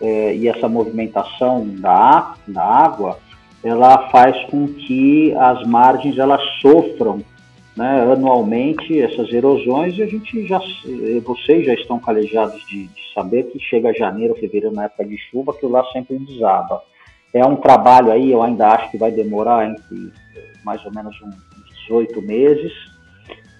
é, 0.00 0.34
e 0.34 0.48
essa 0.48 0.68
movimentação 0.68 1.66
da, 1.78 2.34
da 2.48 2.64
água, 2.64 3.18
ela 3.62 4.08
faz 4.10 4.36
com 4.46 4.66
que 4.66 5.34
as 5.34 5.66
margens 5.66 6.18
elas 6.18 6.40
sofram 6.60 7.22
né, 7.76 8.12
anualmente 8.12 9.00
essas 9.00 9.32
erosões 9.32 9.96
e 9.96 10.02
a 10.02 10.06
gente 10.06 10.46
já, 10.46 10.60
vocês 11.24 11.66
já 11.66 11.74
estão 11.74 11.98
calejados 11.98 12.60
de, 12.66 12.86
de, 12.86 13.00
saber 13.14 13.44
que 13.44 13.58
chega 13.58 13.92
janeiro, 13.94 14.34
fevereiro, 14.34 14.74
na 14.74 14.84
época 14.84 15.04
de 15.04 15.16
chuva, 15.30 15.54
que 15.54 15.66
lá 15.66 15.84
sempre 15.92 16.18
desaba. 16.18 16.82
É 17.32 17.44
um 17.44 17.56
trabalho 17.56 18.10
aí, 18.10 18.30
eu 18.30 18.42
ainda 18.42 18.68
acho 18.68 18.90
que 18.90 18.98
vai 18.98 19.10
demorar 19.10 19.68
entre 19.68 20.12
mais 20.64 20.84
ou 20.84 20.92
menos 20.92 21.14
uns 21.22 21.34
18 21.86 22.22
meses, 22.22 22.72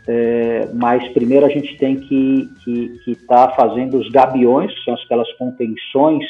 é, 0.09 0.69
mas 0.75 1.07
primeiro 1.13 1.47
a 1.47 1.49
gente 1.49 1.77
tem 1.79 1.97
que 1.97 2.49
estar 2.49 2.65
que, 2.65 2.99
que 3.05 3.15
tá 3.27 3.49
fazendo 3.51 3.99
os 3.99 4.09
gabiões, 4.11 4.73
que 4.75 4.85
são 4.85 4.95
aquelas 4.95 5.31
contenções 5.35 6.25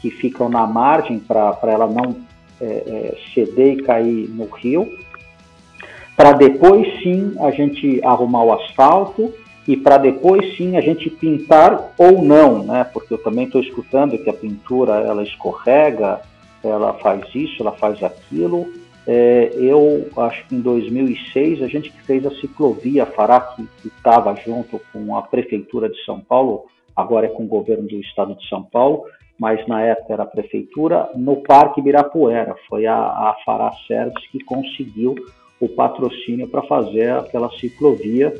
que 0.00 0.10
ficam 0.10 0.48
na 0.48 0.66
margem 0.66 1.18
para 1.18 1.58
ela 1.64 1.86
não 1.86 2.16
é, 2.60 2.64
é, 2.64 3.18
ceder 3.34 3.74
e 3.74 3.82
cair 3.82 4.28
no 4.28 4.46
rio, 4.46 4.98
para 6.16 6.32
depois 6.32 6.86
sim 7.02 7.34
a 7.40 7.50
gente 7.50 8.00
arrumar 8.02 8.44
o 8.44 8.52
asfalto 8.52 9.32
e 9.68 9.76
para 9.76 9.98
depois 9.98 10.56
sim 10.56 10.76
a 10.76 10.80
gente 10.80 11.10
pintar 11.10 11.92
ou 11.98 12.22
não, 12.22 12.62
né? 12.64 12.84
Porque 12.84 13.12
eu 13.12 13.18
também 13.18 13.46
estou 13.46 13.60
escutando 13.60 14.16
que 14.16 14.30
a 14.30 14.32
pintura 14.32 14.94
ela 15.00 15.22
escorrega, 15.22 16.20
ela 16.62 16.94
faz 16.94 17.24
isso, 17.34 17.60
ela 17.60 17.72
faz 17.72 18.02
aquilo. 18.02 18.66
É, 19.06 19.50
eu 19.54 20.08
acho 20.16 20.46
que 20.46 20.54
em 20.54 20.60
2006 20.60 21.62
a 21.62 21.68
gente 21.68 21.92
fez 22.06 22.24
a 22.26 22.30
ciclovia 22.40 23.06
Fará, 23.06 23.40
que 23.40 23.88
estava 23.88 24.34
junto 24.36 24.80
com 24.92 25.16
a 25.16 25.22
Prefeitura 25.22 25.88
de 25.88 26.02
São 26.04 26.20
Paulo, 26.20 26.66
agora 26.94 27.26
é 27.26 27.28
com 27.28 27.44
o 27.44 27.48
governo 27.48 27.86
do 27.86 28.00
Estado 28.00 28.34
de 28.34 28.48
São 28.48 28.62
Paulo, 28.62 29.04
mas 29.38 29.66
na 29.66 29.82
época 29.82 30.14
era 30.14 30.22
a 30.22 30.26
prefeitura, 30.26 31.10
no 31.14 31.36
Parque 31.42 31.80
Ibirapuera. 31.80 32.54
Foi 32.68 32.86
a, 32.86 32.96
a 32.96 33.36
Fará 33.44 33.70
Service 33.86 34.28
que 34.30 34.42
conseguiu 34.44 35.14
o 35.60 35.68
patrocínio 35.68 36.48
para 36.48 36.62
fazer 36.62 37.12
aquela 37.12 37.50
ciclovia, 37.52 38.32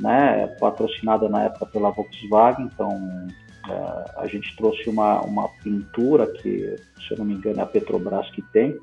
né, 0.00 0.46
patrocinada 0.60 1.28
na 1.28 1.44
época 1.44 1.66
pela 1.66 1.90
Volkswagen. 1.90 2.66
Então 2.66 3.28
é, 3.68 4.20
a 4.20 4.26
gente 4.26 4.56
trouxe 4.56 4.88
uma, 4.88 5.20
uma 5.20 5.48
pintura 5.62 6.26
que, 6.26 6.76
se 7.06 7.12
eu 7.12 7.18
não 7.18 7.24
me 7.24 7.34
engano, 7.34 7.60
é 7.60 7.62
a 7.62 7.66
Petrobras 7.66 8.28
que 8.30 8.42
tem, 8.42 8.76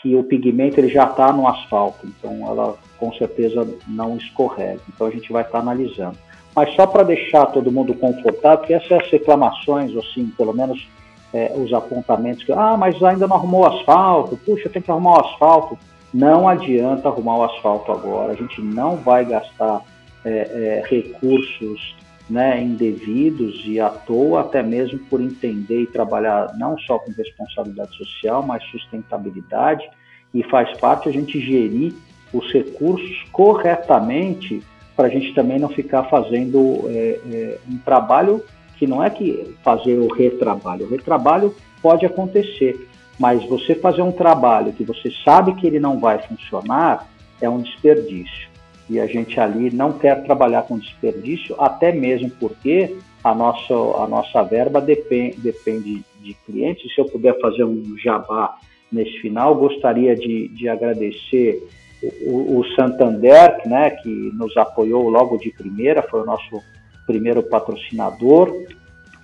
que 0.00 0.14
o 0.14 0.24
pigmento 0.24 0.78
ele 0.78 0.88
já 0.88 1.04
está 1.04 1.32
no 1.32 1.46
asfalto, 1.46 2.06
então 2.06 2.46
ela 2.46 2.78
com 2.98 3.12
certeza 3.14 3.68
não 3.86 4.16
escorrega. 4.16 4.80
Então 4.88 5.06
a 5.06 5.10
gente 5.10 5.30
vai 5.32 5.42
estar 5.42 5.58
tá 5.58 5.58
analisando 5.58 6.16
mas 6.54 6.74
só 6.74 6.86
para 6.86 7.02
deixar 7.02 7.46
todo 7.46 7.72
mundo 7.72 7.94
confortável, 7.94 8.58
porque 8.58 8.74
essas 8.74 9.08
reclamações, 9.10 9.96
assim, 9.96 10.26
pelo 10.36 10.52
menos 10.52 10.88
é, 11.32 11.52
os 11.54 11.72
apontamentos 11.72 12.44
que, 12.44 12.52
ah, 12.52 12.76
mas 12.76 13.02
ainda 13.02 13.26
não 13.26 13.36
arrumou 13.36 13.62
o 13.62 13.66
asfalto, 13.66 14.36
puxa, 14.38 14.68
tem 14.68 14.82
que 14.82 14.90
arrumar 14.90 15.18
o 15.18 15.26
asfalto. 15.26 15.78
Não 16.12 16.48
adianta 16.48 17.08
arrumar 17.08 17.36
o 17.36 17.44
asfalto 17.44 17.92
agora, 17.92 18.32
a 18.32 18.36
gente 18.36 18.60
não 18.62 18.96
vai 18.96 19.24
gastar 19.24 19.82
é, 20.24 20.30
é, 20.30 20.82
recursos 20.88 21.94
né, 22.28 22.62
indevidos 22.62 23.62
e 23.64 23.80
à 23.80 23.88
toa, 23.88 24.40
até 24.40 24.62
mesmo 24.62 24.98
por 25.10 25.20
entender 25.20 25.82
e 25.82 25.86
trabalhar 25.86 26.54
não 26.58 26.78
só 26.78 26.98
com 26.98 27.10
responsabilidade 27.12 27.96
social, 27.96 28.42
mas 28.42 28.62
sustentabilidade, 28.64 29.88
e 30.32 30.42
faz 30.42 30.76
parte 30.78 31.08
a 31.08 31.12
gente 31.12 31.40
gerir 31.40 31.94
os 32.32 32.52
recursos 32.52 33.24
corretamente 33.32 34.62
para 34.98 35.06
a 35.06 35.10
gente 35.10 35.32
também 35.32 35.60
não 35.60 35.68
ficar 35.68 36.02
fazendo 36.10 36.80
é, 36.88 37.20
é, 37.32 37.58
um 37.70 37.78
trabalho 37.78 38.42
que 38.76 38.84
não 38.84 39.02
é 39.02 39.08
que 39.08 39.54
fazer 39.62 39.96
o 39.96 40.12
retrabalho. 40.12 40.86
O 40.86 40.90
retrabalho 40.90 41.54
pode 41.80 42.04
acontecer, 42.04 42.88
mas 43.16 43.44
você 43.44 43.76
fazer 43.76 44.02
um 44.02 44.10
trabalho 44.10 44.72
que 44.72 44.82
você 44.82 45.12
sabe 45.24 45.54
que 45.54 45.68
ele 45.68 45.78
não 45.78 46.00
vai 46.00 46.18
funcionar 46.18 47.08
é 47.40 47.48
um 47.48 47.62
desperdício. 47.62 48.48
E 48.90 48.98
a 48.98 49.06
gente 49.06 49.38
ali 49.38 49.70
não 49.70 49.92
quer 49.92 50.24
trabalhar 50.24 50.62
com 50.62 50.76
desperdício, 50.76 51.54
até 51.60 51.92
mesmo 51.92 52.28
porque 52.30 52.96
a 53.22 53.32
nossa, 53.32 53.74
a 53.74 54.08
nossa 54.08 54.42
verba 54.42 54.80
depende, 54.80 55.36
depende 55.36 56.02
de 56.20 56.34
clientes. 56.44 56.92
Se 56.92 57.00
eu 57.00 57.04
puder 57.04 57.38
fazer 57.38 57.62
um 57.62 57.96
jabá 58.02 58.58
nesse 58.90 59.16
final, 59.20 59.54
gostaria 59.54 60.16
de, 60.16 60.48
de 60.48 60.68
agradecer 60.68 61.62
o, 62.02 62.58
o 62.58 62.64
Santander, 62.74 63.60
né, 63.66 63.90
que 63.90 64.30
nos 64.34 64.56
apoiou 64.56 65.08
logo 65.08 65.36
de 65.38 65.50
primeira, 65.50 66.02
foi 66.02 66.22
o 66.22 66.26
nosso 66.26 66.62
primeiro 67.06 67.42
patrocinador, 67.42 68.52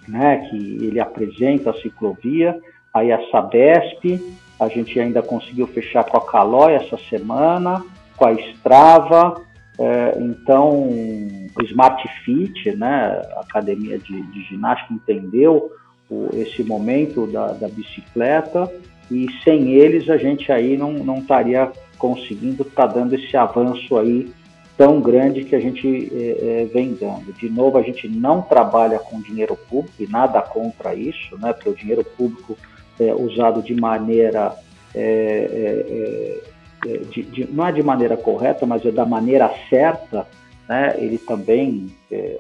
né, 0.09 0.49
que 0.49 0.57
ele 0.57 1.01
apresenta 1.01 1.71
a 1.71 1.81
ciclovia, 1.81 2.59
aí 2.93 3.13
a 3.13 3.21
Sabesp, 3.31 4.21
a 4.59 4.69
gente 4.69 4.99
ainda 4.99 5.23
conseguiu 5.23 5.67
fechar 5.67 6.05
com 6.05 6.17
a 6.17 6.27
Calói 6.27 6.75
essa 6.75 6.97
semana, 7.09 7.85
com 8.17 8.27
a 8.27 8.33
Strava, 8.33 9.43
é, 9.79 10.19
então 10.21 10.71
o 10.71 11.63
Smart 11.65 12.03
Fit, 12.25 12.77
né, 12.77 13.21
a 13.37 13.41
academia 13.41 13.99
de, 13.99 14.23
de 14.23 14.43
ginástica 14.45 14.95
entendeu 14.95 15.73
o, 16.09 16.29
esse 16.33 16.63
momento 16.63 17.27
da, 17.27 17.49
da, 17.49 17.69
bicicleta 17.69 18.71
e 19.11 19.27
sem 19.43 19.73
eles 19.73 20.09
a 20.09 20.17
gente 20.17 20.53
aí 20.53 20.77
não, 20.77 20.93
não 20.93 21.19
estaria 21.19 21.71
conseguindo 22.05 22.65
estar 22.65 22.87
tá 22.87 22.95
dando 22.95 23.15
esse 23.15 23.35
avanço 23.35 23.97
aí 23.97 24.31
tão 24.77 25.01
grande 25.01 25.43
que 25.43 25.57
a 25.57 25.61
gente 25.61 26.13
é, 26.13 26.63
é, 26.63 26.65
vem 26.67 26.93
dando. 26.93 27.33
De 27.33 27.49
novo, 27.49 27.79
a 27.79 27.83
gente 27.83 28.07
não 28.07 28.43
trabalha 28.43 28.99
com 28.99 29.23
dinheiro 29.23 29.57
público 29.57 30.03
e 30.03 30.07
nada 30.07 30.43
contra 30.43 30.95
isso, 30.95 31.39
né? 31.39 31.55
Porque 31.55 31.71
o 31.71 31.75
dinheiro 31.75 32.05
público 32.05 32.59
é 33.01 33.15
usado 33.15 33.63
de 33.63 33.75
maneira 33.75 34.55
é, 34.95 36.43
é, 36.85 36.91
é, 36.91 36.99
de, 37.11 37.23
de, 37.23 37.51
não 37.51 37.67
é 37.67 37.73
de 37.73 37.83
maneira 37.83 38.19
correta, 38.19 38.67
mas 38.67 38.85
é 38.85 38.91
da 38.91 39.07
maneira 39.07 39.51
certa, 39.71 40.27
né? 40.69 40.95
Ele 40.99 41.17
também 41.17 41.91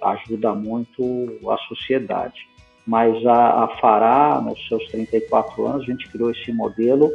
ajuda 0.02 0.54
muito 0.54 1.38
a 1.48 1.56
sociedade. 1.68 2.46
Mas 2.86 3.24
a, 3.24 3.64
a 3.64 3.68
Fará, 3.80 4.42
nos 4.42 4.68
seus 4.68 4.86
34 4.88 5.66
anos, 5.66 5.82
a 5.84 5.86
gente 5.86 6.06
criou 6.10 6.30
esse 6.30 6.52
modelo 6.52 7.10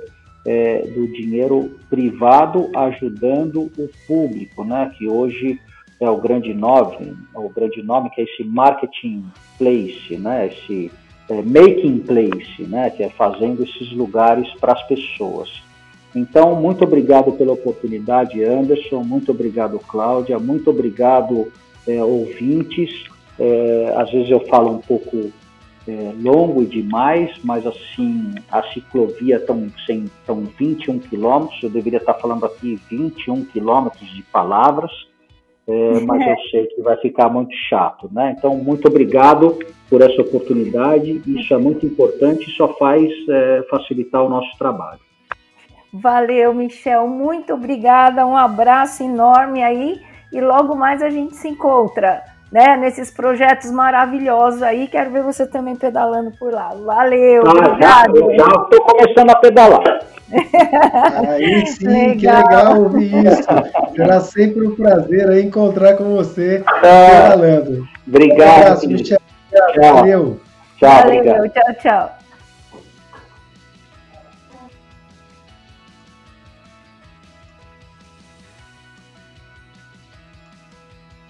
é, 0.49 0.81
do 0.81 1.07
dinheiro 1.09 1.77
privado 1.91 2.71
ajudando 2.75 3.71
o 3.77 3.87
público, 4.07 4.63
né? 4.63 4.91
Que 4.97 5.07
hoje 5.07 5.61
é 5.99 6.09
o 6.09 6.17
grande 6.17 6.55
nome, 6.55 7.15
o 7.35 7.49
grande 7.49 7.83
nome 7.83 8.09
que 8.09 8.21
é 8.21 8.23
esse 8.23 8.43
marketing 8.43 9.25
place, 9.59 10.17
né? 10.17 10.47
Esse 10.47 10.91
é, 11.29 11.43
making 11.43 11.99
place, 11.99 12.63
né? 12.63 12.89
Que 12.89 13.03
é 13.03 13.09
fazendo 13.09 13.63
esses 13.63 13.91
lugares 13.91 14.51
para 14.59 14.73
as 14.73 14.81
pessoas. 14.87 15.61
Então, 16.15 16.55
muito 16.55 16.83
obrigado 16.83 17.31
pela 17.33 17.53
oportunidade, 17.53 18.43
Anderson. 18.43 19.03
Muito 19.03 19.29
obrigado, 19.29 19.77
Cláudia. 19.77 20.39
Muito 20.39 20.71
obrigado, 20.71 21.53
é, 21.87 22.03
ouvintes. 22.03 23.03
É, 23.37 23.93
às 23.95 24.09
vezes 24.09 24.31
eu 24.31 24.39
falo 24.47 24.71
um 24.71 24.79
pouco 24.79 25.31
é, 25.89 26.13
longo 26.21 26.63
demais, 26.65 27.35
mas 27.43 27.65
assim, 27.65 28.35
a 28.51 28.61
ciclovia 28.71 29.37
estão 29.37 29.67
tão 30.25 30.43
21 30.59 30.99
quilômetros, 30.99 31.63
eu 31.63 31.69
deveria 31.69 31.97
estar 31.97 32.13
falando 32.13 32.45
aqui 32.45 32.79
21 32.91 33.45
quilômetros 33.45 34.07
de 34.13 34.21
palavras, 34.23 34.91
é, 35.67 35.99
mas 36.05 36.27
eu 36.27 36.35
sei 36.51 36.67
que 36.67 36.81
vai 36.83 36.95
ficar 36.97 37.29
muito 37.29 37.53
chato, 37.67 38.07
né? 38.11 38.35
Então, 38.37 38.55
muito 38.55 38.87
obrigado 38.87 39.57
por 39.89 40.01
essa 40.01 40.21
oportunidade, 40.21 41.23
isso 41.25 41.51
é 41.53 41.57
muito 41.57 41.85
importante 41.87 42.47
e 42.47 42.53
só 42.53 42.67
faz 42.75 43.09
é, 43.27 43.65
facilitar 43.69 44.23
o 44.23 44.29
nosso 44.29 44.55
trabalho. 44.59 44.99
Valeu, 45.91 46.53
Michel, 46.53 47.07
muito 47.07 47.51
obrigada, 47.51 48.27
um 48.27 48.37
abraço 48.37 49.01
enorme 49.01 49.63
aí 49.63 49.99
e 50.31 50.39
logo 50.39 50.75
mais 50.75 51.01
a 51.01 51.09
gente 51.09 51.35
se 51.35 51.47
encontra 51.47 52.23
né, 52.51 52.75
nesses 52.77 53.11
projetos 53.11 53.71
maravilhosos 53.71 54.61
aí. 54.61 54.87
Quero 54.87 55.11
ver 55.11 55.23
você 55.23 55.45
também 55.45 55.75
pedalando 55.75 56.31
por 56.31 56.51
lá. 56.51 56.69
Valeu, 56.73 57.43
ah, 57.45 57.49
obrigado. 57.49 58.15
Já 58.35 58.45
estou 58.45 58.81
começando 58.81 59.29
a 59.29 59.35
pedalar. 59.35 59.99
Aí 61.27 61.65
sim, 61.67 61.87
legal. 61.87 62.17
que 62.17 62.27
legal 62.27 62.81
ouvir 62.81 63.25
isso. 63.25 63.47
Será 63.95 64.19
sempre 64.21 64.67
um 64.67 64.75
prazer 64.75 65.27
aí 65.29 65.43
encontrar 65.43 65.95
com 65.95 66.15
você 66.15 66.63
ah, 66.65 66.73
pedalando. 66.73 67.87
Obrigado. 68.07 68.39
Um 68.39 68.61
abraço, 68.61 68.87
Michel. 68.87 69.19
Tchau. 69.51 69.95
Valeu. 69.95 70.39
Tchau, 70.77 70.89
Valeu, 70.89 71.19
obrigado. 71.19 71.49
tchau, 71.49 71.73
tchau. 71.81 72.18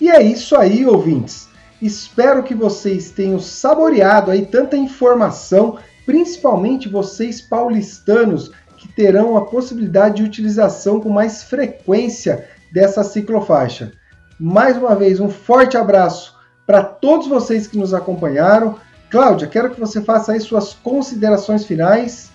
E 0.09 0.11
é 0.11 0.23
isso 0.23 0.57
aí, 0.57 0.87
ouvintes. 0.87 1.47
Espero 1.79 2.41
que 2.41 2.55
vocês 2.55 3.11
tenham 3.11 3.37
saboreado 3.39 4.31
aí 4.31 4.43
tanta 4.43 4.75
informação, 4.75 5.77
principalmente 6.03 6.89
vocês 6.89 7.39
paulistanos 7.39 8.51
que 8.75 8.87
terão 8.87 9.37
a 9.37 9.45
possibilidade 9.45 10.15
de 10.15 10.23
utilização 10.23 10.99
com 10.99 11.09
mais 11.09 11.43
frequência 11.43 12.49
dessa 12.73 13.03
ciclofaixa. 13.03 13.91
Mais 14.39 14.77
uma 14.77 14.95
vez, 14.95 15.19
um 15.19 15.29
forte 15.29 15.77
abraço 15.77 16.35
para 16.65 16.81
todos 16.81 17.27
vocês 17.27 17.67
que 17.67 17.77
nos 17.77 17.93
acompanharam. 17.93 18.79
Cláudia, 19.11 19.47
quero 19.47 19.69
que 19.69 19.79
você 19.79 20.01
faça 20.01 20.31
aí 20.31 20.39
suas 20.39 20.73
considerações 20.73 21.65
finais. 21.65 22.31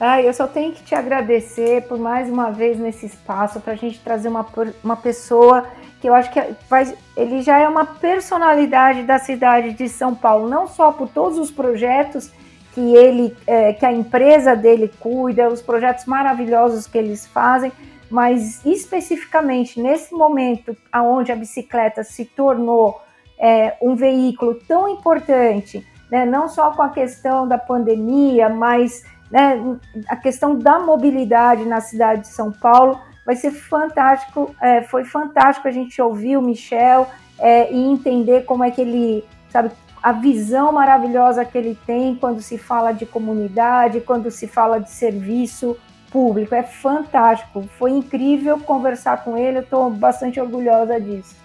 Ah, 0.00 0.20
eu 0.20 0.34
só 0.34 0.48
tenho 0.48 0.72
que 0.72 0.82
te 0.82 0.96
agradecer 0.96 1.82
por 1.82 1.98
mais 1.98 2.28
uma 2.28 2.50
vez 2.50 2.80
nesse 2.80 3.06
espaço 3.06 3.60
para 3.60 3.74
a 3.74 3.76
gente 3.76 4.00
trazer 4.00 4.26
uma, 4.26 4.44
uma 4.82 4.96
pessoa 4.96 5.68
que 6.00 6.08
eu 6.08 6.14
acho 6.14 6.30
que 6.30 6.40
faz, 6.68 6.94
ele 7.16 7.42
já 7.42 7.58
é 7.58 7.68
uma 7.68 7.84
personalidade 7.84 9.02
da 9.02 9.18
cidade 9.18 9.72
de 9.74 9.88
São 9.88 10.14
Paulo, 10.14 10.48
não 10.48 10.66
só 10.66 10.90
por 10.90 11.08
todos 11.08 11.38
os 11.38 11.50
projetos 11.50 12.32
que 12.72 12.80
ele, 12.96 13.36
é, 13.46 13.72
que 13.72 13.84
a 13.84 13.92
empresa 13.92 14.56
dele 14.56 14.90
cuida, 15.00 15.48
os 15.48 15.60
projetos 15.60 16.06
maravilhosos 16.06 16.86
que 16.86 16.96
eles 16.96 17.26
fazem, 17.26 17.70
mas 18.10 18.64
especificamente 18.64 19.80
nesse 19.80 20.14
momento 20.14 20.76
aonde 20.90 21.30
a 21.30 21.36
bicicleta 21.36 22.02
se 22.02 22.24
tornou 22.24 23.00
é, 23.38 23.76
um 23.80 23.94
veículo 23.94 24.54
tão 24.66 24.88
importante, 24.88 25.86
né, 26.10 26.24
não 26.24 26.48
só 26.48 26.70
com 26.72 26.82
a 26.82 26.88
questão 26.88 27.46
da 27.46 27.58
pandemia, 27.58 28.48
mas 28.48 29.04
né, 29.30 29.78
a 30.08 30.16
questão 30.16 30.58
da 30.58 30.78
mobilidade 30.78 31.64
na 31.64 31.80
cidade 31.80 32.22
de 32.22 32.28
São 32.28 32.50
Paulo 32.50 32.98
vai 33.30 33.36
ser 33.36 33.52
fantástico. 33.52 34.54
É, 34.60 34.82
foi 34.82 35.04
fantástico 35.04 35.68
a 35.68 35.70
gente 35.70 36.02
ouvir 36.02 36.36
o 36.36 36.42
Michel 36.42 37.08
é, 37.38 37.72
e 37.72 37.78
entender 37.78 38.44
como 38.44 38.64
é 38.64 38.72
que 38.72 38.80
ele, 38.80 39.24
sabe, 39.48 39.70
a 40.02 40.10
visão 40.10 40.72
maravilhosa 40.72 41.44
que 41.44 41.56
ele 41.56 41.78
tem 41.86 42.16
quando 42.16 42.42
se 42.42 42.58
fala 42.58 42.90
de 42.90 43.06
comunidade, 43.06 44.00
quando 44.00 44.32
se 44.32 44.48
fala 44.48 44.80
de 44.80 44.90
serviço 44.90 45.76
público. 46.10 46.56
É 46.56 46.64
fantástico. 46.64 47.64
Foi 47.78 47.92
incrível 47.92 48.58
conversar 48.58 49.22
com 49.22 49.38
ele. 49.38 49.58
Eu 49.58 49.62
estou 49.62 49.88
bastante 49.90 50.40
orgulhosa 50.40 51.00
disso. 51.00 51.36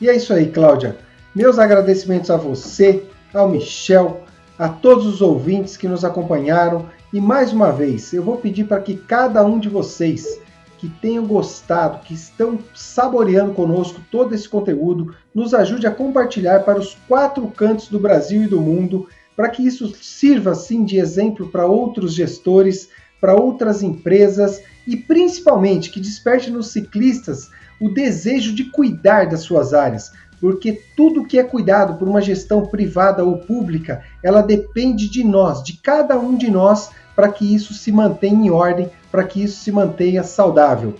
E 0.00 0.08
é 0.08 0.16
isso 0.16 0.32
aí, 0.32 0.50
Cláudia. 0.50 0.96
Meus 1.34 1.58
agradecimentos 1.58 2.30
a 2.30 2.36
você, 2.38 3.06
ao 3.34 3.46
Michel, 3.46 4.22
a 4.58 4.70
todos 4.70 5.04
os 5.04 5.20
ouvintes 5.20 5.76
que 5.76 5.86
nos 5.86 6.02
acompanharam 6.02 6.86
e 7.12 7.20
mais 7.20 7.52
uma 7.52 7.72
vez, 7.72 8.12
eu 8.12 8.22
vou 8.22 8.36
pedir 8.36 8.64
para 8.64 8.82
que 8.82 8.94
cada 8.94 9.44
um 9.44 9.58
de 9.58 9.68
vocês 9.68 10.38
que 10.78 10.88
tenham 10.88 11.26
gostado, 11.26 12.04
que 12.04 12.14
estão 12.14 12.58
saboreando 12.74 13.52
conosco 13.52 14.00
todo 14.10 14.34
esse 14.34 14.48
conteúdo, 14.48 15.14
nos 15.34 15.54
ajude 15.54 15.86
a 15.86 15.90
compartilhar 15.90 16.60
para 16.60 16.78
os 16.78 16.96
quatro 17.08 17.46
cantos 17.48 17.88
do 17.88 17.98
Brasil 17.98 18.44
e 18.44 18.46
do 18.46 18.60
mundo, 18.60 19.08
para 19.34 19.48
que 19.48 19.66
isso 19.66 19.92
sirva 20.00 20.52
assim 20.52 20.84
de 20.84 20.98
exemplo 20.98 21.48
para 21.48 21.66
outros 21.66 22.14
gestores, 22.14 22.90
para 23.20 23.34
outras 23.34 23.82
empresas 23.82 24.62
e 24.86 24.96
principalmente 24.96 25.90
que 25.90 26.00
desperte 26.00 26.50
nos 26.50 26.68
ciclistas 26.68 27.50
o 27.80 27.88
desejo 27.88 28.54
de 28.54 28.64
cuidar 28.64 29.28
das 29.28 29.40
suas 29.40 29.72
áreas, 29.72 30.12
porque 30.40 30.80
tudo 30.96 31.24
que 31.24 31.38
é 31.38 31.44
cuidado 31.44 31.94
por 31.94 32.08
uma 32.08 32.20
gestão 32.20 32.66
privada 32.66 33.24
ou 33.24 33.38
pública, 33.38 34.02
ela 34.22 34.42
depende 34.42 35.08
de 35.08 35.24
nós, 35.24 35.62
de 35.62 35.74
cada 35.74 36.18
um 36.18 36.36
de 36.36 36.50
nós, 36.50 36.90
para 37.14 37.28
que 37.28 37.54
isso 37.54 37.74
se 37.74 37.90
mantenha 37.90 38.46
em 38.46 38.50
ordem, 38.50 38.90
para 39.10 39.24
que 39.24 39.42
isso 39.42 39.62
se 39.62 39.72
mantenha 39.72 40.22
saudável. 40.22 40.94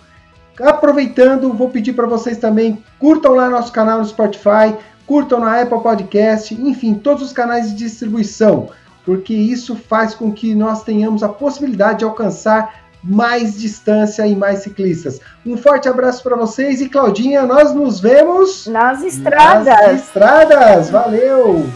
Aproveitando, 0.61 1.53
vou 1.53 1.71
pedir 1.71 1.93
para 1.93 2.07
vocês 2.07 2.39
também 2.39 2.83
curtam 2.99 3.35
lá 3.35 3.49
nosso 3.49 3.73
canal 3.73 4.01
no 4.01 4.05
Spotify, 4.05 4.75
curtam 5.07 5.41
na 5.41 5.63
Apple 5.63 5.81
Podcast, 5.81 6.53
enfim, 6.55 6.95
todos 6.95 7.23
os 7.23 7.33
canais 7.33 7.71
de 7.71 7.77
distribuição, 7.77 8.71
porque 9.05 9.33
isso 9.33 9.77
faz 9.77 10.15
com 10.15 10.33
que 10.33 10.55
nós 10.55 10.83
tenhamos 10.83 11.23
a 11.23 11.29
possibilidade 11.29 12.01
de 12.01 12.05
alcançar 12.05 12.88
mais 13.03 13.59
distância 13.59 14.27
e 14.27 14.35
mais 14.35 14.61
ciclistas. 14.61 15.21
Um 15.45 15.57
forte 15.57 15.89
abraço 15.89 16.23
para 16.23 16.37
vocês 16.37 16.81
e 16.81 16.89
Claudinha, 16.89 17.45
nós 17.45 17.73
nos 17.75 18.01
vemos 18.01 18.67
nas 18.67 19.03
estradas. 19.03 19.67
Nas 19.67 20.03
estradas, 20.03 20.91
valeu! 20.91 21.67